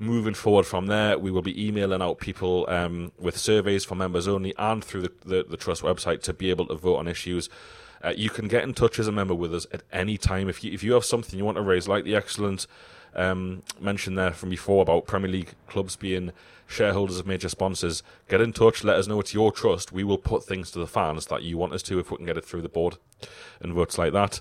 moving 0.00 0.32
forward 0.32 0.64
from 0.64 0.86
there, 0.86 1.18
we 1.18 1.30
will 1.30 1.42
be 1.42 1.66
emailing 1.66 2.00
out 2.00 2.18
people 2.18 2.68
um, 2.68 3.12
with 3.18 3.36
surveys 3.36 3.84
for 3.84 3.94
members 3.94 4.26
only 4.26 4.54
and 4.56 4.82
through 4.82 5.02
the, 5.02 5.12
the, 5.26 5.46
the 5.48 5.56
Trust 5.58 5.82
website 5.82 6.22
to 6.22 6.32
be 6.32 6.48
able 6.50 6.66
to 6.66 6.74
vote 6.74 6.96
on 6.96 7.06
issues. 7.06 7.50
Uh, 8.02 8.14
you 8.16 8.30
can 8.30 8.48
get 8.48 8.64
in 8.64 8.72
touch 8.72 8.98
as 8.98 9.06
a 9.06 9.12
member 9.12 9.34
with 9.34 9.54
us 9.54 9.66
at 9.72 9.82
any 9.92 10.16
time. 10.16 10.48
If 10.48 10.64
you, 10.64 10.72
if 10.72 10.82
you 10.82 10.92
have 10.94 11.04
something 11.04 11.38
you 11.38 11.44
want 11.44 11.56
to 11.56 11.62
raise, 11.62 11.86
like 11.86 12.04
the 12.04 12.16
excellent 12.16 12.66
um, 13.14 13.62
mention 13.80 14.14
there 14.14 14.32
from 14.32 14.50
before 14.50 14.82
about 14.82 15.06
Premier 15.06 15.30
League 15.30 15.54
clubs 15.66 15.96
being 15.96 16.32
shareholders 16.66 17.18
of 17.18 17.26
major 17.26 17.48
sponsors, 17.48 18.02
get 18.28 18.40
in 18.40 18.52
touch. 18.52 18.84
Let 18.84 18.96
us 18.96 19.06
know 19.06 19.20
it's 19.20 19.34
your 19.34 19.52
trust. 19.52 19.92
We 19.92 20.04
will 20.04 20.18
put 20.18 20.44
things 20.44 20.70
to 20.72 20.78
the 20.78 20.86
fans 20.86 21.26
that 21.26 21.42
you 21.42 21.58
want 21.58 21.72
us 21.72 21.82
to 21.84 21.98
if 21.98 22.10
we 22.10 22.16
can 22.16 22.26
get 22.26 22.38
it 22.38 22.44
through 22.44 22.62
the 22.62 22.68
board 22.68 22.96
and 23.60 23.74
votes 23.74 23.98
like 23.98 24.12
that. 24.12 24.40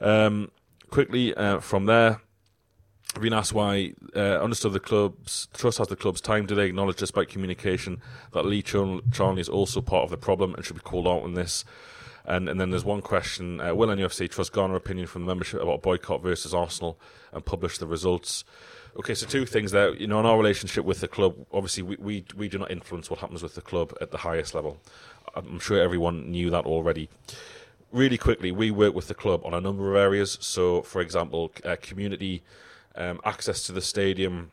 Um, 0.00 0.50
quickly 0.90 1.34
uh, 1.34 1.60
from 1.60 1.86
there, 1.86 2.20
been 3.20 3.32
asked 3.32 3.54
why 3.54 3.94
uh, 4.14 4.38
understood 4.42 4.74
the 4.74 4.80
club's 4.80 5.48
trust 5.54 5.78
has 5.78 5.88
the 5.88 5.96
club's 5.96 6.20
time. 6.20 6.44
Do 6.44 6.54
they 6.54 6.66
acknowledge, 6.66 6.98
despite 6.98 7.28
communication, 7.28 8.02
that 8.32 8.44
Lee 8.44 8.62
Charnley 8.62 9.40
is 9.40 9.48
also 9.48 9.80
part 9.80 10.04
of 10.04 10.10
the 10.10 10.18
problem 10.18 10.54
and 10.54 10.64
should 10.64 10.76
be 10.76 10.82
called 10.82 11.06
out 11.06 11.22
on 11.22 11.34
this? 11.34 11.64
And 12.26 12.48
and 12.48 12.60
then 12.60 12.70
there's 12.70 12.84
one 12.84 13.02
question: 13.02 13.60
uh, 13.60 13.74
Will 13.74 13.88
NUFC 13.88 14.28
Trust 14.28 14.52
garner 14.52 14.74
opinion 14.74 15.06
from 15.06 15.22
the 15.22 15.28
membership 15.28 15.62
about 15.62 15.82
boycott 15.82 16.22
versus 16.22 16.52
Arsenal 16.52 16.98
and 17.32 17.44
publish 17.44 17.78
the 17.78 17.86
results? 17.86 18.44
Okay, 18.98 19.14
so 19.14 19.26
two 19.26 19.46
things 19.46 19.70
there. 19.70 19.94
You 19.94 20.06
know, 20.06 20.18
in 20.20 20.26
our 20.26 20.36
relationship 20.36 20.84
with 20.84 21.00
the 21.00 21.08
club, 21.08 21.36
obviously 21.52 21.84
we, 21.84 21.96
we 21.96 22.24
we 22.36 22.48
do 22.48 22.58
not 22.58 22.70
influence 22.70 23.08
what 23.10 23.20
happens 23.20 23.42
with 23.42 23.54
the 23.54 23.60
club 23.60 23.96
at 24.00 24.10
the 24.10 24.18
highest 24.18 24.54
level. 24.54 24.80
I'm 25.34 25.60
sure 25.60 25.80
everyone 25.80 26.30
knew 26.30 26.50
that 26.50 26.64
already. 26.64 27.08
Really 27.92 28.18
quickly, 28.18 28.50
we 28.50 28.70
work 28.70 28.94
with 28.94 29.06
the 29.06 29.14
club 29.14 29.42
on 29.44 29.54
a 29.54 29.60
number 29.60 29.90
of 29.90 29.96
areas. 29.96 30.38
So, 30.40 30.82
for 30.82 31.00
example, 31.00 31.52
uh, 31.64 31.76
community 31.80 32.42
um, 32.96 33.20
access 33.24 33.62
to 33.66 33.72
the 33.72 33.82
stadium, 33.82 34.50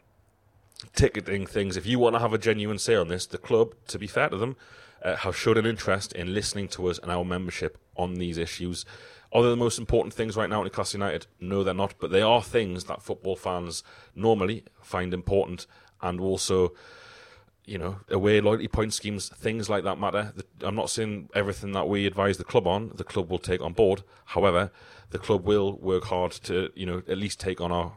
ticketing 0.93 1.47
things. 1.47 1.77
If 1.77 1.85
you 1.85 1.99
want 1.99 2.15
to 2.15 2.19
have 2.19 2.33
a 2.33 2.37
genuine 2.37 2.77
say 2.77 2.95
on 2.95 3.07
this, 3.07 3.25
the 3.25 3.37
club, 3.37 3.73
to 3.87 3.97
be 3.97 4.07
fair 4.07 4.29
to 4.29 4.37
them, 4.37 4.55
uh, 5.03 5.17
have 5.17 5.35
showed 5.35 5.57
an 5.57 5.65
interest 5.65 6.13
in 6.13 6.33
listening 6.33 6.67
to 6.69 6.87
us 6.87 6.99
and 6.99 7.11
our 7.11 7.25
membership 7.25 7.77
on 7.95 8.15
these 8.15 8.37
issues. 8.37 8.85
Are 9.31 9.41
they 9.41 9.49
the 9.49 9.55
most 9.55 9.79
important 9.79 10.13
things 10.13 10.37
right 10.37 10.49
now 10.49 10.59
in 10.59 10.65
Newcastle 10.65 10.99
United? 10.99 11.25
No, 11.39 11.63
they're 11.63 11.73
not. 11.73 11.95
But 11.99 12.11
they 12.11 12.21
are 12.21 12.41
things 12.41 12.83
that 12.85 13.01
football 13.01 13.35
fans 13.35 13.83
normally 14.15 14.63
find 14.81 15.13
important 15.13 15.65
and 16.01 16.21
also, 16.21 16.73
you 17.65 17.79
know, 17.79 17.97
away 18.09 18.39
loyalty 18.41 18.67
point 18.67 18.93
schemes, 18.93 19.29
things 19.29 19.69
like 19.69 19.83
that 19.85 19.99
matter. 19.99 20.33
I'm 20.61 20.75
not 20.75 20.91
saying 20.91 21.29
everything 21.33 21.71
that 21.71 21.89
we 21.89 22.05
advise 22.05 22.37
the 22.37 22.43
club 22.43 22.67
on, 22.67 22.91
the 22.93 23.03
club 23.03 23.31
will 23.31 23.39
take 23.39 23.61
on 23.61 23.73
board. 23.73 24.03
However, 24.25 24.71
the 25.09 25.19
club 25.19 25.45
will 25.45 25.77
work 25.77 26.05
hard 26.05 26.31
to, 26.43 26.69
you 26.75 26.85
know, 26.85 27.01
at 27.07 27.17
least 27.17 27.39
take 27.39 27.59
on 27.59 27.71
our 27.71 27.93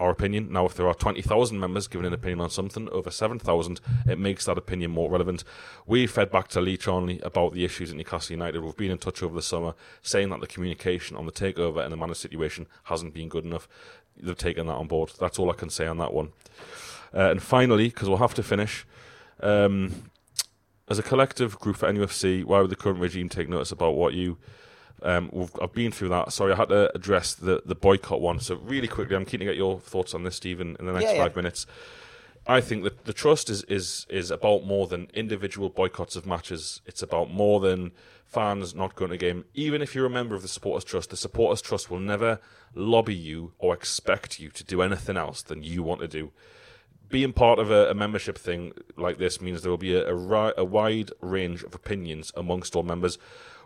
our 0.00 0.10
opinion. 0.10 0.50
Now, 0.50 0.64
if 0.66 0.74
there 0.74 0.88
are 0.88 0.94
20,000 0.94 1.60
members 1.60 1.86
giving 1.86 2.06
an 2.06 2.14
opinion 2.14 2.40
on 2.40 2.50
something, 2.50 2.88
over 2.88 3.10
7,000, 3.10 3.80
it 4.08 4.18
makes 4.18 4.46
that 4.46 4.58
opinion 4.58 4.90
more 4.90 5.10
relevant. 5.10 5.44
We 5.86 6.06
fed 6.06 6.30
back 6.30 6.48
to 6.48 6.60
Lee 6.60 6.76
Charnley 6.76 7.20
about 7.22 7.52
the 7.52 7.64
issues 7.64 7.90
at 7.90 7.96
Newcastle 7.96 8.32
United. 8.32 8.62
We've 8.62 8.76
been 8.76 8.90
in 8.90 8.98
touch 8.98 9.22
over 9.22 9.34
the 9.34 9.42
summer, 9.42 9.74
saying 10.02 10.30
that 10.30 10.40
the 10.40 10.46
communication 10.46 11.16
on 11.16 11.26
the 11.26 11.32
takeover 11.32 11.84
and 11.84 11.92
the 11.92 11.96
manager 11.96 12.14
situation 12.14 12.66
hasn't 12.84 13.14
been 13.14 13.28
good 13.28 13.44
enough. 13.44 13.68
They've 14.16 14.36
taken 14.36 14.66
that 14.66 14.74
on 14.74 14.88
board. 14.88 15.12
That's 15.20 15.38
all 15.38 15.50
I 15.50 15.54
can 15.54 15.70
say 15.70 15.86
on 15.86 15.98
that 15.98 16.12
one. 16.12 16.32
Uh, 17.14 17.30
and 17.30 17.42
finally, 17.42 17.88
because 17.88 18.08
we'll 18.08 18.18
have 18.18 18.34
to 18.34 18.42
finish, 18.42 18.86
um, 19.40 20.10
as 20.88 20.98
a 20.98 21.02
collective 21.02 21.58
group 21.58 21.76
for 21.76 21.92
NUFC, 21.92 22.44
why 22.44 22.60
would 22.60 22.70
the 22.70 22.76
current 22.76 23.00
regime 23.00 23.28
take 23.28 23.48
notice 23.48 23.70
about 23.70 23.94
what 23.94 24.14
you 24.14 24.38
um, 25.02 25.48
I've 25.60 25.72
been 25.72 25.92
through 25.92 26.10
that. 26.10 26.32
Sorry, 26.32 26.52
I 26.52 26.56
had 26.56 26.68
to 26.68 26.94
address 26.94 27.34
the, 27.34 27.62
the 27.64 27.74
boycott 27.74 28.20
one. 28.20 28.40
So 28.40 28.56
really 28.56 28.88
quickly, 28.88 29.16
I'm 29.16 29.24
keen 29.24 29.40
to 29.40 29.46
get 29.46 29.56
your 29.56 29.80
thoughts 29.80 30.14
on 30.14 30.24
this, 30.24 30.36
Stephen, 30.36 30.76
in 30.78 30.86
the 30.86 30.92
next 30.92 31.12
yeah, 31.12 31.18
five 31.18 31.32
yeah. 31.32 31.36
minutes. 31.36 31.66
I 32.46 32.60
think 32.60 32.84
that 32.84 33.04
the 33.04 33.12
trust 33.12 33.50
is, 33.50 33.62
is 33.64 34.06
is 34.08 34.30
about 34.30 34.64
more 34.64 34.86
than 34.86 35.08
individual 35.14 35.68
boycotts 35.68 36.16
of 36.16 36.26
matches. 36.26 36.80
It's 36.86 37.02
about 37.02 37.30
more 37.30 37.60
than 37.60 37.92
fans 38.24 38.74
not 38.74 38.94
going 38.94 39.10
to 39.10 39.16
game. 39.16 39.44
Even 39.54 39.82
if 39.82 39.94
you're 39.94 40.06
a 40.06 40.10
member 40.10 40.34
of 40.34 40.42
the 40.42 40.48
supporters 40.48 40.84
trust, 40.84 41.10
the 41.10 41.16
supporters 41.16 41.60
trust 41.60 41.90
will 41.90 42.00
never 42.00 42.40
lobby 42.74 43.14
you 43.14 43.52
or 43.58 43.74
expect 43.74 44.38
you 44.38 44.48
to 44.50 44.64
do 44.64 44.82
anything 44.82 45.16
else 45.16 45.42
than 45.42 45.62
you 45.62 45.82
want 45.82 46.00
to 46.00 46.08
do. 46.08 46.32
Being 47.08 47.32
part 47.32 47.58
of 47.58 47.70
a, 47.72 47.90
a 47.90 47.94
membership 47.94 48.38
thing 48.38 48.72
like 48.96 49.18
this 49.18 49.40
means 49.40 49.62
there 49.62 49.70
will 49.70 49.78
be 49.78 49.94
a, 49.94 50.14
a, 50.14 50.52
a 50.58 50.64
wide 50.64 51.10
range 51.20 51.64
of 51.64 51.74
opinions 51.74 52.32
amongst 52.36 52.76
all 52.76 52.84
members. 52.84 53.18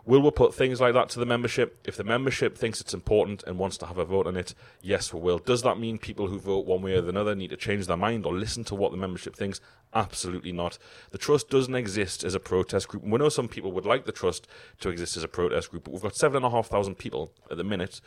Will 0.07 0.21
we 0.21 0.29
put 0.29 0.53
things 0.53 0.79
like 0.79 0.93
that 0.93 1.09
to 1.09 1.19
the 1.19 1.25
membership? 1.25 1.79
If 1.83 1.97
the 1.97 2.03
membership 2.03 2.55
thinks 2.55 2.79
it's 2.79 2.93
important 2.93 3.43
and 3.47 3.57
wants 3.57 3.75
to 3.77 3.87
have 3.87 3.97
a 3.97 4.05
vote 4.05 4.27
on 4.27 4.37
it, 4.37 4.53
yes, 4.79 5.11
we 5.11 5.19
will. 5.19 5.39
Does 5.39 5.63
that 5.63 5.79
mean 5.79 5.97
people 5.97 6.27
who 6.27 6.37
vote 6.37 6.67
one 6.67 6.83
way 6.83 6.95
or 6.95 7.09
another 7.09 7.33
need 7.33 7.49
to 7.49 7.57
change 7.57 7.87
their 7.87 7.97
mind 7.97 8.23
or 8.23 8.33
listen 8.33 8.63
to 8.65 8.75
what 8.75 8.91
the 8.91 8.97
membership 8.97 9.35
thinks? 9.35 9.59
Absolutely 9.95 10.51
not. 10.51 10.77
The 11.09 11.17
trust 11.17 11.49
doesn't 11.49 11.73
exist 11.73 12.23
as 12.23 12.35
a 12.35 12.39
protest 12.39 12.87
group. 12.87 13.03
We 13.03 13.17
know 13.17 13.29
some 13.29 13.47
people 13.47 13.71
would 13.71 13.85
like 13.85 14.05
the 14.05 14.11
trust 14.11 14.47
to 14.81 14.89
exist 14.89 15.17
as 15.17 15.23
a 15.23 15.27
protest 15.27 15.71
group, 15.71 15.85
but 15.85 15.93
we've 15.93 16.03
got 16.03 16.15
seven 16.15 16.37
and 16.37 16.45
a 16.45 16.49
half 16.51 16.67
thousand 16.67 16.99
people 16.99 17.31
at 17.49 17.57
the 17.57 17.63
minute 17.63 17.99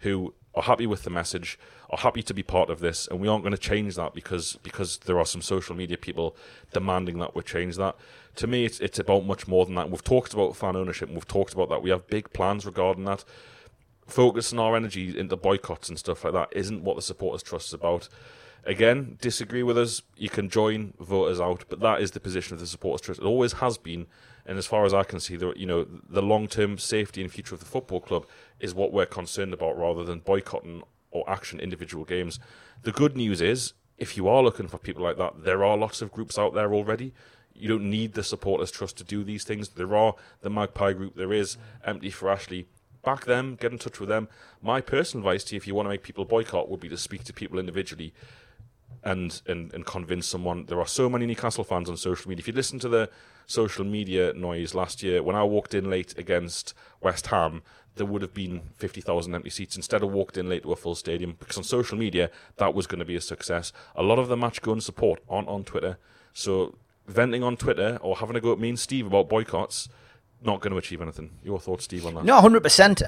who 0.00 0.34
are 0.54 0.62
happy 0.62 0.86
with 0.86 1.02
the 1.02 1.10
message, 1.10 1.58
are 1.90 1.98
happy 1.98 2.22
to 2.22 2.34
be 2.34 2.42
part 2.42 2.70
of 2.70 2.80
this, 2.80 3.06
and 3.08 3.20
we 3.20 3.28
aren't 3.28 3.44
going 3.44 3.52
to 3.52 3.58
change 3.58 3.96
that 3.96 4.14
because 4.14 4.56
because 4.62 4.98
there 4.98 5.18
are 5.18 5.26
some 5.26 5.42
social 5.42 5.76
media 5.76 5.98
people 5.98 6.36
demanding 6.72 7.18
that 7.18 7.34
we 7.34 7.42
change 7.42 7.76
that 7.76 7.96
to 8.36 8.46
me, 8.46 8.64
it's 8.64 8.80
it's 8.80 8.98
about 8.98 9.26
much 9.26 9.48
more 9.48 9.64
than 9.64 9.74
that. 9.74 9.90
We've 9.90 10.04
talked 10.04 10.34
about 10.34 10.56
fan 10.56 10.76
ownership. 10.76 11.08
We've 11.10 11.26
talked 11.26 11.54
about 11.54 11.68
that. 11.70 11.82
We 11.82 11.90
have 11.90 12.06
big 12.06 12.32
plans 12.32 12.64
regarding 12.64 13.04
that. 13.04 13.24
Focusing 14.06 14.60
our 14.60 14.76
energy 14.76 15.18
into 15.18 15.36
boycotts 15.36 15.88
and 15.88 15.98
stuff 15.98 16.22
like 16.22 16.34
that 16.34 16.48
isn't 16.52 16.84
what 16.84 16.96
the 16.96 17.02
supporters 17.02 17.42
trust 17.42 17.68
is 17.68 17.74
about. 17.74 18.08
Again, 18.64 19.16
disagree 19.20 19.62
with 19.62 19.78
us. 19.78 20.02
You 20.16 20.28
can 20.28 20.48
join, 20.48 20.92
voters 21.00 21.40
out, 21.40 21.64
but 21.68 21.80
that 21.80 22.00
is 22.00 22.12
the 22.12 22.20
position 22.20 22.54
of 22.54 22.60
the 22.60 22.66
supporters 22.66 23.00
trust. 23.00 23.20
It 23.20 23.26
always 23.26 23.54
has 23.54 23.78
been, 23.78 24.06
and 24.46 24.58
as 24.58 24.66
far 24.66 24.84
as 24.84 24.94
I 24.94 25.02
can 25.02 25.20
see, 25.20 25.36
the 25.36 25.52
you 25.56 25.66
know 25.66 25.86
the 26.08 26.22
long 26.22 26.48
term 26.48 26.78
safety 26.78 27.22
and 27.22 27.30
future 27.30 27.54
of 27.54 27.60
the 27.60 27.66
football 27.66 28.00
club 28.00 28.26
is 28.60 28.74
what 28.74 28.92
we're 28.92 29.06
concerned 29.06 29.52
about, 29.52 29.78
rather 29.78 30.04
than 30.04 30.20
boycotting 30.20 30.82
or 31.10 31.28
action 31.28 31.60
individual 31.60 32.04
games. 32.04 32.38
The 32.82 32.92
good 32.92 33.16
news 33.16 33.40
is, 33.40 33.72
if 33.98 34.16
you 34.16 34.28
are 34.28 34.42
looking 34.42 34.68
for 34.68 34.78
people 34.78 35.02
like 35.02 35.18
that, 35.18 35.44
there 35.44 35.64
are 35.64 35.76
lots 35.76 36.02
of 36.02 36.12
groups 36.12 36.38
out 36.38 36.54
there 36.54 36.72
already 36.72 37.12
you 37.58 37.68
don't 37.68 37.88
need 37.88 38.14
the 38.14 38.22
supporters 38.22 38.70
trust 38.70 38.96
to 38.98 39.04
do 39.04 39.24
these 39.24 39.44
things. 39.44 39.70
There 39.70 39.96
are 39.96 40.14
the 40.42 40.50
Magpie 40.50 40.92
group, 40.92 41.16
there 41.16 41.32
is 41.32 41.56
Empty 41.84 42.10
for 42.10 42.30
Ashley. 42.30 42.66
Back 43.02 43.24
them, 43.24 43.56
get 43.60 43.72
in 43.72 43.78
touch 43.78 44.00
with 44.00 44.08
them. 44.08 44.28
My 44.60 44.80
personal 44.80 45.26
advice 45.26 45.44
to 45.44 45.54
you, 45.54 45.58
if 45.58 45.66
you 45.66 45.74
want 45.74 45.86
to 45.86 45.90
make 45.90 46.02
people 46.02 46.24
boycott, 46.24 46.68
would 46.68 46.80
be 46.80 46.88
to 46.88 46.98
speak 46.98 47.24
to 47.24 47.32
people 47.32 47.58
individually 47.58 48.12
and, 49.02 49.40
and, 49.46 49.72
and 49.72 49.86
convince 49.86 50.26
someone. 50.26 50.66
There 50.66 50.80
are 50.80 50.86
so 50.86 51.08
many 51.08 51.26
Newcastle 51.26 51.64
fans 51.64 51.88
on 51.88 51.96
social 51.96 52.28
media. 52.28 52.42
If 52.42 52.48
you 52.48 52.54
listen 52.54 52.78
to 52.80 52.88
the 52.88 53.10
social 53.46 53.84
media 53.84 54.32
noise 54.32 54.74
last 54.74 55.02
year, 55.02 55.22
when 55.22 55.36
I 55.36 55.44
walked 55.44 55.74
in 55.74 55.88
late 55.88 56.18
against 56.18 56.74
West 57.00 57.28
Ham, 57.28 57.62
there 57.94 58.06
would 58.06 58.22
have 58.22 58.34
been 58.34 58.62
50,000 58.76 59.34
empty 59.34 59.50
seats. 59.50 59.76
Instead, 59.76 60.02
I 60.02 60.06
walked 60.06 60.36
in 60.36 60.48
late 60.48 60.64
to 60.64 60.72
a 60.72 60.76
full 60.76 60.94
stadium 60.94 61.36
because 61.38 61.56
on 61.56 61.64
social 61.64 61.96
media, 61.96 62.30
that 62.56 62.74
was 62.74 62.86
going 62.86 62.98
to 62.98 63.04
be 63.04 63.16
a 63.16 63.20
success. 63.20 63.72
A 63.94 64.02
lot 64.02 64.18
of 64.18 64.28
the 64.28 64.36
match 64.36 64.60
going 64.60 64.80
support 64.80 65.20
aren't 65.28 65.48
on 65.48 65.64
Twitter. 65.64 65.98
So 66.32 66.76
venting 67.06 67.42
on 67.42 67.56
Twitter 67.56 67.98
or 68.02 68.16
having 68.16 68.36
a 68.36 68.40
go 68.40 68.52
at 68.52 68.58
me 68.58 68.70
and 68.70 68.78
Steve 68.78 69.06
about 69.06 69.28
boycotts, 69.28 69.88
not 70.42 70.60
going 70.60 70.72
to 70.72 70.76
achieve 70.76 71.00
anything. 71.00 71.30
Your 71.42 71.58
thoughts, 71.58 71.84
Steve, 71.84 72.06
on 72.06 72.14
that? 72.14 72.24
No, 72.24 72.40
hundred 72.40 72.58
um, 72.58 72.62
percent. 72.62 73.02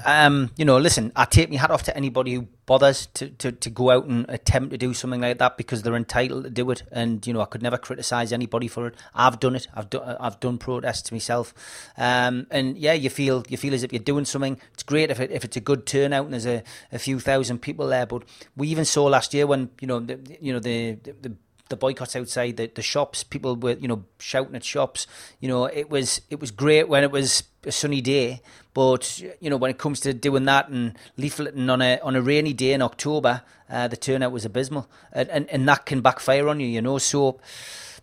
You 0.57 0.65
know, 0.65 0.77
listen, 0.77 1.11
I 1.15 1.25
take 1.25 1.49
my 1.49 1.57
hat 1.57 1.71
off 1.71 1.83
to 1.83 1.95
anybody 1.95 2.33
who 2.33 2.47
bothers 2.65 3.07
to, 3.15 3.29
to, 3.29 3.51
to 3.51 3.69
go 3.69 3.91
out 3.91 4.05
and 4.05 4.25
attempt 4.29 4.71
to 4.71 4.77
do 4.77 4.93
something 4.93 5.21
like 5.21 5.37
that 5.39 5.57
because 5.57 5.81
they're 5.81 5.95
entitled 5.95 6.43
to 6.43 6.49
do 6.49 6.69
it. 6.71 6.83
And 6.91 7.25
you 7.25 7.33
know, 7.33 7.41
I 7.41 7.45
could 7.45 7.61
never 7.61 7.77
criticise 7.77 8.33
anybody 8.33 8.67
for 8.67 8.87
it. 8.87 8.95
I've 9.13 9.39
done 9.39 9.55
it. 9.55 9.67
I've 9.73 9.89
done 9.89 10.17
I've 10.19 10.39
done 10.39 10.57
protests 10.57 11.11
myself. 11.11 11.53
Um, 11.97 12.47
and 12.51 12.77
yeah, 12.77 12.93
you 12.93 13.09
feel 13.09 13.43
you 13.47 13.57
feel 13.57 13.73
as 13.73 13.83
if 13.83 13.93
you're 13.93 13.99
doing 14.01 14.25
something. 14.25 14.59
It's 14.73 14.83
great 14.83 15.11
if 15.11 15.19
it, 15.19 15.31
if 15.31 15.43
it's 15.43 15.57
a 15.57 15.61
good 15.61 15.85
turnout 15.85 16.25
and 16.25 16.33
there's 16.33 16.47
a, 16.47 16.63
a 16.91 16.99
few 16.99 17.19
thousand 17.19 17.59
people 17.59 17.87
there. 17.87 18.05
But 18.05 18.23
we 18.55 18.67
even 18.69 18.85
saw 18.85 19.05
last 19.05 19.33
year 19.33 19.47
when 19.47 19.69
you 19.81 19.87
know 19.87 19.99
the, 19.99 20.19
you 20.41 20.53
know 20.53 20.59
the, 20.59 20.93
the, 21.03 21.15
the 21.21 21.35
the 21.69 21.75
boycotts 21.75 22.15
outside 22.15 22.57
the, 22.57 22.69
the 22.73 22.81
shops. 22.81 23.23
People 23.23 23.55
were 23.55 23.73
you 23.73 23.87
know 23.87 24.03
shouting 24.19 24.55
at 24.55 24.63
shops. 24.63 25.07
You 25.39 25.47
know 25.47 25.65
it 25.65 25.89
was 25.89 26.21
it 26.29 26.39
was 26.39 26.51
great 26.51 26.89
when 26.89 27.03
it 27.03 27.11
was 27.11 27.43
a 27.63 27.71
sunny 27.71 28.01
day, 28.01 28.41
but 28.73 29.19
you 29.39 29.49
know 29.49 29.57
when 29.57 29.71
it 29.71 29.77
comes 29.77 29.99
to 30.01 30.13
doing 30.13 30.45
that 30.45 30.69
and 30.69 30.97
leafleting 31.17 31.69
on 31.71 31.81
a 31.81 31.99
on 31.99 32.15
a 32.15 32.21
rainy 32.21 32.53
day 32.53 32.73
in 32.73 32.81
October, 32.81 33.41
uh, 33.69 33.87
the 33.87 33.97
turnout 33.97 34.31
was 34.31 34.45
abysmal, 34.45 34.89
and, 35.13 35.29
and 35.29 35.49
and 35.49 35.67
that 35.67 35.85
can 35.85 36.01
backfire 36.01 36.47
on 36.49 36.59
you. 36.59 36.67
You 36.67 36.81
know 36.81 36.97
so 36.97 37.39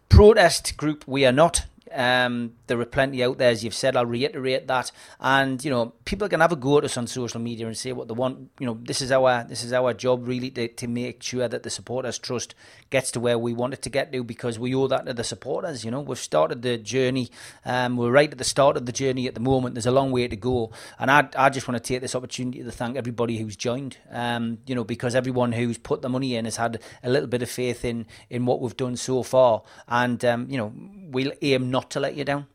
protest 0.09 0.77
group 0.77 1.05
we 1.07 1.27
are 1.27 1.33
not 1.33 1.67
Um, 1.93 2.55
there 2.67 2.81
are 2.81 2.85
plenty 2.85 3.23
out 3.23 3.39
there, 3.39 3.51
as 3.51 3.63
you've 3.63 3.75
said. 3.75 3.97
I'll 3.97 4.07
reiterate 4.07 4.67
that. 4.67 4.91
And 5.21 5.65
you 5.65 5.71
know, 5.71 5.95
people 6.05 6.29
can 6.29 6.41
have 6.41 6.53
a 6.53 6.57
go 6.57 6.79
at 6.79 6.85
us 6.85 6.97
on 6.97 7.07
social 7.07 7.41
media 7.41 7.67
and 7.67 7.77
say 7.77 7.93
what 7.93 8.09
they 8.09 8.15
want. 8.15 8.51
You 8.59 8.67
know, 8.67 8.79
this 8.83 9.01
is 9.01 9.13
our 9.13 9.45
this 9.45 9.63
is 9.63 9.73
our 9.73 9.95
job 9.95 10.27
really 10.27 10.51
to, 10.51 10.69
to 10.69 10.89
make 10.89 11.23
sure 11.23 11.49
that 11.49 11.63
the 11.63 11.71
supporters 11.71 12.19
trust 12.19 12.55
gets 12.91 13.11
to 13.13 13.21
where 13.21 13.39
we 13.39 13.53
want 13.53 13.75
it 13.75 13.83
to 13.83 13.91
get 13.91 14.13
to 14.13 14.25
because 14.25 14.59
we 14.59 14.75
owe 14.75 14.87
that 14.89 15.07
to 15.07 15.15
the 15.15 15.25
supporters. 15.25 15.85
You 15.85 15.91
know, 15.91 16.01
we've 16.01 16.19
started 16.19 16.63
the 16.63 16.79
journey. 16.79 17.31
Um, 17.65 17.97
we're 17.97 18.11
right 18.11 18.31
at 18.31 18.39
the 18.39 18.45
start 18.45 18.77
of 18.77 18.87
the 18.87 18.93
journey 18.93 19.27
at 19.27 19.35
the 19.35 19.41
moment. 19.41 19.75
There's 19.75 19.87
a 19.87 19.91
long 19.91 20.11
way 20.11 20.29
to 20.29 20.37
go, 20.37 20.73
and 20.99 21.11
I 21.11 21.29
I 21.37 21.51
just 21.51 21.69
want 21.69 21.83
to 21.83 21.87
take 21.87 22.01
this 22.01 22.15
opportunity 22.15 22.63
to 22.63 22.71
thank 22.73 22.97
everybody 22.97 23.39
who's 23.39 23.57
joined. 23.57 23.99
Um, 24.11 24.59
you 24.67 24.75
know, 24.75 24.85
because 24.85 25.15
everyone 25.15 25.53
who's 25.53 25.79
put 25.79 26.03
the 26.03 26.09
money 26.09 26.37
in 26.37 26.45
has 26.45 26.57
had 26.57 26.81
a 27.03 27.11
little 27.11 27.29
bit 27.29 27.43
of 27.43 27.51
faith 27.51 27.85
in 27.85 28.07
in 28.31 28.47
what 28.47 28.61
we've 28.61 28.77
done 28.77 28.97
so 28.97 29.23
far, 29.23 29.63
and 29.89 30.25
um, 30.25 30.47
you 30.49 30.59
know, 30.59 30.73
we'll 31.11 31.33
aim 31.43 31.71
not 31.77 31.91
to 31.91 32.01
let 32.01 32.15
you 32.17 32.25
down. 32.25 32.47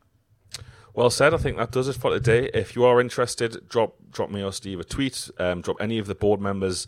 Well 0.96 1.12
said. 1.12 1.32
I 1.34 1.38
think 1.38 1.58
that 1.58 1.72
does 1.72 1.88
it 1.88 1.96
for 1.96 2.10
today. 2.12 2.50
If 2.56 2.76
you 2.76 2.84
are 2.86 3.00
interested, 3.00 3.70
drop 3.70 3.94
drop 4.12 4.32
me 4.32 4.42
or 4.44 4.52
Steve 4.52 4.80
a 4.80 4.84
tweet. 4.84 5.30
Um, 5.38 5.62
drop 5.62 5.78
any 5.80 6.00
of 6.00 6.08
the 6.08 6.16
board 6.16 6.42
members 6.42 6.88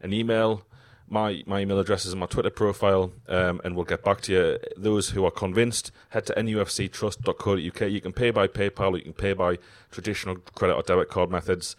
an 0.00 0.12
email. 0.12 0.64
My 1.08 1.42
my 1.46 1.60
email 1.60 1.78
address 1.78 2.04
is 2.04 2.12
in 2.12 2.18
my 2.18 2.26
Twitter 2.26 2.50
profile, 2.50 3.12
um, 3.28 3.60
and 3.64 3.76
we'll 3.76 3.86
get 3.94 4.02
back 4.02 4.20
to 4.22 4.32
you. 4.32 4.58
Those 4.76 5.10
who 5.10 5.24
are 5.24 5.30
convinced, 5.30 5.92
head 6.10 6.26
to 6.26 6.34
nufctrust.co.uk. 6.34 7.80
You 7.96 8.00
can 8.00 8.12
pay 8.12 8.30
by 8.30 8.48
PayPal, 8.48 8.92
or 8.94 8.98
you 8.98 9.04
can 9.04 9.12
pay 9.14 9.34
by 9.34 9.58
traditional 9.92 10.36
credit 10.58 10.74
or 10.74 10.82
debit 10.82 11.08
card 11.08 11.30
methods. 11.30 11.76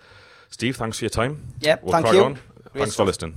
Steve, 0.49 0.77
thanks 0.77 0.97
for 0.97 1.05
your 1.05 1.11
time. 1.11 1.33
Yeah, 1.59 1.77
we'll 1.83 1.91
thank 1.91 2.13
you. 2.13 2.23
On. 2.23 2.39
Thanks 2.73 2.95
for 2.95 3.03
listening. 3.03 3.35